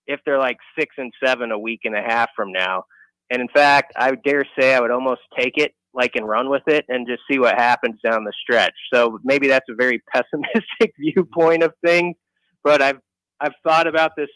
if 0.09 0.19
they're 0.27 0.39
like 0.39 0.57
six 0.77 0.97
and 0.99 1.13
seven 1.25 1.53
a 1.53 1.59
week 1.59 1.83
and 1.85 1.97
a 1.97 2.03
half 2.03 2.31
from 2.35 2.51
now. 2.51 2.85
And 3.31 3.41
in 3.41 3.49
fact, 3.49 3.93
I 3.97 4.13
dare 4.17 4.45
say 4.59 4.75
I 4.75 4.81
would 4.81 4.91
almost 4.91 5.21
take 5.39 5.59
it 5.59 5.73
like 5.95 6.17
and 6.17 6.29
run 6.29 6.51
with 6.51 6.67
it 6.67 6.85
and 6.89 7.07
just 7.07 7.23
see 7.31 7.39
what 7.39 7.55
happens 7.55 8.01
down 8.05 8.25
the 8.25 8.33
stretch. 8.43 8.75
So 8.93 9.21
maybe 9.23 9.47
that's 9.47 9.69
a 9.71 9.75
very 9.75 10.03
pessimistic 10.13 10.93
viewpoint 10.99 11.63
of 11.63 11.73
things, 11.85 12.17
but 12.65 12.83
I've 12.83 12.99
I've 13.41 13.55
thought 13.63 13.87
about 13.87 14.13
this 14.17 14.31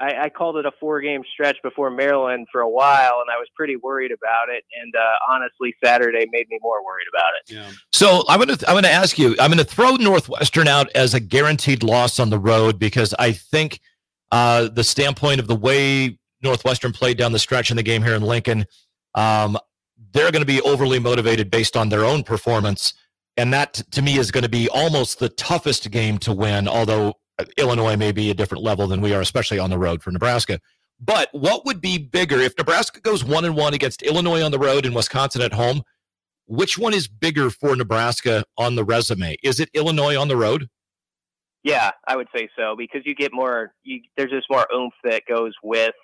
I, 0.00 0.24
I 0.24 0.28
called 0.28 0.56
it 0.56 0.66
a 0.66 0.72
four 0.80 1.00
game 1.00 1.22
stretch 1.32 1.56
before 1.62 1.88
Maryland 1.90 2.48
for 2.50 2.60
a 2.60 2.68
while, 2.68 3.20
and 3.20 3.30
I 3.30 3.38
was 3.38 3.48
pretty 3.56 3.76
worried 3.76 4.10
about 4.10 4.48
it. 4.48 4.64
And 4.80 4.94
uh, 4.94 5.32
honestly, 5.32 5.74
Saturday 5.82 6.26
made 6.32 6.48
me 6.48 6.58
more 6.62 6.84
worried 6.84 7.06
about 7.12 7.30
it. 7.40 7.54
Yeah. 7.54 7.70
So 7.92 8.24
I'm 8.28 8.40
gonna 8.40 8.58
I'm 8.66 8.74
gonna 8.74 8.88
ask 8.88 9.18
you. 9.18 9.36
I'm 9.38 9.50
gonna 9.50 9.64
throw 9.64 9.96
Northwestern 9.96 10.66
out 10.66 10.90
as 10.94 11.14
a 11.14 11.20
guaranteed 11.20 11.82
loss 11.82 12.18
on 12.18 12.30
the 12.30 12.38
road 12.38 12.78
because 12.78 13.14
I 13.18 13.32
think 13.32 13.80
uh, 14.32 14.68
the 14.68 14.84
standpoint 14.84 15.38
of 15.38 15.46
the 15.46 15.54
way 15.54 16.18
Northwestern 16.42 16.92
played 16.92 17.16
down 17.16 17.32
the 17.32 17.38
stretch 17.38 17.70
in 17.70 17.76
the 17.76 17.82
game 17.82 18.02
here 18.02 18.14
in 18.14 18.22
Lincoln, 18.22 18.66
um, 19.14 19.56
they're 20.12 20.32
going 20.32 20.42
to 20.42 20.46
be 20.46 20.60
overly 20.62 20.98
motivated 20.98 21.50
based 21.50 21.76
on 21.76 21.88
their 21.88 22.04
own 22.04 22.24
performance. 22.24 22.94
And 23.36 23.52
that 23.52 23.74
to 23.92 24.02
me 24.02 24.18
is 24.18 24.30
going 24.30 24.42
to 24.42 24.48
be 24.48 24.68
almost 24.68 25.18
the 25.18 25.28
toughest 25.28 25.90
game 25.90 26.18
to 26.18 26.32
win, 26.32 26.68
although 26.68 27.14
Illinois 27.56 27.96
may 27.96 28.12
be 28.12 28.30
a 28.30 28.34
different 28.34 28.64
level 28.64 28.86
than 28.86 29.00
we 29.00 29.12
are, 29.12 29.20
especially 29.20 29.58
on 29.58 29.70
the 29.70 29.78
road 29.78 30.02
for 30.02 30.10
Nebraska. 30.10 30.60
But 31.00 31.28
what 31.32 31.64
would 31.64 31.80
be 31.80 31.98
bigger 31.98 32.38
if 32.38 32.56
Nebraska 32.56 33.00
goes 33.00 33.24
one 33.24 33.44
and 33.44 33.56
one 33.56 33.74
against 33.74 34.02
Illinois 34.02 34.42
on 34.42 34.52
the 34.52 34.58
road 34.58 34.86
and 34.86 34.94
Wisconsin 34.94 35.42
at 35.42 35.52
home? 35.52 35.82
Which 36.46 36.78
one 36.78 36.94
is 36.94 37.08
bigger 37.08 37.50
for 37.50 37.74
Nebraska 37.74 38.44
on 38.56 38.76
the 38.76 38.84
resume? 38.84 39.36
Is 39.42 39.60
it 39.60 39.70
Illinois 39.74 40.16
on 40.16 40.28
the 40.28 40.36
road? 40.36 40.68
Yeah, 41.62 41.90
I 42.06 42.16
would 42.16 42.28
say 42.36 42.48
so 42.56 42.76
because 42.76 43.02
you 43.06 43.14
get 43.14 43.32
more. 43.32 43.72
You, 43.82 44.00
there's 44.16 44.30
just 44.30 44.46
more 44.50 44.66
oomph 44.74 44.92
that 45.04 45.22
goes 45.26 45.52
with 45.62 45.94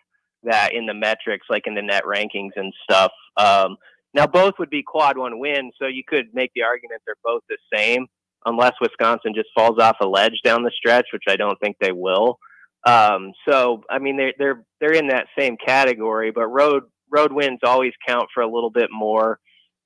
that 0.43 0.73
in 0.73 0.87
the 0.87 0.95
metrics, 0.95 1.47
like 1.51 1.67
in 1.67 1.75
the 1.75 1.83
net 1.83 2.05
rankings 2.05 2.53
and 2.57 2.73
stuff. 2.83 3.13
Um, 3.37 3.77
now, 4.15 4.27
both 4.27 4.55
would 4.59 4.71
be 4.71 4.83
quad 4.83 5.19
one 5.19 5.39
wins, 5.39 5.75
so 5.79 5.87
you 5.87 6.03
could 6.07 6.27
make 6.33 6.51
the 6.55 6.63
argument 6.63 7.03
they're 7.07 7.15
both 7.23 7.43
the 7.49 7.59
same 7.73 8.07
unless 8.45 8.73
Wisconsin 8.81 9.33
just 9.35 9.49
falls 9.55 9.79
off 9.79 9.97
a 10.01 10.07
ledge 10.07 10.41
down 10.45 10.63
the 10.63 10.73
stretch, 10.75 11.07
which 11.13 11.25
I 11.29 11.37
don't 11.37 11.59
think 11.61 11.77
they 11.81 11.93
will. 11.93 12.39
Um, 12.87 13.33
so 13.49 13.83
I 13.91 13.99
mean 13.99 14.17
they're 14.17 14.35
they're 14.39 14.65
they're 14.81 14.93
in 14.95 15.09
that 15.09 15.27
same 15.39 15.57
category, 15.57 16.31
but 16.31 16.47
road 16.49 16.85
road 17.11 17.33
wins 17.33 17.61
always 17.63 17.93
count 18.07 18.29
for 18.33 18.43
a 18.43 18.51
little 18.51 18.71
bit 18.71 18.89
more, 18.91 19.39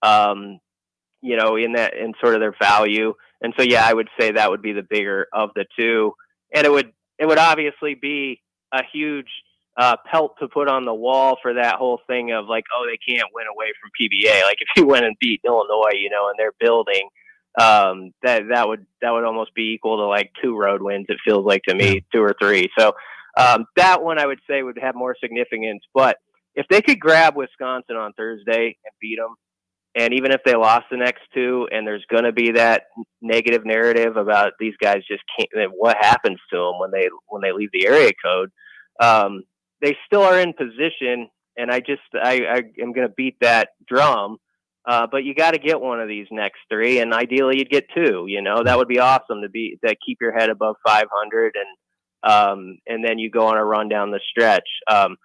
um, 0.02 0.58
you 1.20 1.36
know, 1.36 1.56
in 1.56 1.72
that 1.72 1.96
in 1.96 2.12
sort 2.20 2.34
of 2.34 2.40
their 2.40 2.54
value. 2.60 3.14
And 3.40 3.52
so 3.56 3.64
yeah, 3.64 3.84
I 3.84 3.92
would 3.92 4.08
say 4.18 4.32
that 4.32 4.50
would 4.50 4.62
be 4.62 4.72
the 4.72 4.86
bigger 4.88 5.26
of 5.32 5.50
the 5.56 5.66
two, 5.76 6.12
and 6.54 6.66
it 6.66 6.70
would 6.70 6.92
it 7.18 7.26
would 7.26 7.38
obviously 7.38 7.94
be 7.94 8.40
a 8.72 8.82
huge 8.92 9.28
uh, 9.76 9.96
pelt 10.10 10.36
to 10.38 10.48
put 10.48 10.68
on 10.68 10.84
the 10.84 10.94
wall 10.94 11.36
for 11.42 11.54
that 11.54 11.76
whole 11.76 12.00
thing 12.06 12.32
of 12.32 12.46
like, 12.46 12.64
oh, 12.76 12.86
they 12.86 12.98
can't 13.12 13.28
win 13.34 13.46
away 13.46 13.72
from 13.80 13.90
PBA. 14.00 14.42
Like 14.44 14.58
if 14.60 14.68
you 14.76 14.86
went 14.86 15.04
and 15.04 15.16
beat 15.20 15.40
Illinois, 15.44 15.94
you 15.94 16.10
know, 16.10 16.28
in 16.28 16.34
their 16.38 16.52
building, 16.60 17.08
um, 17.60 18.12
that 18.22 18.42
that 18.50 18.68
would 18.68 18.86
that 19.00 19.10
would 19.10 19.24
almost 19.24 19.54
be 19.54 19.74
equal 19.74 19.98
to 19.98 20.06
like 20.06 20.32
two 20.42 20.56
road 20.56 20.82
wins. 20.82 21.06
It 21.08 21.18
feels 21.24 21.44
like 21.44 21.62
to 21.68 21.74
me, 21.74 22.04
two 22.12 22.22
or 22.22 22.34
three. 22.40 22.68
So 22.78 22.92
um, 23.36 23.66
that 23.76 24.02
one 24.02 24.18
I 24.18 24.26
would 24.26 24.40
say 24.48 24.62
would 24.62 24.78
have 24.80 24.94
more 24.94 25.16
significance. 25.20 25.82
But 25.94 26.16
if 26.54 26.66
they 26.68 26.82
could 26.82 27.00
grab 27.00 27.36
Wisconsin 27.36 27.96
on 27.96 28.12
Thursday 28.14 28.76
and 28.84 28.92
beat 29.00 29.18
them, 29.18 29.34
and 29.96 30.14
even 30.14 30.32
if 30.32 30.40
they 30.44 30.56
lost 30.56 30.86
the 30.90 30.96
next 30.96 31.22
two, 31.32 31.68
and 31.70 31.86
there's 31.86 32.04
going 32.10 32.24
to 32.24 32.32
be 32.32 32.52
that 32.52 32.84
negative 33.22 33.64
narrative 33.64 34.16
about 34.16 34.54
these 34.58 34.74
guys 34.80 35.02
just 35.08 35.22
can't, 35.38 35.72
what 35.76 35.96
happens 36.00 36.40
to 36.52 36.56
them 36.56 36.80
when 36.80 36.90
they 36.90 37.08
when 37.28 37.42
they 37.42 37.52
leave 37.52 37.70
the 37.72 37.86
area 37.86 38.10
code, 38.24 38.50
um, 39.00 39.44
they 39.80 39.96
still 40.06 40.22
are 40.22 40.40
in 40.40 40.52
position. 40.52 41.28
And 41.56 41.70
I 41.70 41.78
just 41.78 42.02
I, 42.14 42.40
I 42.50 42.56
am 42.82 42.92
going 42.92 43.06
to 43.06 43.14
beat 43.16 43.36
that 43.40 43.68
drum 43.86 44.38
uh, 44.86 45.06
but 45.10 45.24
you 45.24 45.34
got 45.34 45.52
to 45.52 45.58
get 45.58 45.80
one 45.80 46.00
of 46.00 46.08
these 46.08 46.26
next 46.30 46.58
three, 46.70 46.98
and 46.98 47.14
ideally 47.14 47.58
you'd 47.58 47.70
get 47.70 47.86
two. 47.94 48.26
You 48.28 48.42
know 48.42 48.62
that 48.62 48.76
would 48.76 48.88
be 48.88 48.98
awesome 48.98 49.42
to 49.42 49.48
be 49.48 49.78
to 49.84 49.94
keep 50.06 50.18
your 50.20 50.32
head 50.32 50.50
above 50.50 50.76
500, 50.86 51.56
and 51.56 52.32
um, 52.32 52.78
and 52.86 53.04
then 53.04 53.18
you 53.18 53.30
go 53.30 53.46
on 53.46 53.56
a 53.56 53.64
run 53.64 53.88
down 53.88 54.10
the 54.10 54.20
stretch. 54.30 54.68
Um, 54.90 55.16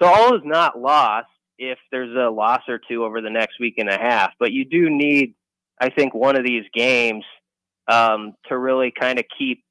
so 0.00 0.08
all 0.08 0.34
is 0.34 0.42
not 0.44 0.78
lost 0.78 1.26
if 1.58 1.78
there's 1.90 2.16
a 2.16 2.30
loss 2.30 2.62
or 2.68 2.80
two 2.88 3.04
over 3.04 3.20
the 3.20 3.30
next 3.30 3.60
week 3.60 3.74
and 3.78 3.88
a 3.88 3.98
half, 3.98 4.32
but 4.38 4.52
you 4.52 4.64
do 4.64 4.88
need, 4.88 5.34
I 5.80 5.90
think, 5.90 6.14
one 6.14 6.36
of 6.36 6.44
these 6.44 6.64
games 6.74 7.24
um, 7.86 8.32
to 8.48 8.56
really 8.56 8.92
kind 8.98 9.18
of 9.18 9.26
keep 9.38 9.62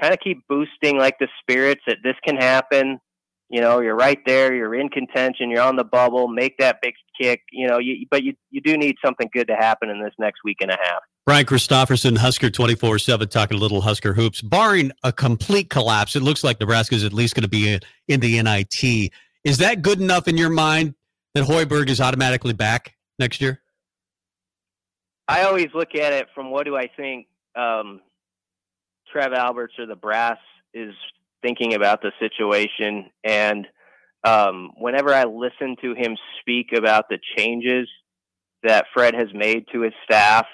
kind 0.00 0.12
of 0.12 0.20
keep 0.20 0.46
boosting 0.48 0.98
like 0.98 1.18
the 1.18 1.28
spirits 1.40 1.80
that 1.86 1.98
this 2.04 2.16
can 2.24 2.36
happen 2.36 3.00
you 3.48 3.60
know 3.60 3.80
you're 3.80 3.96
right 3.96 4.18
there 4.26 4.54
you're 4.54 4.74
in 4.74 4.88
contention 4.88 5.50
you're 5.50 5.62
on 5.62 5.76
the 5.76 5.84
bubble 5.84 6.28
make 6.28 6.56
that 6.58 6.78
big 6.82 6.94
kick 7.20 7.42
you 7.52 7.66
know 7.66 7.78
you, 7.78 8.06
but 8.10 8.22
you, 8.22 8.34
you 8.50 8.60
do 8.60 8.76
need 8.76 8.96
something 9.04 9.28
good 9.32 9.46
to 9.48 9.54
happen 9.54 9.88
in 9.88 10.02
this 10.02 10.12
next 10.18 10.40
week 10.44 10.58
and 10.60 10.70
a 10.70 10.76
half. 10.82 11.00
Brian 11.24 11.46
christopherson 11.46 12.16
husker 12.16 12.50
24-7 12.50 13.30
talking 13.30 13.56
a 13.56 13.60
little 13.60 13.80
husker 13.80 14.14
hoops. 14.14 14.42
Barring 14.42 14.92
a 15.02 15.12
complete 15.12 15.70
collapse 15.70 16.16
it 16.16 16.22
looks 16.22 16.42
like 16.44 16.60
Nebraska 16.60 16.94
is 16.94 17.04
at 17.04 17.12
least 17.12 17.34
going 17.34 17.42
to 17.42 17.48
be 17.48 17.72
in, 17.72 17.80
in 18.08 18.20
the 18.20 18.42
nit 18.42 19.12
is 19.44 19.58
that 19.58 19.82
good 19.82 20.00
enough 20.00 20.26
in 20.26 20.36
your 20.36 20.50
mind 20.50 20.94
that 21.34 21.44
hoiberg 21.44 21.88
is 21.88 22.00
automatically 22.00 22.52
back 22.52 22.94
next 23.18 23.40
year? 23.40 23.60
I 25.28 25.42
always 25.42 25.68
look 25.74 25.94
at 25.94 26.12
it 26.12 26.28
from 26.34 26.50
what 26.50 26.64
do 26.64 26.76
i 26.76 26.88
think 26.96 27.26
um, 27.56 28.00
trev 29.10 29.32
alberts 29.32 29.74
or 29.78 29.86
the 29.86 29.96
brass 29.96 30.38
is 30.74 30.94
thinking 31.42 31.74
about 31.74 32.02
the 32.02 32.12
situation. 32.18 33.10
And 33.24 33.66
um, 34.24 34.72
whenever 34.76 35.12
I 35.12 35.24
listen 35.24 35.76
to 35.82 35.94
him 35.94 36.16
speak 36.40 36.72
about 36.76 37.04
the 37.08 37.18
changes 37.36 37.88
that 38.62 38.86
Fred 38.94 39.14
has 39.14 39.28
made 39.34 39.64
to 39.72 39.82
his 39.82 39.92
staff, 40.04 40.46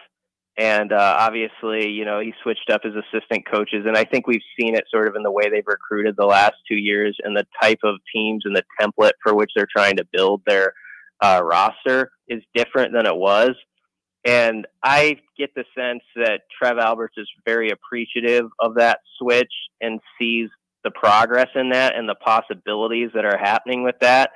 and 0.59 0.93
uh, 0.93 1.16
obviously, 1.18 1.89
you 1.89 2.05
know, 2.05 2.20
he 2.20 2.35
switched 2.43 2.68
up 2.70 2.83
his 2.85 2.93
assistant 2.95 3.45
coaches, 3.51 3.85
and 3.87 3.97
I 3.97 4.05
think 4.05 4.26
we've 4.26 4.43
seen 4.61 4.74
it 4.74 4.85
sort 4.91 5.09
of 5.09 5.16
in 5.16 5.22
the 5.22 5.30
way 5.30 5.49
they've 5.49 5.66
recruited 5.66 6.14
the 6.16 6.26
last 6.26 6.57
two 6.68 6.76
years 6.76 7.16
and 7.22 7.35
the 7.35 7.47
type 7.61 7.78
of 7.85 7.97
teams 8.14 8.43
and 8.45 8.55
the 8.55 8.64
template 8.78 9.12
for 9.22 9.35
which 9.35 9.51
they're 9.57 9.66
trying 9.74 9.97
to 9.97 10.05
build 10.12 10.43
their 10.47 10.74
uh, 11.22 11.41
roster 11.43 12.11
is 12.28 12.43
different 12.55 12.93
than 12.93 13.07
it 13.07 13.16
was. 13.16 13.53
And 14.24 14.66
I 14.85 15.18
get 15.39 15.51
the 15.55 15.64
sense 15.76 16.03
that 16.16 16.43
Trev 16.57 16.78
Alberts 16.78 17.14
is 17.16 17.28
very 17.45 17.70
appreciative 17.70 18.47
of 18.61 18.74
that 18.76 19.01
switch 19.18 19.53
and 19.80 20.01
sees 20.20 20.49
the 20.85 20.91
progress 20.91 21.49
in 21.55 21.70
that 21.70 21.95
and 21.97 22.09
the 22.09 22.14
possibilities 22.14 23.11
that 23.14 23.24
are 23.24 23.39
happening 23.39 23.83
with 23.83 23.97
that. 24.01 24.30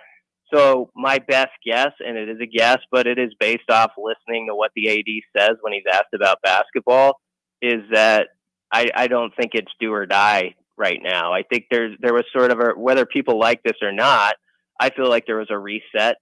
So 0.52 0.90
my 0.94 1.18
best 1.18 1.50
guess, 1.64 1.90
and 1.98 2.16
it 2.16 2.28
is 2.28 2.38
a 2.40 2.46
guess, 2.46 2.78
but 2.92 3.06
it 3.06 3.18
is 3.18 3.32
based 3.40 3.68
off 3.68 3.92
listening 3.98 4.46
to 4.48 4.54
what 4.54 4.70
the 4.76 4.88
AD 4.88 5.06
says 5.36 5.56
when 5.60 5.72
he's 5.72 5.82
asked 5.92 6.14
about 6.14 6.42
basketball, 6.42 7.20
is 7.60 7.82
that 7.92 8.28
I, 8.72 8.90
I 8.94 9.06
don't 9.08 9.34
think 9.34 9.52
it's 9.54 9.72
do 9.80 9.92
or 9.92 10.06
die 10.06 10.54
right 10.76 11.00
now. 11.02 11.32
I 11.32 11.42
think 11.42 11.66
there's 11.70 11.96
there 12.00 12.14
was 12.14 12.24
sort 12.32 12.50
of 12.50 12.60
a 12.60 12.78
whether 12.78 13.06
people 13.06 13.38
like 13.38 13.62
this 13.62 13.76
or 13.82 13.92
not. 13.92 14.36
I 14.78 14.90
feel 14.90 15.08
like 15.08 15.26
there 15.26 15.38
was 15.38 15.50
a 15.50 15.58
reset 15.58 16.16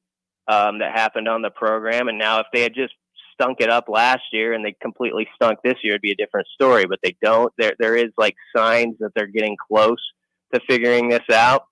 um, 0.48 0.78
that 0.78 0.92
happened 0.94 1.28
on 1.28 1.42
the 1.42 1.50
program, 1.50 2.08
and 2.08 2.18
now 2.18 2.40
if 2.40 2.46
they 2.52 2.62
had 2.62 2.74
just 2.74 2.94
stunk 3.34 3.60
it 3.60 3.68
up 3.68 3.88
last 3.88 4.22
year 4.32 4.52
and 4.52 4.64
they 4.64 4.76
completely 4.80 5.26
stunk 5.34 5.58
this 5.64 5.74
year, 5.82 5.94
it'd 5.94 6.02
be 6.02 6.12
a 6.12 6.16
different 6.16 6.46
story. 6.54 6.86
But 6.86 7.00
they 7.02 7.16
don't. 7.22 7.52
There 7.58 7.74
there 7.78 7.96
is 7.96 8.10
like 8.16 8.36
signs 8.56 8.96
that 9.00 9.10
they're 9.14 9.26
getting 9.26 9.56
close 9.68 10.12
to 10.54 10.60
figuring 10.68 11.08
this 11.08 11.28
out, 11.32 11.66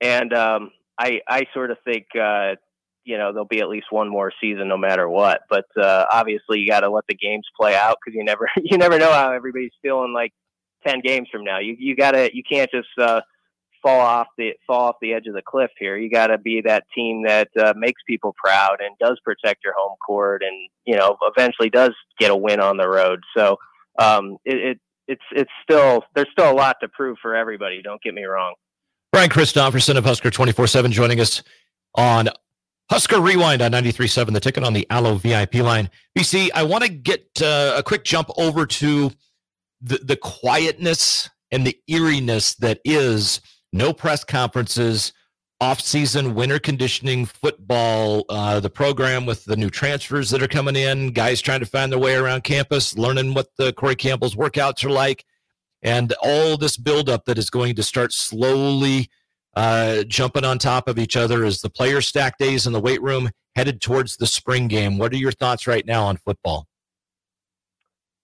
and 0.00 0.32
um, 0.32 0.70
I 0.98 1.20
I 1.28 1.44
sort 1.52 1.70
of 1.70 1.78
think 1.84 2.06
uh, 2.20 2.54
you 3.04 3.18
know 3.18 3.32
there'll 3.32 3.46
be 3.46 3.60
at 3.60 3.68
least 3.68 3.86
one 3.90 4.08
more 4.08 4.32
season 4.40 4.68
no 4.68 4.76
matter 4.76 5.08
what. 5.08 5.42
But 5.48 5.66
uh, 5.80 6.06
obviously 6.10 6.60
you 6.60 6.68
got 6.68 6.80
to 6.80 6.90
let 6.90 7.04
the 7.08 7.14
games 7.14 7.46
play 7.58 7.74
out 7.74 7.98
because 8.04 8.16
you 8.16 8.24
never 8.24 8.48
you 8.56 8.78
never 8.78 8.98
know 8.98 9.12
how 9.12 9.32
everybody's 9.32 9.72
feeling 9.82 10.12
like 10.12 10.32
ten 10.86 11.00
games 11.00 11.28
from 11.30 11.44
now. 11.44 11.58
You 11.58 11.76
you 11.78 11.94
gotta 11.96 12.30
you 12.34 12.42
can't 12.48 12.70
just 12.70 12.88
uh, 12.98 13.20
fall 13.84 14.00
off 14.00 14.28
the 14.38 14.52
fall 14.66 14.88
off 14.88 14.96
the 15.00 15.12
edge 15.12 15.26
of 15.26 15.34
the 15.34 15.42
cliff 15.42 15.70
here. 15.78 15.96
You 15.96 16.10
got 16.10 16.28
to 16.28 16.38
be 16.38 16.62
that 16.62 16.84
team 16.94 17.24
that 17.26 17.48
uh, 17.56 17.74
makes 17.76 18.00
people 18.06 18.34
proud 18.42 18.78
and 18.80 18.96
does 18.98 19.20
protect 19.24 19.62
your 19.62 19.74
home 19.76 19.96
court, 20.04 20.42
and 20.42 20.68
you 20.84 20.96
know 20.96 21.16
eventually 21.36 21.70
does 21.70 21.92
get 22.18 22.30
a 22.30 22.36
win 22.36 22.60
on 22.60 22.78
the 22.78 22.88
road. 22.88 23.20
So 23.36 23.58
um, 23.98 24.38
it, 24.44 24.56
it 24.56 24.80
it's 25.08 25.22
it's 25.32 25.50
still 25.62 26.02
there's 26.14 26.28
still 26.32 26.50
a 26.50 26.54
lot 26.54 26.76
to 26.82 26.88
prove 26.88 27.18
for 27.20 27.34
everybody. 27.34 27.82
Don't 27.82 28.02
get 28.02 28.14
me 28.14 28.24
wrong. 28.24 28.54
Brian 29.12 29.30
Christopherson 29.30 29.96
of 29.96 30.04
Husker 30.04 30.30
24 30.30 30.66
7 30.66 30.90
joining 30.90 31.20
us 31.20 31.42
on 31.94 32.28
Husker 32.90 33.20
Rewind 33.20 33.62
on 33.62 33.72
93.7, 33.72 34.32
the 34.32 34.40
ticket 34.40 34.62
on 34.62 34.74
the 34.74 34.86
Allo 34.90 35.14
VIP 35.14 35.54
line. 35.54 35.88
BC, 36.18 36.50
I 36.54 36.64
want 36.64 36.84
to 36.84 36.90
get 36.90 37.24
uh, 37.40 37.74
a 37.76 37.82
quick 37.82 38.04
jump 38.04 38.28
over 38.36 38.66
to 38.66 39.10
the, 39.80 39.98
the 39.98 40.16
quietness 40.16 41.30
and 41.50 41.66
the 41.66 41.78
eeriness 41.88 42.56
that 42.56 42.80
is 42.84 43.40
no 43.72 43.92
press 43.92 44.22
conferences, 44.22 45.12
off-season 45.64 46.34
winter 46.34 46.58
conditioning 46.58 47.24
football, 47.24 48.26
uh, 48.28 48.60
the 48.60 48.68
program 48.68 49.24
with 49.24 49.46
the 49.46 49.56
new 49.56 49.70
transfers 49.70 50.28
that 50.28 50.42
are 50.42 50.48
coming 50.48 50.76
in, 50.76 51.10
guys 51.10 51.40
trying 51.40 51.60
to 51.60 51.66
find 51.66 51.90
their 51.90 51.98
way 51.98 52.14
around 52.14 52.44
campus, 52.44 52.98
learning 52.98 53.32
what 53.32 53.48
the 53.56 53.72
Corey 53.72 53.96
Campbell's 53.96 54.34
workouts 54.34 54.84
are 54.84 54.90
like, 54.90 55.24
and 55.80 56.12
all 56.22 56.58
this 56.58 56.76
buildup 56.76 57.24
that 57.24 57.38
is 57.38 57.48
going 57.48 57.74
to 57.76 57.82
start 57.82 58.12
slowly 58.12 59.08
uh, 59.56 60.02
jumping 60.04 60.44
on 60.44 60.58
top 60.58 60.86
of 60.86 60.98
each 60.98 61.16
other 61.16 61.46
as 61.46 61.62
the 61.62 61.70
player 61.70 62.02
stack 62.02 62.36
days 62.36 62.66
in 62.66 62.74
the 62.74 62.80
weight 62.80 63.00
room 63.00 63.30
headed 63.56 63.80
towards 63.80 64.18
the 64.18 64.26
spring 64.26 64.68
game. 64.68 64.98
What 64.98 65.14
are 65.14 65.16
your 65.16 65.32
thoughts 65.32 65.66
right 65.66 65.86
now 65.86 66.04
on 66.04 66.18
football? 66.18 66.66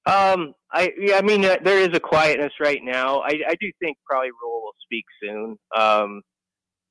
Um, 0.04 0.52
I 0.72 0.92
yeah, 0.98 1.16
I 1.16 1.22
mean, 1.22 1.42
uh, 1.44 1.56
there 1.64 1.80
is 1.80 1.90
a 1.94 2.00
quietness 2.00 2.52
right 2.60 2.80
now. 2.82 3.20
I, 3.20 3.40
I 3.48 3.54
do 3.58 3.70
think 3.80 3.96
probably 4.04 4.30
Rhule 4.42 4.60
will 4.62 4.74
speak 4.84 5.04
soon. 5.22 5.56
Um, 5.74 6.20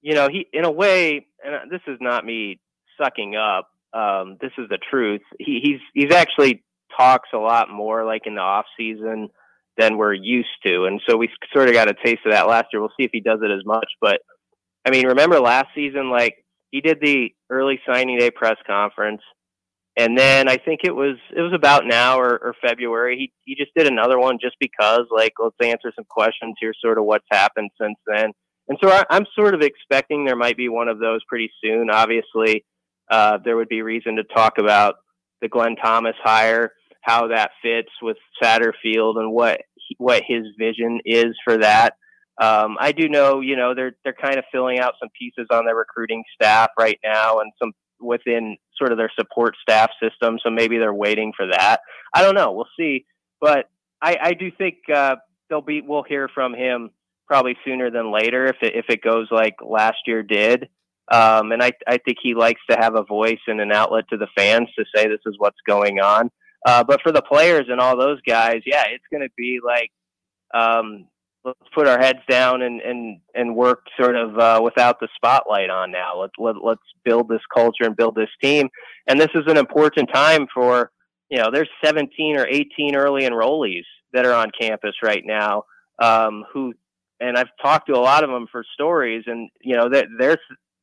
you 0.01 0.13
know, 0.13 0.27
he 0.29 0.47
in 0.53 0.65
a 0.65 0.71
way, 0.71 1.25
and 1.43 1.71
this 1.71 1.81
is 1.87 1.97
not 1.99 2.25
me 2.25 2.59
sucking 3.01 3.35
up. 3.35 3.69
Um, 3.93 4.37
this 4.39 4.51
is 4.57 4.69
the 4.69 4.79
truth. 4.89 5.21
He, 5.39 5.59
he's 5.63 5.79
he's 5.93 6.13
actually 6.13 6.63
talks 6.97 7.29
a 7.33 7.37
lot 7.37 7.69
more 7.69 8.05
like 8.05 8.23
in 8.25 8.35
the 8.35 8.41
off 8.41 8.65
season 8.77 9.29
than 9.77 9.97
we're 9.97 10.13
used 10.13 10.47
to, 10.65 10.85
and 10.85 11.01
so 11.07 11.17
we 11.17 11.29
sort 11.53 11.69
of 11.69 11.73
got 11.73 11.89
a 11.89 11.93
taste 11.93 12.21
of 12.25 12.33
that 12.33 12.47
last 12.47 12.67
year. 12.71 12.81
We'll 12.81 12.93
see 12.99 13.05
if 13.05 13.11
he 13.13 13.21
does 13.21 13.39
it 13.41 13.51
as 13.51 13.65
much. 13.65 13.87
But 14.01 14.21
I 14.85 14.91
mean, 14.91 15.07
remember 15.07 15.39
last 15.39 15.69
season, 15.75 16.09
like 16.09 16.35
he 16.71 16.81
did 16.81 16.99
the 17.01 17.33
early 17.49 17.79
signing 17.85 18.17
day 18.19 18.31
press 18.31 18.57
conference 18.67 19.21
and 19.99 20.17
then 20.17 20.47
I 20.47 20.55
think 20.55 20.81
it 20.85 20.95
was 20.95 21.17
it 21.35 21.41
was 21.41 21.51
about 21.53 21.85
now 21.85 22.17
or, 22.17 22.37
or 22.37 22.55
February. 22.61 23.17
He 23.17 23.33
he 23.43 23.55
just 23.55 23.73
did 23.75 23.85
another 23.85 24.17
one 24.17 24.37
just 24.41 24.55
because 24.57 25.01
like 25.11 25.33
let's 25.37 25.55
answer 25.61 25.91
some 25.93 26.05
questions 26.09 26.55
here, 26.59 26.73
sort 26.79 26.97
of 26.97 27.03
what's 27.03 27.25
happened 27.29 27.69
since 27.79 27.97
then. 28.07 28.31
And 28.69 28.77
so 28.81 28.89
I, 28.89 29.03
I'm 29.09 29.25
sort 29.35 29.55
of 29.55 29.61
expecting 29.61 30.23
there 30.23 30.35
might 30.35 30.57
be 30.57 30.69
one 30.69 30.87
of 30.87 30.99
those 30.99 31.21
pretty 31.27 31.51
soon. 31.61 31.89
Obviously, 31.89 32.63
uh, 33.09 33.39
there 33.43 33.57
would 33.57 33.67
be 33.67 33.81
reason 33.81 34.15
to 34.17 34.23
talk 34.23 34.59
about 34.59 34.95
the 35.41 35.49
Glenn 35.49 35.75
Thomas 35.75 36.15
hire, 36.23 36.71
how 37.01 37.27
that 37.27 37.51
fits 37.63 37.89
with 38.01 38.17
Satterfield, 38.41 39.17
and 39.17 39.31
what 39.31 39.61
what 39.97 40.21
his 40.27 40.43
vision 40.59 40.99
is 41.03 41.35
for 41.43 41.57
that. 41.57 41.95
Um, 42.39 42.77
I 42.79 42.91
do 42.91 43.09
know, 43.09 43.41
you 43.41 43.55
know, 43.57 43.73
they're 43.73 43.93
they're 44.03 44.13
kind 44.13 44.37
of 44.37 44.45
filling 44.51 44.79
out 44.79 44.93
some 44.99 45.09
pieces 45.19 45.47
on 45.51 45.65
their 45.65 45.75
recruiting 45.75 46.23
staff 46.35 46.69
right 46.79 46.99
now, 47.03 47.39
and 47.39 47.51
some 47.59 47.71
within 47.99 48.55
sort 48.77 48.91
of 48.91 48.97
their 48.97 49.11
support 49.19 49.55
staff 49.61 49.89
system. 50.01 50.37
So 50.43 50.51
maybe 50.51 50.77
they're 50.77 50.93
waiting 50.93 51.33
for 51.35 51.47
that. 51.47 51.79
I 52.13 52.21
don't 52.21 52.35
know. 52.35 52.51
We'll 52.51 52.69
see. 52.77 53.05
But 53.41 53.69
I, 54.01 54.17
I 54.21 54.33
do 54.33 54.51
think 54.55 54.75
uh, 54.93 55.15
they'll 55.49 55.61
be. 55.61 55.81
We'll 55.81 56.03
hear 56.03 56.29
from 56.33 56.53
him 56.53 56.91
probably 57.29 57.55
sooner 57.63 57.91
than 57.91 58.11
later 58.11 58.47
if 58.47 58.57
it, 58.61 58.75
if 58.75 58.85
it 58.89 59.01
goes 59.01 59.27
like 59.31 59.55
last 59.65 59.97
year 60.07 60.23
did. 60.23 60.67
Um, 61.11 61.51
and 61.51 61.63
I, 61.63 61.71
I 61.87 61.97
think 61.97 62.17
he 62.21 62.35
likes 62.35 62.61
to 62.69 62.77
have 62.77 62.95
a 62.95 63.03
voice 63.03 63.39
and 63.47 63.61
an 63.61 63.71
outlet 63.71 64.05
to 64.09 64.17
the 64.17 64.27
fans 64.35 64.67
to 64.77 64.85
say 64.93 65.07
this 65.07 65.21
is 65.25 65.35
what's 65.37 65.57
going 65.67 65.99
on. 65.99 66.29
Uh, 66.67 66.83
but 66.83 67.01
for 67.01 67.11
the 67.11 67.21
players 67.21 67.65
and 67.69 67.79
all 67.79 67.97
those 67.97 68.19
guys, 68.27 68.61
yeah, 68.65 68.83
it's 68.89 69.05
going 69.11 69.23
to 69.23 69.33
be 69.37 69.59
like 69.63 69.91
um, 70.53 71.07
let's 71.45 71.57
put 71.73 71.87
our 71.87 71.99
heads 71.99 72.19
down 72.29 72.61
and 72.61 72.81
and 72.81 73.19
and 73.33 73.55
work 73.55 73.85
sort 73.99 74.15
of 74.15 74.37
uh, 74.37 74.59
without 74.63 74.99
the 74.99 75.07
spotlight 75.15 75.69
on 75.69 75.91
now. 75.91 76.19
Let's 76.19 76.33
let, 76.37 76.55
let's 76.63 76.81
build 77.05 77.29
this 77.29 77.41
culture 77.53 77.83
and 77.83 77.95
build 77.95 78.15
this 78.15 78.29
team. 78.43 78.69
And 79.07 79.19
this 79.19 79.29
is 79.35 79.43
an 79.47 79.57
important 79.57 80.09
time 80.13 80.47
for 80.53 80.91
you 81.29 81.37
know 81.37 81.49
there's 81.51 81.69
17 81.83 82.37
or 82.37 82.45
18 82.47 82.95
early 82.95 83.23
enrollees 83.23 83.85
that 84.13 84.25
are 84.25 84.33
on 84.33 84.51
campus 84.59 84.95
right 85.03 85.23
now 85.25 85.63
um, 86.01 86.43
who 86.51 86.73
and 87.19 87.37
I've 87.37 87.49
talked 87.61 87.87
to 87.87 87.93
a 87.93 87.99
lot 87.99 88.23
of 88.23 88.29
them 88.29 88.47
for 88.51 88.63
stories 88.73 89.23
and 89.27 89.49
you 89.61 89.75
know 89.75 89.89
that 89.89 90.07
there's 90.17 90.37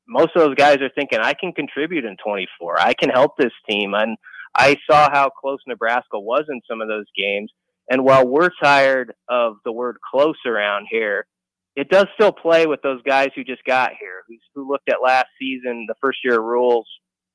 most 0.09 0.31
of 0.37 0.43
those 0.43 0.55
guys 0.55 0.79
are 0.79 0.91
thinking 0.95 1.19
I 1.21 1.35
can 1.35 1.53
contribute 1.53 2.05
in 2.05 2.17
24. 2.25 2.81
I 2.81 2.95
can 2.95 3.11
help 3.11 3.37
this 3.37 3.53
team 3.69 3.95
and 3.95 4.17
I 4.55 4.77
saw 4.89 5.11
how 5.11 5.31
close 5.31 5.59
Nebraska 5.67 6.19
was 6.19 6.45
in 6.49 6.61
some 6.69 6.81
of 6.81 6.89
those 6.89 7.07
games 7.17 7.51
and 7.91 8.05
while 8.05 8.27
we're 8.27 8.51
tired 8.63 9.15
of 9.29 9.57
the 9.65 9.73
word 9.73 9.97
close 10.11 10.37
around 10.45 10.87
here, 10.91 11.27
it 11.77 11.89
does 11.89 12.07
still 12.15 12.33
play 12.33 12.67
with 12.67 12.83
those 12.83 13.03
guys 13.03 13.31
who 13.35 13.45
just 13.45 13.63
got 13.65 13.93
here, 14.01 14.23
who, 14.27 14.37
who 14.55 14.69
looked 14.69 14.89
at 14.89 15.03
last 15.03 15.27
season, 15.39 15.85
the 15.87 15.95
first 16.01 16.19
year 16.25 16.39
of 16.39 16.45
Rhule's 16.45 16.89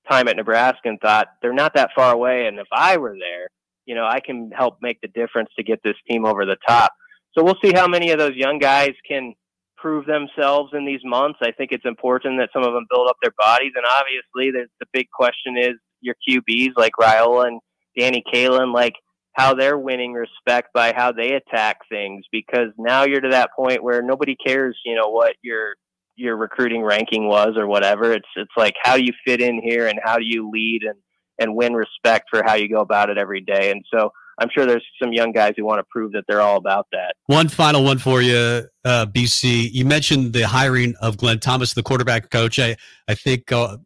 time 0.10 0.28
at 0.28 0.36
Nebraska, 0.36 0.90
and 0.90 1.00
thought 1.00 1.28
they're 1.42 1.54
not 1.54 1.76
that 1.76 1.92
far 1.96 2.14
away. 2.14 2.48
And 2.48 2.60
if 2.60 2.68
I 2.72 2.98
were 2.98 3.16
there, 3.18 3.48
you 3.86 3.96
know, 3.96 4.06
I 4.06 4.20
can 4.20 4.52
help 4.52 4.78
make 4.82 5.00
the 5.02 5.08
difference 5.08 5.50
to 5.58 5.64
get 5.64 5.82
this 5.84 5.96
team 6.10 6.26
over 6.26 6.46
the 6.46 6.58
top. 6.68 6.92
So 7.38 7.44
we'll 7.44 7.58
see 7.64 7.74
how 7.74 7.88
many 7.88 8.12
of 8.12 8.20
those 8.20 8.36
young 8.36 8.60
guys 8.60 8.92
can 9.08 9.34
prove 9.78 10.06
themselves 10.06 10.72
in 10.74 10.86
these 10.86 11.02
months. 11.04 11.40
I 11.42 11.52
think 11.52 11.72
it's 11.72 11.86
important 11.86 12.40
that 12.40 12.50
some 12.54 12.64
of 12.64 12.74
them 12.74 12.86
build 12.90 13.08
up 13.08 13.18
their 13.22 13.34
bodies. 13.38 13.72
And 13.76 13.86
obviously, 13.86 14.52
the, 14.52 14.68
the 14.80 14.86
big 14.92 15.08
question 15.12 15.58
is 15.58 15.74
your 16.02 16.16
QBs 16.28 16.72
like 16.76 16.94
Raiola 17.00 17.48
and 17.48 17.62
Danny 17.98 18.24
Kaelin, 18.34 18.74
like– 18.74 18.94
how 19.34 19.54
they're 19.54 19.78
winning 19.78 20.14
respect 20.14 20.70
by 20.74 20.94
how 20.96 21.12
they 21.12 21.34
attack 21.34 21.78
things 21.90 22.26
because 22.32 22.70
now 22.78 23.04
you're 23.04 23.22
to 23.22 23.30
that 23.30 23.52
point 23.56 23.84
where 23.84 24.02
nobody 24.02 24.36
cares, 24.36 24.78
you 24.86 24.96
know, 24.96 25.10
what 25.10 25.36
your 25.42 25.76
your 26.18 26.36
recruiting 26.36 26.84
ranking 26.84 27.28
was 27.28 27.56
or 27.56 27.68
whatever. 27.68 28.12
It's 28.12 28.28
it's 28.36 28.52
like 28.58 28.76
how 28.82 28.96
you 28.96 29.14
fit 29.26 29.42
in 29.42 29.62
here 29.64 29.88
and 29.88 30.00
how 30.04 30.18
do 30.18 30.26
you 30.26 30.50
lead 30.50 30.84
and 30.84 30.98
and 31.40 31.56
win 31.56 31.74
respect 31.74 32.28
for 32.30 32.44
how 32.46 32.56
you 32.56 32.70
go 32.70 32.82
about 32.82 33.10
it 33.10 33.18
every 33.18 33.42
day. 33.42 33.72
And 33.72 33.84
so 33.94 34.12
I'm 34.42 34.50
sure 34.52 34.66
there's 34.66 34.86
some 35.02 35.14
young 35.14 35.32
guys 35.32 35.54
who 35.56 35.66
want 35.66 35.80
to 35.80 35.84
prove 35.90 36.14
that 36.14 36.24
they're 36.28 36.42
all 36.42 36.58
about 36.58 36.88
that. 36.92 37.14
One 37.28 37.48
final 37.48 37.84
one 37.84 38.00
for 38.00 38.22
you, 38.22 38.64
uh, 38.84 39.06
BC. 39.06 39.70
You 39.72 39.86
mentioned 39.86 40.34
the 40.34 40.48
hiring 40.48 40.96
of 41.00 41.18
Glenn 41.18 41.40
Thomas, 41.40 41.76
the 41.76 41.84
quarterback 41.84 42.32
coach. 42.32 42.58
I 42.58 42.76
I 43.08 43.14
think 43.14 43.52
uh, 43.52 43.78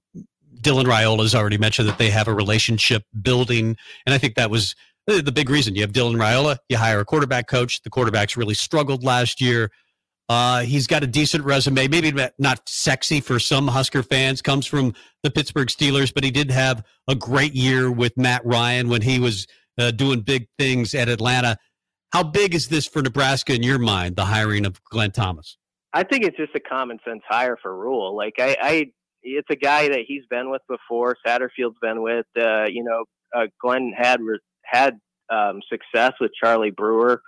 Dylan 0.62 0.86
Raiola 0.86 1.24
has 1.24 1.36
already 1.36 1.58
mentioned 1.58 1.89
that 1.89 1.97
they 1.97 2.10
have 2.10 2.30
a 2.30 2.34
relationship 2.34 3.03
building, 3.22 3.76
and 4.06 4.16
I 4.16 4.18
think 4.18 4.36
that 4.36 4.49
was 4.49 4.76
the 5.08 5.32
big 5.32 5.49
reason 5.49 5.76
you 5.76 5.82
have 5.82 5.91
Dylan 5.91 6.16
Raiola, 6.16 6.58
you 6.70 6.78
hire 6.78 6.99
a 6.99 7.06
quarterback 7.06 7.47
coach. 7.47 7.82
The 7.84 7.89
quarterbacks 7.89 8.38
really 8.38 8.56
struggled 8.56 9.03
last 9.03 9.39
year. 9.39 9.72
Uh, 10.28 10.62
he's 10.62 10.88
got 10.88 11.03
a 11.03 11.08
decent 11.08 11.43
resume, 11.43 11.88
maybe 11.88 12.12
not 12.39 12.68
sexy 12.68 13.22
for 13.22 13.38
some 13.38 13.68
Husker 13.68 14.01
fans. 14.01 14.41
Comes 14.41 14.66
from 14.66 14.95
the 15.22 15.30
Pittsburgh 15.30 15.68
Steelers, 15.68 16.12
but 16.12 16.24
he 16.24 16.32
did 16.32 16.49
have 16.49 16.84
a 17.08 17.14
great 17.14 17.53
year 17.53 17.91
with 17.91 18.18
Matt 18.18 18.43
Ryan 18.43 18.89
when 18.89 19.03
he 19.03 19.20
was 19.20 19.45
uh, 19.78 19.92
doing 19.92 20.22
big 20.22 20.48
things 20.58 20.94
at 20.94 21.10
Atlanta. 21.10 21.58
How 22.12 22.24
big 22.24 22.56
is 22.56 22.68
this 22.68 22.88
for 22.88 23.02
Nebraska 23.02 23.54
in 23.54 23.64
your 23.64 23.80
mind? 23.80 24.16
The 24.16 24.26
hiring 24.26 24.66
of 24.66 24.82
Glenn 24.86 25.12
Thomas. 25.12 25.58
I 25.94 26.04
think 26.04 26.26
it's 26.26 26.38
just 26.38 26.56
a 26.56 26.60
common 26.60 27.00
sense 27.08 27.22
hire 27.28 27.58
for 27.62 27.76
Rhule. 27.76 28.16
Like 28.16 28.36
I, 28.40 28.58
I 28.62 28.86
it's 29.24 29.48
a 29.50 29.56
guy 29.56 29.88
that 29.88 30.02
he's 30.08 30.24
been 30.30 30.52
with 30.52 30.62
before. 30.70 31.18
Satterfield's 31.26 31.78
been 31.82 32.02
with. 32.02 32.26
Uh, 32.38 32.66
you 32.66 32.84
know, 32.84 33.06
uh, 33.36 33.48
Glenn 33.62 33.94
had 33.98 34.20
had 34.64 35.00
um, 35.32 35.62
success 35.70 36.14
with 36.20 36.32
Charlie 36.42 36.72
Brewer 36.72 37.22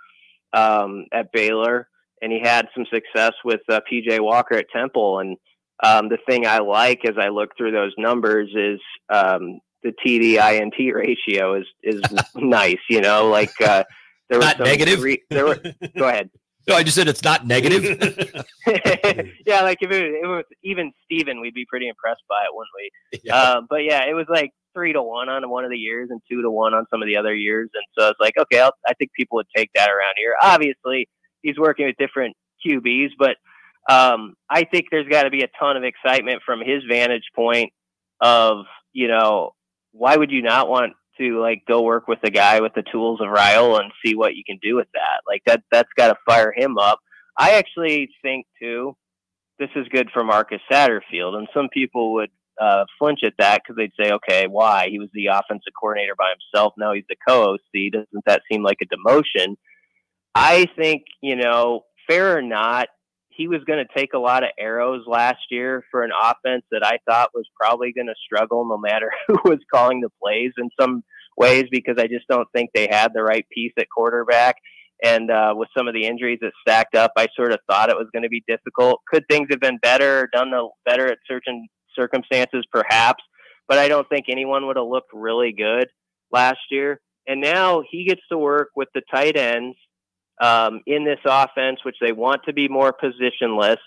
um, 0.52 1.06
at 1.12 1.32
Baylor, 1.32 1.88
and 2.22 2.32
he 2.32 2.40
had 2.42 2.68
some 2.74 2.86
success 2.92 3.32
with 3.44 3.60
uh, 3.68 3.80
PJ 3.90 4.20
Walker 4.20 4.54
at 4.54 4.66
Temple. 4.74 5.18
And 5.20 5.36
um, 5.82 6.08
the 6.08 6.18
thing 6.28 6.46
I 6.46 6.58
like 6.58 7.00
as 7.04 7.16
I 7.18 7.28
look 7.28 7.50
through 7.56 7.72
those 7.72 7.92
numbers 7.98 8.50
is 8.54 8.80
um, 9.12 9.60
the 9.82 9.92
TD 10.04 10.36
INT 10.36 10.94
ratio 10.94 11.54
is 11.54 11.66
is 11.82 12.02
nice. 12.34 12.78
You 12.88 13.00
know, 13.00 13.28
like 13.28 13.52
uh, 13.60 13.84
there 14.28 14.38
was 14.38 14.46
not 14.46 14.60
negative. 14.60 15.02
Re- 15.02 15.22
there 15.30 15.46
were, 15.46 15.60
go 15.96 16.08
ahead. 16.08 16.30
No, 16.68 16.74
I 16.74 16.82
just 16.82 16.96
said 16.96 17.08
it's 17.08 17.24
not 17.24 17.46
negative. 17.46 17.82
yeah, 19.46 19.62
like 19.62 19.78
if 19.80 19.90
it, 19.90 20.02
it, 20.22 20.26
was 20.26 20.44
even 20.62 20.92
Steven, 21.06 21.40
we'd 21.40 21.54
be 21.54 21.64
pretty 21.64 21.88
impressed 21.88 22.20
by 22.28 22.42
it, 22.42 22.50
wouldn't 22.52 22.68
we? 22.76 23.20
Yeah. 23.24 23.40
Um, 23.40 23.66
but 23.70 23.84
yeah, 23.84 24.04
it 24.06 24.12
was 24.12 24.26
like 24.28 24.50
three 24.74 24.92
to 24.92 25.02
one 25.02 25.30
on 25.30 25.48
one 25.48 25.64
of 25.64 25.70
the 25.70 25.78
years 25.78 26.10
and 26.10 26.20
two 26.30 26.42
to 26.42 26.50
one 26.50 26.74
on 26.74 26.84
some 26.90 27.00
of 27.00 27.06
the 27.06 27.16
other 27.16 27.34
years, 27.34 27.70
and 27.72 27.84
so 27.98 28.10
it's 28.10 28.20
like, 28.20 28.34
okay, 28.38 28.60
I'll, 28.60 28.74
I 28.86 28.92
think 28.92 29.12
people 29.16 29.36
would 29.36 29.46
take 29.56 29.70
that 29.76 29.88
around 29.88 30.14
here. 30.18 30.34
Obviously, 30.42 31.08
he's 31.40 31.56
working 31.56 31.86
with 31.86 31.96
different 31.96 32.36
QBs, 32.66 33.12
but 33.18 33.36
um, 33.88 34.34
I 34.50 34.64
think 34.64 34.88
there's 34.90 35.08
got 35.08 35.22
to 35.22 35.30
be 35.30 35.42
a 35.42 35.48
ton 35.58 35.78
of 35.78 35.84
excitement 35.84 36.42
from 36.44 36.60
his 36.60 36.82
vantage 36.86 37.30
point 37.34 37.72
of 38.20 38.66
you 38.92 39.08
know 39.08 39.52
why 39.92 40.16
would 40.16 40.30
you 40.30 40.42
not 40.42 40.68
want 40.68 40.94
to 41.18 41.40
like 41.40 41.64
go 41.66 41.82
work 41.82 42.08
with 42.08 42.20
the 42.22 42.30
guy 42.30 42.60
with 42.60 42.74
the 42.74 42.84
tools 42.90 43.20
of 43.20 43.28
Raiola 43.28 43.80
and 43.80 43.92
see 44.04 44.14
what 44.14 44.36
you 44.36 44.44
can 44.44 44.58
do 44.62 44.76
with 44.76 44.88
that. 44.94 45.20
Like 45.26 45.42
that 45.46 45.62
that's 45.70 45.92
got 45.96 46.08
to 46.08 46.16
fire 46.24 46.52
him 46.56 46.78
up. 46.78 47.00
I 47.36 47.52
actually 47.52 48.10
think 48.22 48.46
too 48.60 48.96
this 49.58 49.70
is 49.74 49.88
good 49.88 50.08
for 50.12 50.22
Marcus 50.22 50.60
Satterfield 50.70 51.34
and 51.34 51.48
some 51.52 51.68
people 51.68 52.14
would 52.14 52.30
uh, 52.60 52.84
flinch 52.98 53.20
at 53.24 53.34
that 53.38 53.62
because 53.62 53.76
they'd 53.76 53.92
say, 54.00 54.12
okay, 54.12 54.46
why? 54.46 54.88
He 54.88 54.98
was 54.98 55.08
the 55.12 55.26
offensive 55.26 55.72
coordinator 55.78 56.14
by 56.16 56.32
himself. 56.32 56.74
Now 56.76 56.92
he's 56.92 57.04
the 57.08 57.16
co-OC. 57.26 57.92
Doesn't 57.92 58.24
that 58.26 58.42
seem 58.50 58.62
like 58.62 58.78
a 58.82 58.86
demotion? 58.86 59.56
I 60.34 60.66
think, 60.76 61.04
you 61.20 61.36
know, 61.36 61.84
fair 62.08 62.36
or 62.36 62.42
not, 62.42 62.88
he 63.38 63.46
was 63.46 63.62
going 63.64 63.78
to 63.78 63.98
take 63.98 64.14
a 64.14 64.18
lot 64.18 64.42
of 64.42 64.50
arrows 64.58 65.04
last 65.06 65.38
year 65.48 65.84
for 65.92 66.02
an 66.02 66.10
offense 66.10 66.64
that 66.72 66.84
I 66.84 66.98
thought 67.08 67.30
was 67.32 67.46
probably 67.58 67.92
going 67.92 68.08
to 68.08 68.14
struggle 68.22 68.68
no 68.68 68.76
matter 68.76 69.12
who 69.28 69.38
was 69.44 69.60
calling 69.72 70.00
the 70.00 70.10
plays 70.20 70.52
in 70.58 70.68
some 70.78 71.04
ways 71.36 71.66
because 71.70 71.94
I 71.98 72.08
just 72.08 72.26
don't 72.28 72.48
think 72.52 72.70
they 72.74 72.88
had 72.90 73.12
the 73.14 73.22
right 73.22 73.46
piece 73.50 73.72
at 73.78 73.86
quarterback. 73.96 74.56
And 75.04 75.30
uh, 75.30 75.54
with 75.54 75.68
some 75.76 75.86
of 75.86 75.94
the 75.94 76.04
injuries 76.04 76.40
that 76.42 76.50
stacked 76.60 76.96
up, 76.96 77.12
I 77.16 77.28
sort 77.36 77.52
of 77.52 77.60
thought 77.70 77.90
it 77.90 77.96
was 77.96 78.08
going 78.12 78.24
to 78.24 78.28
be 78.28 78.42
difficult. 78.48 79.02
Could 79.08 79.24
things 79.30 79.46
have 79.50 79.60
been 79.60 79.78
better, 79.80 80.28
done 80.32 80.50
better 80.84 81.06
at 81.06 81.18
certain 81.28 81.68
circumstances, 81.94 82.64
perhaps? 82.72 83.22
But 83.68 83.78
I 83.78 83.86
don't 83.86 84.08
think 84.08 84.24
anyone 84.28 84.66
would 84.66 84.76
have 84.76 84.86
looked 84.86 85.12
really 85.12 85.54
good 85.56 85.86
last 86.32 86.58
year. 86.72 87.00
And 87.28 87.40
now 87.40 87.82
he 87.88 88.04
gets 88.08 88.22
to 88.32 88.38
work 88.38 88.70
with 88.74 88.88
the 88.94 89.02
tight 89.12 89.36
ends 89.36 89.76
um, 90.40 90.80
in 90.86 91.04
this 91.04 91.20
offense, 91.24 91.80
which 91.84 91.96
they 92.00 92.12
want 92.12 92.42
to 92.44 92.52
be 92.52 92.68
more 92.68 92.92
positionless. 92.92 93.78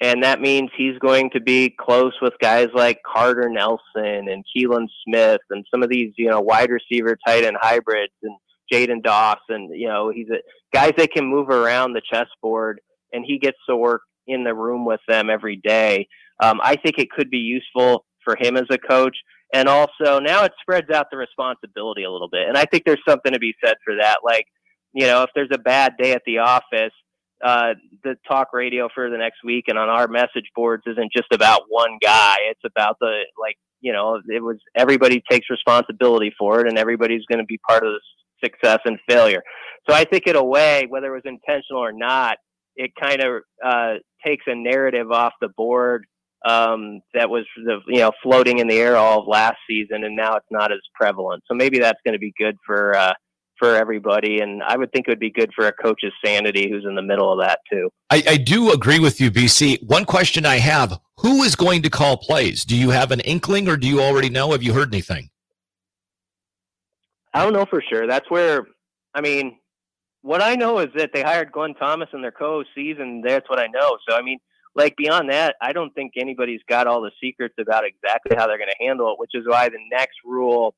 And 0.00 0.24
that 0.24 0.40
means 0.40 0.70
he's 0.76 0.98
going 0.98 1.30
to 1.30 1.40
be 1.40 1.70
close 1.70 2.14
with 2.20 2.34
guys 2.40 2.68
like 2.74 3.00
Carter 3.06 3.48
Nelson 3.48 4.28
and 4.28 4.44
Keelan 4.54 4.88
Smith 5.04 5.40
and 5.50 5.64
some 5.70 5.82
of 5.82 5.88
these, 5.88 6.12
you 6.16 6.28
know, 6.28 6.40
wide 6.40 6.70
receiver 6.70 7.16
tight 7.26 7.44
end 7.44 7.56
hybrids 7.60 8.12
and 8.22 8.36
Jaden 8.72 9.02
Doss. 9.02 9.38
And, 9.48 9.70
You 9.74 9.88
know, 9.88 10.10
he's 10.10 10.28
a 10.30 10.38
guys 10.72 10.94
that 10.98 11.12
can 11.12 11.26
move 11.26 11.48
around 11.48 11.92
the 11.92 12.02
chessboard 12.12 12.80
and 13.12 13.24
he 13.24 13.38
gets 13.38 13.58
to 13.68 13.76
work 13.76 14.02
in 14.26 14.42
the 14.42 14.54
room 14.54 14.84
with 14.84 15.00
them 15.06 15.30
every 15.30 15.56
day. 15.56 16.08
Um, 16.42 16.60
I 16.62 16.74
think 16.76 16.98
it 16.98 17.10
could 17.10 17.30
be 17.30 17.38
useful 17.38 18.04
for 18.24 18.36
him 18.38 18.56
as 18.56 18.66
a 18.70 18.78
coach. 18.78 19.16
And 19.52 19.68
also 19.68 20.18
now 20.18 20.42
it 20.42 20.52
spreads 20.60 20.90
out 20.90 21.06
the 21.12 21.16
responsibility 21.16 22.02
a 22.02 22.10
little 22.10 22.28
bit. 22.28 22.48
And 22.48 22.58
I 22.58 22.64
think 22.64 22.84
there's 22.84 23.02
something 23.08 23.32
to 23.32 23.38
be 23.38 23.54
said 23.64 23.76
for 23.84 23.94
that. 24.00 24.18
Like, 24.24 24.46
you 24.94 25.06
know, 25.06 25.22
if 25.22 25.30
there's 25.34 25.50
a 25.52 25.58
bad 25.58 25.94
day 25.98 26.12
at 26.12 26.22
the 26.24 26.38
office, 26.38 26.92
uh, 27.44 27.74
the 28.04 28.16
talk 28.26 28.52
radio 28.52 28.88
for 28.94 29.10
the 29.10 29.18
next 29.18 29.38
week 29.44 29.64
and 29.68 29.78
on 29.78 29.88
our 29.88 30.08
message 30.08 30.48
boards 30.54 30.84
isn't 30.86 31.12
just 31.12 31.32
about 31.32 31.62
one 31.68 31.98
guy. 32.00 32.36
It's 32.50 32.60
about 32.64 32.96
the 33.00 33.24
like, 33.38 33.56
you 33.80 33.92
know, 33.92 34.20
it 34.28 34.42
was 34.42 34.56
everybody 34.74 35.22
takes 35.30 35.50
responsibility 35.50 36.32
for 36.38 36.60
it, 36.60 36.68
and 36.68 36.78
everybody's 36.78 37.24
going 37.30 37.40
to 37.40 37.44
be 37.44 37.58
part 37.68 37.84
of 37.84 37.92
the 37.92 38.00
success 38.42 38.78
and 38.84 38.98
failure. 39.08 39.42
So 39.88 39.94
I 39.94 40.04
think 40.04 40.26
in 40.26 40.36
a 40.36 40.44
way, 40.44 40.86
whether 40.88 41.08
it 41.14 41.22
was 41.22 41.22
intentional 41.26 41.82
or 41.82 41.92
not, 41.92 42.38
it 42.76 42.92
kind 43.00 43.20
of 43.20 43.42
uh, 43.64 43.94
takes 44.24 44.44
a 44.46 44.54
narrative 44.54 45.10
off 45.10 45.32
the 45.40 45.48
board 45.48 46.06
um, 46.46 47.00
that 47.14 47.30
was 47.30 47.44
the, 47.56 47.80
you 47.88 48.00
know 48.00 48.12
floating 48.22 48.58
in 48.58 48.68
the 48.68 48.76
air 48.76 48.96
all 48.96 49.22
of 49.22 49.26
last 49.26 49.56
season, 49.68 50.04
and 50.04 50.16
now 50.16 50.36
it's 50.36 50.46
not 50.50 50.72
as 50.72 50.80
prevalent. 50.94 51.42
So 51.46 51.54
maybe 51.54 51.78
that's 51.78 52.00
going 52.04 52.12
to 52.14 52.18
be 52.18 52.32
good 52.38 52.56
for 52.66 52.96
uh, 52.96 53.14
for 53.58 53.74
everybody. 53.76 54.40
And 54.40 54.62
I 54.62 54.76
would 54.76 54.92
think 54.92 55.06
it 55.06 55.10
would 55.10 55.20
be 55.20 55.30
good 55.30 55.52
for 55.54 55.66
a 55.66 55.72
coach's 55.72 56.12
sanity 56.24 56.70
who's 56.70 56.84
in 56.84 56.94
the 56.94 57.02
middle 57.02 57.32
of 57.32 57.38
that 57.40 57.60
too. 57.70 57.90
I, 58.10 58.22
I, 58.28 58.36
do 58.36 58.72
agree 58.72 58.98
with 58.98 59.20
you, 59.20 59.30
BC. 59.30 59.82
One 59.86 60.04
question 60.04 60.44
I 60.44 60.56
have 60.56 60.98
who 61.18 61.42
is 61.42 61.56
going 61.56 61.82
to 61.82 61.90
call 61.90 62.16
plays? 62.16 62.64
Do 62.64 62.76
you 62.76 62.90
have 62.90 63.10
an 63.10 63.20
inkling 63.20 63.68
or 63.68 63.76
do 63.76 63.86
you 63.88 64.00
already 64.00 64.28
know? 64.28 64.52
Have 64.52 64.62
you 64.62 64.72
heard 64.72 64.92
anything? 64.92 65.30
I 67.32 67.42
don't 67.42 67.52
know 67.52 67.66
for 67.66 67.82
sure. 67.82 68.06
That's 68.06 68.30
where, 68.30 68.66
I 69.14 69.20
mean, 69.20 69.58
what 70.22 70.42
I 70.42 70.54
know 70.54 70.78
is 70.78 70.88
that 70.96 71.10
they 71.12 71.22
hired 71.22 71.52
Glenn 71.52 71.74
Thomas 71.74 72.08
in 72.12 72.22
their 72.22 72.32
and 72.38 73.24
that's 73.24 73.48
what 73.48 73.58
I 73.58 73.66
know. 73.66 73.98
So, 74.08 74.16
I 74.16 74.22
mean, 74.22 74.38
like 74.74 74.96
beyond 74.96 75.30
that, 75.30 75.56
I 75.60 75.72
don't 75.72 75.94
think 75.94 76.14
anybody's 76.16 76.60
got 76.68 76.86
all 76.86 77.00
the 77.00 77.12
secrets 77.20 77.54
about 77.58 77.84
exactly 77.84 78.36
how 78.36 78.46
they're 78.46 78.58
going 78.58 78.70
to 78.70 78.84
handle 78.84 79.12
it, 79.12 79.18
which 79.18 79.32
is 79.34 79.46
why 79.46 79.68
the 79.68 79.78
next 79.90 80.16
Rhule 80.24 80.74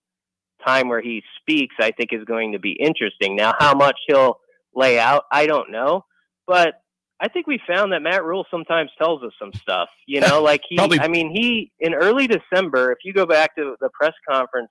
time 0.64 0.88
where 0.88 1.00
he 1.00 1.22
speaks, 1.40 1.74
I 1.80 1.90
think 1.92 2.12
is 2.12 2.24
going 2.24 2.52
to 2.52 2.58
be 2.58 2.72
interesting. 2.72 3.36
Now, 3.36 3.54
how 3.58 3.74
much 3.74 3.96
he'll 4.06 4.38
lay 4.74 4.98
out, 4.98 5.24
I 5.32 5.46
don't 5.46 5.70
know, 5.70 6.04
but 6.46 6.74
I 7.18 7.28
think 7.28 7.46
we 7.46 7.58
found 7.66 7.92
that 7.92 8.00
Matt 8.00 8.24
Rhule 8.24 8.44
sometimes 8.50 8.90
tells 8.98 9.22
us 9.22 9.32
some 9.38 9.52
stuff. 9.54 9.88
You 10.06 10.20
know, 10.20 10.42
like 10.42 10.60
he, 10.68 10.76
Probably. 10.76 11.00
I 11.00 11.08
mean, 11.08 11.30
he 11.30 11.72
in 11.80 11.94
early 11.94 12.26
December, 12.26 12.92
if 12.92 12.98
you 13.04 13.12
go 13.12 13.24
back 13.24 13.56
to 13.56 13.74
the 13.80 13.88
press 13.98 14.12
conference, 14.28 14.70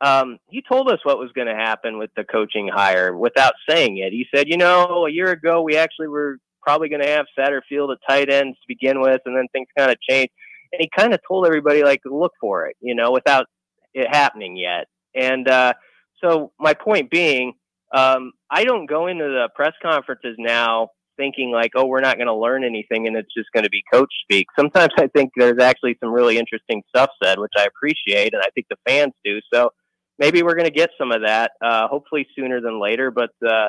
um, 0.00 0.38
he 0.48 0.62
told 0.62 0.90
us 0.90 0.98
what 1.04 1.18
was 1.18 1.30
going 1.32 1.46
to 1.46 1.54
happen 1.54 1.98
with 1.98 2.10
the 2.16 2.24
coaching 2.24 2.68
hire 2.72 3.16
without 3.16 3.52
saying 3.68 3.98
it. 3.98 4.12
He 4.12 4.26
said, 4.34 4.48
you 4.48 4.56
know, 4.56 5.06
a 5.06 5.12
year 5.12 5.30
ago 5.30 5.62
we 5.62 5.76
actually 5.76 6.08
were 6.08 6.38
probably 6.62 6.88
going 6.88 7.02
to 7.02 7.08
have 7.08 7.26
Satterfield 7.38 7.92
at 7.92 7.98
tight 8.08 8.30
ends 8.30 8.58
to 8.58 8.64
begin 8.66 9.00
with, 9.00 9.20
and 9.26 9.36
then 9.36 9.46
things 9.52 9.68
kind 9.78 9.90
of 9.90 10.00
changed. 10.00 10.32
And 10.72 10.80
he 10.80 10.90
kind 10.96 11.12
of 11.14 11.20
told 11.26 11.46
everybody 11.46 11.82
like, 11.82 12.00
look 12.04 12.32
for 12.40 12.66
it, 12.66 12.76
you 12.80 12.94
know, 12.94 13.12
without 13.12 13.46
it 13.94 14.08
happening 14.08 14.56
yet. 14.56 14.86
And 15.14 15.48
uh, 15.48 15.74
so 16.22 16.52
my 16.58 16.74
point 16.74 17.10
being, 17.10 17.54
um, 17.94 18.32
I 18.50 18.64
don't 18.64 18.86
go 18.86 19.06
into 19.06 19.24
the 19.24 19.48
press 19.54 19.72
conferences 19.82 20.36
now 20.38 20.90
thinking 21.16 21.50
like, 21.50 21.72
oh, 21.74 21.84
we're 21.84 22.00
not 22.00 22.16
going 22.16 22.28
to 22.28 22.34
learn 22.34 22.64
anything 22.64 23.06
and 23.06 23.16
it's 23.16 23.32
just 23.36 23.50
going 23.52 23.64
to 23.64 23.70
be 23.70 23.82
coach 23.92 24.12
speak. 24.22 24.46
Sometimes 24.58 24.92
I 24.98 25.06
think 25.08 25.32
there's 25.36 25.60
actually 25.60 25.96
some 26.00 26.12
really 26.12 26.38
interesting 26.38 26.82
stuff 26.88 27.10
said, 27.22 27.38
which 27.38 27.52
I 27.56 27.64
appreciate, 27.64 28.32
and 28.32 28.42
I 28.42 28.48
think 28.54 28.66
the 28.70 28.76
fans 28.88 29.12
do. 29.24 29.40
So 29.52 29.70
maybe 30.18 30.42
we're 30.42 30.54
going 30.54 30.66
to 30.66 30.70
get 30.70 30.90
some 30.98 31.12
of 31.12 31.22
that, 31.26 31.52
uh, 31.62 31.88
hopefully 31.88 32.26
sooner 32.36 32.60
than 32.60 32.80
later, 32.80 33.10
but 33.10 33.30
uh, 33.46 33.68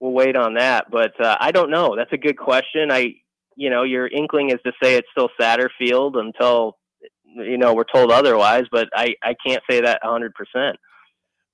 we'll 0.00 0.12
wait 0.12 0.36
on 0.36 0.54
that. 0.54 0.90
But 0.90 1.18
uh, 1.18 1.36
I 1.40 1.50
don't 1.52 1.70
know. 1.70 1.96
That's 1.96 2.12
a 2.12 2.18
good 2.18 2.36
question. 2.36 2.90
I, 2.90 3.14
you 3.56 3.70
know, 3.70 3.84
your 3.84 4.06
inkling 4.06 4.50
is 4.50 4.58
to 4.66 4.72
say 4.82 4.96
it's 4.96 5.08
still 5.12 5.30
Satterfield 5.40 6.18
until 6.18 6.76
you 7.34 7.58
know 7.58 7.74
we're 7.74 7.84
told 7.84 8.10
otherwise, 8.10 8.64
but 8.70 8.88
I 8.94 9.14
I 9.22 9.34
can't 9.44 9.62
say 9.68 9.80
that 9.80 10.00
100. 10.02 10.34
percent 10.34 10.76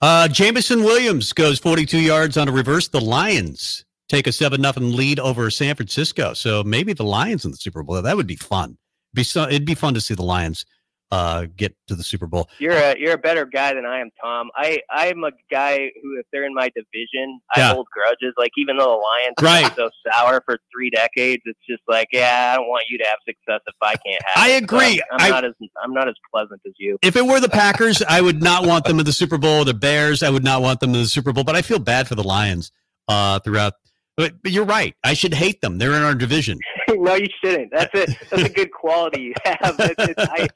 uh, 0.01 0.29
Jameson 0.29 0.85
Williams 0.85 1.33
goes 1.33 1.59
42 1.59 1.99
yards 1.99 2.37
on 2.37 2.49
a 2.49 2.53
reverse. 2.53 2.89
The 2.89 3.01
Lions 3.01 3.85
take 4.09 4.27
a 4.27 4.33
seven 4.33 4.61
nothing 4.61 4.95
lead 4.95 5.19
over 5.19 5.51
San 5.51 5.75
Francisco. 5.75 6.35
So 6.35 6.63
maybe 6.63 6.93
the 6.93 7.05
Lions 7.05 7.45
in 7.45 7.51
the 7.51 7.57
Super 7.57 7.83
Bowl. 7.83 8.01
That 8.01 8.17
would 8.17 8.27
be 8.27 8.37
fun. 8.37 8.79
Be 9.13 9.25
so, 9.25 9.45
it'd 9.45 9.65
be 9.65 9.75
fun 9.75 9.95
to 9.95 10.01
see 10.01 10.15
the 10.15 10.23
Lions 10.23 10.65
uh, 11.11 11.47
get 11.57 11.75
to 11.87 11.95
the 11.95 12.03
Super 12.03 12.27
Bowl. 12.27 12.49
You're 12.59 12.73
a 12.73 12.99
you're 12.99 13.15
a 13.15 13.19
better 13.19 13.47
guy 13.47 13.73
than 13.75 13.87
I 13.87 14.01
am, 14.01 14.11
Tom. 14.23 14.51
I 14.55 14.81
I'm 14.91 15.25
a 15.25 15.31
guy 15.51 15.91
who, 16.03 16.19
if 16.19 16.27
they're 16.33 16.45
in 16.45 16.55
my 16.55 16.71
division, 16.75 17.41
yeah. 17.57 17.71
I 17.71 17.75
hold 17.75 17.87
grudges. 17.93 18.35
Like 18.37 18.51
even 18.57 18.77
though 18.77 18.91
the 18.91 19.43
Lions 19.43 19.65
right. 19.65 19.75
so 19.75 19.91
sour 20.07 20.43
for 20.45 20.59
three 20.75 20.91
decades, 20.91 21.43
it's 21.47 21.59
just 21.69 21.83
like, 21.89 22.09
yeah, 22.13 22.53
I 22.53 22.57
don't 22.57 22.69
want 22.69 22.85
you 22.91 22.99
to 22.99 23.05
have 23.05 23.19
success 23.27 23.61
if 23.67 23.75
I 23.81 23.95
can't 23.97 24.23
have. 24.27 24.45
I 24.45 24.49
agree. 24.51 24.99
So 24.99 25.03
I'm, 25.13 25.21
I'm 25.21 25.27
I, 25.27 25.29
not 25.31 25.45
as 25.45 25.53
I'm 25.83 25.95
not 25.95 26.09
as 26.09 26.15
pleasant 26.31 26.61
as 26.67 26.75
you. 26.79 26.99
If 27.03 27.17
it 27.17 27.25
were 27.25 27.41
the 27.41 27.49
Packers, 27.49 28.03
I 28.03 28.21
would 28.21 28.43
not 28.43 28.67
want 28.67 28.85
them 28.85 28.99
in 28.99 29.07
the 29.07 29.13
Super 29.13 29.39
Bowl. 29.39 29.65
The 29.65 29.75
Bears, 29.75 30.23
I 30.23 30.31
would 30.31 30.45
not 30.45 30.63
want 30.63 30.81
them 30.81 30.91
in 30.91 31.01
the 31.01 31.07
Super 31.07 31.33
Bowl. 31.33 31.45
But 31.45 31.57
I 31.57 31.63
feel 31.63 31.79
bad 31.79 32.07
for 32.07 32.17
the 32.17 32.25
Lions 32.25 32.71
uh, 33.09 33.39
throughout. 33.41 33.75
But, 34.17 34.43
but 34.43 34.51
you're 34.51 34.65
right. 34.65 34.97
I 35.05 35.15
should 35.15 35.33
hate 35.33 35.61
them. 35.61 35.79
They're 35.79 35.93
in 35.93 36.03
our 36.03 36.15
division. 36.15 36.59
no, 36.89 37.15
you 37.15 37.29
shouldn't. 37.43 37.71
That's 37.73 37.95
a 37.95 38.07
that's 38.31 38.43
a 38.43 38.49
good 38.49 38.73
quality 38.73 39.23
you 39.23 39.35
have. 39.45 39.77
It's, 39.79 39.95
it's, 39.99 40.15
I, 40.19 40.49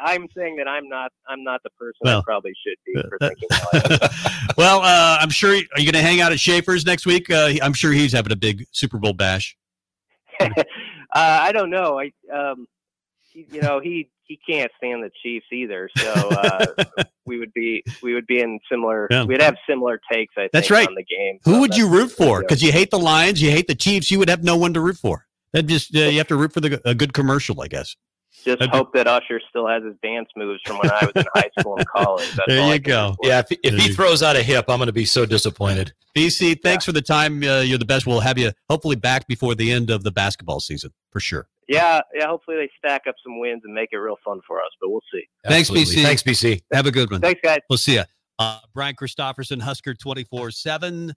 I'm 0.00 0.26
saying 0.36 0.56
that 0.56 0.68
I'm 0.68 0.88
not 0.88 1.12
I'm 1.28 1.42
not 1.44 1.62
the 1.62 1.70
person 1.70 1.98
well, 2.02 2.20
I 2.20 2.22
probably 2.24 2.52
should 2.64 2.76
be 2.86 3.00
for 3.08 3.18
thinking 3.18 3.48
like 3.72 4.10
well, 4.56 4.80
uh, 4.82 5.18
I'm 5.20 5.30
sure. 5.30 5.50
Are 5.52 5.80
you 5.80 5.90
going 5.90 5.92
to 5.92 6.00
hang 6.08 6.20
out 6.20 6.32
at 6.32 6.40
Schaefer's 6.40 6.84
next 6.86 7.06
week? 7.06 7.30
Uh, 7.30 7.52
I'm 7.62 7.72
sure 7.72 7.92
he's 7.92 8.12
having 8.12 8.32
a 8.32 8.36
big 8.36 8.64
Super 8.72 8.98
Bowl 8.98 9.12
bash. 9.12 9.56
uh, 10.40 10.52
I 11.14 11.52
don't 11.52 11.70
know. 11.70 11.98
I 12.00 12.12
um, 12.32 12.66
he- 13.32 13.46
you 13.50 13.60
know, 13.60 13.80
he 13.80 14.10
he 14.24 14.38
can't 14.48 14.70
stand 14.76 15.02
the 15.02 15.10
Chiefs 15.22 15.46
either. 15.52 15.88
So 15.96 16.12
uh, 16.12 16.66
we 17.26 17.38
would 17.38 17.52
be 17.54 17.82
we 18.02 18.14
would 18.14 18.26
be 18.26 18.40
in 18.40 18.60
similar. 18.70 19.08
Yeah. 19.10 19.24
We'd 19.24 19.40
have 19.42 19.56
similar 19.68 20.00
takes. 20.12 20.34
I 20.36 20.42
think 20.42 20.52
That's 20.52 20.70
right. 20.70 20.86
on 20.86 20.94
the 20.94 21.04
game. 21.04 21.38
Who 21.44 21.54
So 21.54 21.60
would 21.60 21.76
you 21.76 21.88
root 21.88 22.10
for? 22.12 22.40
Because 22.40 22.62
you 22.62 22.70
hate 22.72 22.90
the 22.90 22.98
Lions, 22.98 23.40
you 23.42 23.50
hate 23.50 23.66
the 23.66 23.74
Chiefs. 23.74 24.10
You 24.10 24.18
would 24.18 24.28
have 24.28 24.44
no 24.44 24.56
one 24.56 24.74
to 24.74 24.80
root 24.80 24.96
for. 24.96 25.26
That 25.54 25.66
just 25.66 25.96
uh, 25.96 26.00
you 26.00 26.18
have 26.18 26.28
to 26.28 26.36
root 26.36 26.52
for 26.52 26.60
the 26.60 26.80
a 26.84 26.94
good 26.94 27.14
commercial, 27.14 27.60
I 27.62 27.68
guess. 27.68 27.96
Just 28.48 28.58
that'd 28.60 28.72
be- 28.72 28.76
hope 28.78 28.92
that 28.94 29.06
Usher 29.06 29.40
still 29.48 29.66
has 29.68 29.82
his 29.84 29.94
dance 30.02 30.28
moves 30.36 30.60
from 30.66 30.78
when 30.78 30.90
I 30.90 31.04
was 31.04 31.12
in 31.16 31.24
high 31.34 31.50
school 31.60 31.76
and 31.76 31.86
college. 31.88 32.30
That's 32.32 32.48
There 32.48 32.72
you 32.72 32.78
go. 32.78 33.08
root. 33.10 33.28
Yeah, 33.28 33.38
if, 33.40 33.58
if 33.62 33.74
he 33.74 33.92
throws 33.92 34.22
out 34.22 34.36
a 34.36 34.42
hip, 34.42 34.64
I'm 34.68 34.78
going 34.78 34.86
to 34.88 34.92
be 34.92 35.04
so 35.04 35.24
disappointed. 35.26 35.92
BC, 36.16 36.62
thanks 36.62 36.84
for 36.84 36.92
the 36.92 37.02
time. 37.02 37.42
Uh, 37.42 37.60
you're 37.60 37.78
the 37.78 37.84
best. 37.84 38.06
We'll 38.06 38.20
have 38.20 38.38
you 38.38 38.50
hopefully 38.68 38.96
back 38.96 39.26
before 39.28 39.54
the 39.54 39.70
end 39.70 39.90
of 39.90 40.02
the 40.02 40.10
basketball 40.10 40.60
season 40.60 40.92
for 41.10 41.20
sure. 41.20 41.46
Yeah, 41.68 42.00
yeah. 42.14 42.26
Hopefully 42.26 42.56
they 42.56 42.70
stack 42.78 43.02
up 43.06 43.14
some 43.22 43.38
wins 43.38 43.60
and 43.64 43.74
make 43.74 43.90
it 43.92 43.96
real 43.98 44.16
fun 44.24 44.40
for 44.46 44.58
us. 44.60 44.70
But 44.80 44.88
we'll 44.90 45.02
see. 45.12 45.22
Thanks, 45.46 45.70
BC. 45.70 46.02
Thanks, 46.02 46.22
BC. 46.22 46.62
Have 46.72 46.86
a 46.86 46.90
good 46.90 47.10
one. 47.10 47.20
Thanks, 47.20 47.40
guys. 47.44 47.58
We'll 47.68 47.76
see 47.76 47.94
you. 47.94 48.04
Uh, 48.38 48.58
Brian 48.74 48.94
Christopherson, 48.94 49.60
Husker 49.60 49.94
24 49.94 50.50
7. 50.52 51.12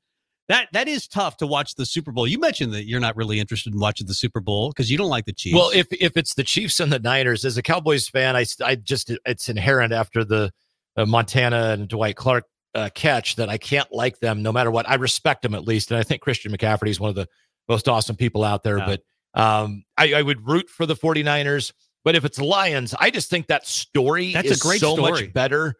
That 0.51 0.67
that 0.73 0.89
is 0.89 1.07
tough 1.07 1.37
to 1.37 1.47
watch 1.47 1.75
the 1.75 1.85
Super 1.85 2.11
Bowl. 2.11 2.27
You 2.27 2.37
mentioned 2.37 2.73
that 2.73 2.85
you're 2.85 2.99
not 2.99 3.15
really 3.15 3.39
interested 3.39 3.73
in 3.73 3.79
watching 3.79 4.05
the 4.05 4.13
Super 4.13 4.41
Bowl 4.41 4.67
because 4.67 4.91
you 4.91 4.97
don't 4.97 5.07
like 5.07 5.23
the 5.23 5.31
Chiefs. 5.31 5.55
Well, 5.55 5.71
if 5.73 5.87
if 5.93 6.17
it's 6.17 6.33
the 6.33 6.43
Chiefs 6.43 6.81
and 6.81 6.91
the 6.91 6.99
Niners, 6.99 7.45
as 7.45 7.55
a 7.55 7.61
Cowboys 7.61 8.09
fan, 8.09 8.35
I 8.35 8.43
I 8.61 8.75
just 8.75 9.13
it's 9.25 9.47
inherent 9.47 9.93
after 9.93 10.25
the 10.25 10.51
uh, 10.97 11.05
Montana 11.05 11.69
and 11.69 11.87
Dwight 11.87 12.17
Clark 12.17 12.43
uh, 12.75 12.89
catch 12.93 13.37
that 13.37 13.47
I 13.47 13.57
can't 13.57 13.89
like 13.93 14.19
them 14.19 14.43
no 14.43 14.51
matter 14.51 14.69
what. 14.71 14.89
I 14.89 14.95
respect 14.95 15.41
them 15.41 15.55
at 15.55 15.63
least, 15.63 15.89
and 15.89 15.97
I 15.97 16.03
think 16.03 16.21
Christian 16.21 16.51
McCaffrey 16.51 16.89
is 16.89 16.99
one 16.99 17.09
of 17.09 17.15
the 17.15 17.29
most 17.69 17.87
awesome 17.87 18.17
people 18.17 18.43
out 18.43 18.61
there. 18.61 18.79
Yeah. 18.79 18.97
But 19.33 19.41
um, 19.41 19.85
I, 19.97 20.15
I 20.15 20.21
would 20.21 20.45
root 20.45 20.67
for 20.67 20.85
the 20.85 20.95
49ers. 20.95 21.71
But 22.03 22.15
if 22.15 22.25
it's 22.25 22.41
Lions, 22.41 22.93
I 22.99 23.09
just 23.09 23.29
think 23.29 23.47
that 23.47 23.65
story 23.65 24.33
That's 24.33 24.49
a 24.49 24.51
is 24.51 24.59
great 24.59 24.81
so 24.81 24.95
story. 24.95 25.11
much 25.11 25.33
better 25.33 25.75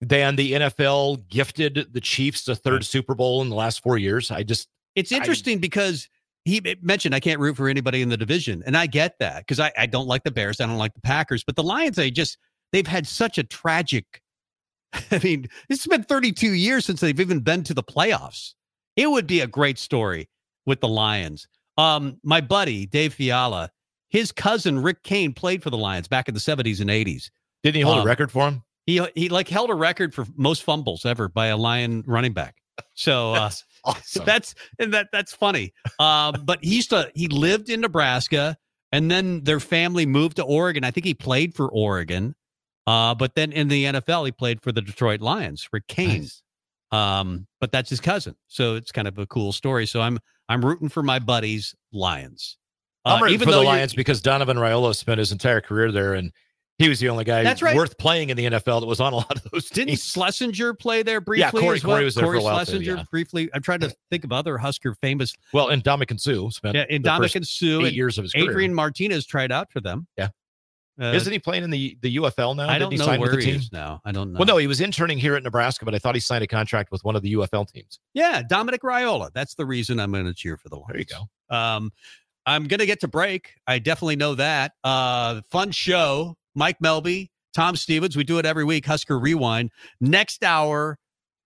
than 0.00 0.36
the 0.36 0.52
NFL 0.52 1.28
gifted 1.28 1.88
the 1.92 2.00
Chiefs 2.00 2.44
the 2.44 2.54
third. 2.54 2.84
Super 2.84 3.14
Bowl 3.14 3.42
in 3.42 3.48
the 3.48 3.54
last 3.54 3.82
four 3.82 3.96
years. 3.98 4.30
I 4.30 4.42
just 4.42 4.68
It's 4.94 5.12
I- 5.12 5.16
interesting 5.16 5.58
because 5.58 6.08
he 6.44 6.60
mentioned 6.82 7.14
I 7.14 7.20
can't 7.20 7.40
root 7.40 7.56
for 7.56 7.68
anybody 7.68 8.02
in 8.02 8.08
the 8.08 8.16
division, 8.16 8.62
and 8.66 8.76
I 8.76 8.86
get 8.86 9.18
that 9.18 9.38
because 9.40 9.58
I, 9.58 9.72
I 9.76 9.86
don't 9.86 10.06
like 10.06 10.22
the 10.24 10.30
Bears, 10.30 10.60
I 10.60 10.66
don't 10.66 10.78
like 10.78 10.94
the 10.94 11.00
Packers, 11.00 11.42
but 11.44 11.56
the 11.56 11.62
Lions, 11.64 11.96
they 11.96 12.10
just 12.10 12.38
they've 12.72 12.86
had 12.86 13.06
such 13.06 13.36
a 13.38 13.42
tragic. 13.42 14.22
I 15.10 15.18
mean, 15.22 15.46
it's 15.68 15.86
been 15.86 16.04
32 16.04 16.52
years 16.52 16.84
since 16.84 17.00
they've 17.00 17.18
even 17.18 17.40
been 17.40 17.64
to 17.64 17.74
the 17.74 17.82
playoffs. 17.82 18.54
It 18.96 19.10
would 19.10 19.26
be 19.26 19.40
a 19.40 19.46
great 19.46 19.78
story 19.78 20.28
with 20.66 20.80
the 20.80 20.88
Lions. 20.88 21.48
Um, 21.78 22.18
my 22.22 22.40
buddy 22.40 22.86
Dave 22.86 23.12
Fiala, 23.14 23.70
his 24.08 24.30
cousin 24.30 24.78
Rick 24.78 25.02
Kane 25.02 25.32
played 25.34 25.62
for 25.62 25.70
the 25.70 25.76
Lions 25.76 26.06
back 26.08 26.28
in 26.28 26.34
the 26.34 26.40
70s 26.40 26.80
and 26.80 26.88
80s. 26.90 27.28
didn't 27.62 27.76
he 27.76 27.80
hold 27.82 27.98
Um, 27.98 28.02
a 28.04 28.06
record 28.06 28.30
for 28.30 28.46
him? 28.48 28.62
He 28.86 29.04
he 29.14 29.28
like 29.28 29.48
held 29.48 29.70
a 29.70 29.74
record 29.74 30.14
for 30.14 30.24
most 30.36 30.62
fumbles 30.62 31.04
ever 31.04 31.28
by 31.28 31.46
a 31.46 31.56
Lion 31.56 32.04
running 32.06 32.32
back. 32.32 32.56
So 32.94 33.32
uh, 33.34 33.40
That's 33.40 33.64
awesome. 33.84 34.24
that's 34.24 34.54
and 34.78 34.94
that 34.94 35.08
that's 35.12 35.34
funny. 35.34 35.72
Um, 35.98 36.42
but 36.44 36.62
he 36.62 36.76
used 36.76 36.90
to 36.90 37.10
he 37.14 37.28
lived 37.28 37.68
in 37.68 37.80
Nebraska, 37.80 38.56
and 38.92 39.10
then 39.10 39.42
their 39.44 39.60
family 39.60 40.06
moved 40.06 40.36
to 40.36 40.44
Oregon. 40.44 40.84
I 40.84 40.90
think 40.90 41.04
he 41.06 41.14
played 41.14 41.54
for 41.54 41.68
Oregon, 41.68 42.34
uh, 42.86 43.14
but 43.14 43.34
then 43.34 43.52
in 43.52 43.68
the 43.68 43.84
NFL 43.84 44.26
he 44.26 44.32
played 44.32 44.62
for 44.62 44.72
the 44.72 44.82
Detroit 44.82 45.20
Lions, 45.20 45.68
Rick 45.72 45.86
Kane. 45.88 46.20
Nice. 46.22 46.42
Um, 46.92 47.48
but 47.60 47.72
that's 47.72 47.90
his 47.90 48.00
cousin, 48.00 48.36
so 48.46 48.76
it's 48.76 48.92
kind 48.92 49.08
of 49.08 49.18
a 49.18 49.26
cool 49.26 49.52
story. 49.52 49.86
So 49.86 50.00
I'm 50.00 50.18
I'm 50.48 50.64
rooting 50.64 50.88
for 50.88 51.02
my 51.02 51.18
buddies 51.18 51.74
Lions. 51.92 52.56
I'm 53.04 53.18
Uh, 53.18 53.20
rooting 53.22 53.34
even 53.34 53.48
for 53.48 53.54
the 53.54 53.62
Lions 53.62 53.94
because 53.94 54.20
Donovan 54.22 54.56
Raiola 54.56 54.94
spent 54.94 55.18
his 55.18 55.32
entire 55.32 55.60
career 55.60 55.90
there, 55.90 56.14
and 56.14 56.30
he 56.78 56.88
was 56.88 57.00
the 57.00 57.08
only 57.08 57.24
guy 57.24 57.42
That's 57.42 57.62
right. 57.62 57.74
worth 57.74 57.96
playing 57.98 58.30
in 58.30 58.36
the 58.36 58.44
NFL 58.46 58.80
that 58.80 58.86
was 58.86 59.00
on 59.00 59.12
a 59.12 59.16
lot 59.16 59.36
of 59.36 59.50
those 59.50 59.68
Didn't 59.70 59.88
teams. 59.88 60.04
Schlesinger 60.04 60.74
play 60.74 61.02
there 61.02 61.20
briefly? 61.20 61.60
Corey- 61.60 61.80
well? 61.82 61.96
Corey 61.96 62.04
was 62.04 62.14
there 62.14 62.24
for 62.26 62.34
a 62.34 62.38
Corey 62.38 62.44
while 62.44 62.58
too, 62.64 62.72
Schlesinger 62.72 62.96
yeah. 62.96 63.04
briefly. 63.10 63.48
I'm 63.54 63.62
trying 63.62 63.80
to 63.80 63.94
think 64.10 64.24
of 64.24 64.32
other 64.32 64.58
Husker 64.58 64.94
famous. 64.94 65.34
Well, 65.52 65.68
and 65.68 65.82
Dominic 65.82 66.12
Sue 66.18 66.50
spent 66.50 66.74
Yeah, 66.74 66.84
and 66.90 67.04
the 67.04 67.08
Dominic 67.08 67.28
first 67.28 67.36
and 67.36 67.46
Sue 67.46 67.80
eight 67.80 67.86
and 67.88 67.96
years 67.96 68.18
of 68.18 68.24
his 68.24 68.34
Adrian 68.34 68.54
career. 68.54 68.70
Martinez 68.74 69.26
tried 69.26 69.52
out 69.52 69.72
for 69.72 69.80
them. 69.80 70.06
Yeah. 70.18 70.28
Uh, 71.00 71.12
Isn't 71.12 71.32
he 71.32 71.38
playing 71.38 71.62
in 71.62 71.70
the 71.70 71.98
the 72.00 72.16
UFL 72.16 72.56
now? 72.56 72.68
I 72.70 72.78
don't 72.78 72.90
he 72.90 72.96
know 72.96 73.18
where 73.18 73.38
he 73.38 73.50
is 73.50 73.70
now. 73.70 74.00
I 74.06 74.12
don't 74.12 74.32
know. 74.32 74.38
Well, 74.38 74.46
no, 74.46 74.56
he 74.56 74.66
was 74.66 74.80
interning 74.80 75.18
here 75.18 75.34
at 75.34 75.42
Nebraska, 75.42 75.84
but 75.84 75.94
I 75.94 75.98
thought 75.98 76.14
he 76.14 76.20
signed 76.22 76.42
a 76.42 76.46
contract 76.46 76.90
with 76.90 77.04
one 77.04 77.14
of 77.14 77.22
the 77.22 77.34
UFL 77.34 77.70
teams. 77.70 78.00
Yeah, 78.14 78.42
Dominic 78.42 78.80
Raiola. 78.80 79.30
That's 79.34 79.54
the 79.54 79.66
reason 79.66 80.00
I'm 80.00 80.10
going 80.10 80.24
to 80.24 80.32
cheer 80.32 80.56
for 80.56 80.70
the 80.70 80.76
Lions. 80.76 80.88
There 80.88 80.98
you 80.98 81.04
go. 81.50 81.54
Um, 81.54 81.92
I'm 82.46 82.66
going 82.66 82.80
to 82.80 82.86
get 82.86 83.00
to 83.00 83.08
break. 83.08 83.54
I 83.66 83.78
definitely 83.78 84.16
know 84.16 84.36
that. 84.36 84.72
Uh, 84.84 85.42
fun 85.50 85.70
show. 85.70 86.34
Mike 86.56 86.78
Melby, 86.82 87.28
Tom 87.54 87.76
Stevens. 87.76 88.16
We 88.16 88.24
do 88.24 88.38
it 88.38 88.46
every 88.46 88.64
week. 88.64 88.84
Husker 88.86 89.18
Rewind. 89.18 89.70
Next 90.00 90.42
hour, 90.42 90.98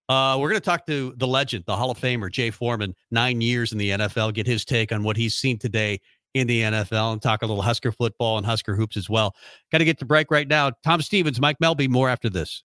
uh, 0.08 0.36
we're 0.40 0.48
going 0.48 0.60
to 0.60 0.64
talk 0.64 0.86
to 0.86 1.12
the 1.18 1.26
legend, 1.26 1.64
the 1.66 1.76
Hall 1.76 1.90
of 1.90 1.98
Famer, 1.98 2.32
Jay 2.32 2.50
Foreman, 2.50 2.94
nine 3.10 3.40
years 3.40 3.72
in 3.72 3.78
the 3.78 3.90
NFL, 3.90 4.34
get 4.34 4.46
his 4.46 4.64
take 4.64 4.90
on 4.90 5.02
what 5.02 5.16
he's 5.16 5.34
seen 5.34 5.58
today 5.58 6.00
in 6.34 6.46
the 6.46 6.62
NFL 6.62 7.12
and 7.12 7.22
talk 7.22 7.42
a 7.42 7.46
little 7.46 7.62
Husker 7.62 7.92
football 7.92 8.38
and 8.38 8.46
Husker 8.46 8.74
hoops 8.74 8.96
as 8.96 9.10
well. 9.10 9.34
Got 9.70 9.78
to 9.78 9.84
get 9.84 9.98
to 9.98 10.04
break 10.04 10.30
right 10.30 10.48
now. 10.48 10.72
Tom 10.84 11.02
Stevens, 11.02 11.40
Mike 11.40 11.58
Melby, 11.62 11.88
more 11.88 12.08
after 12.08 12.30
this. 12.30 12.58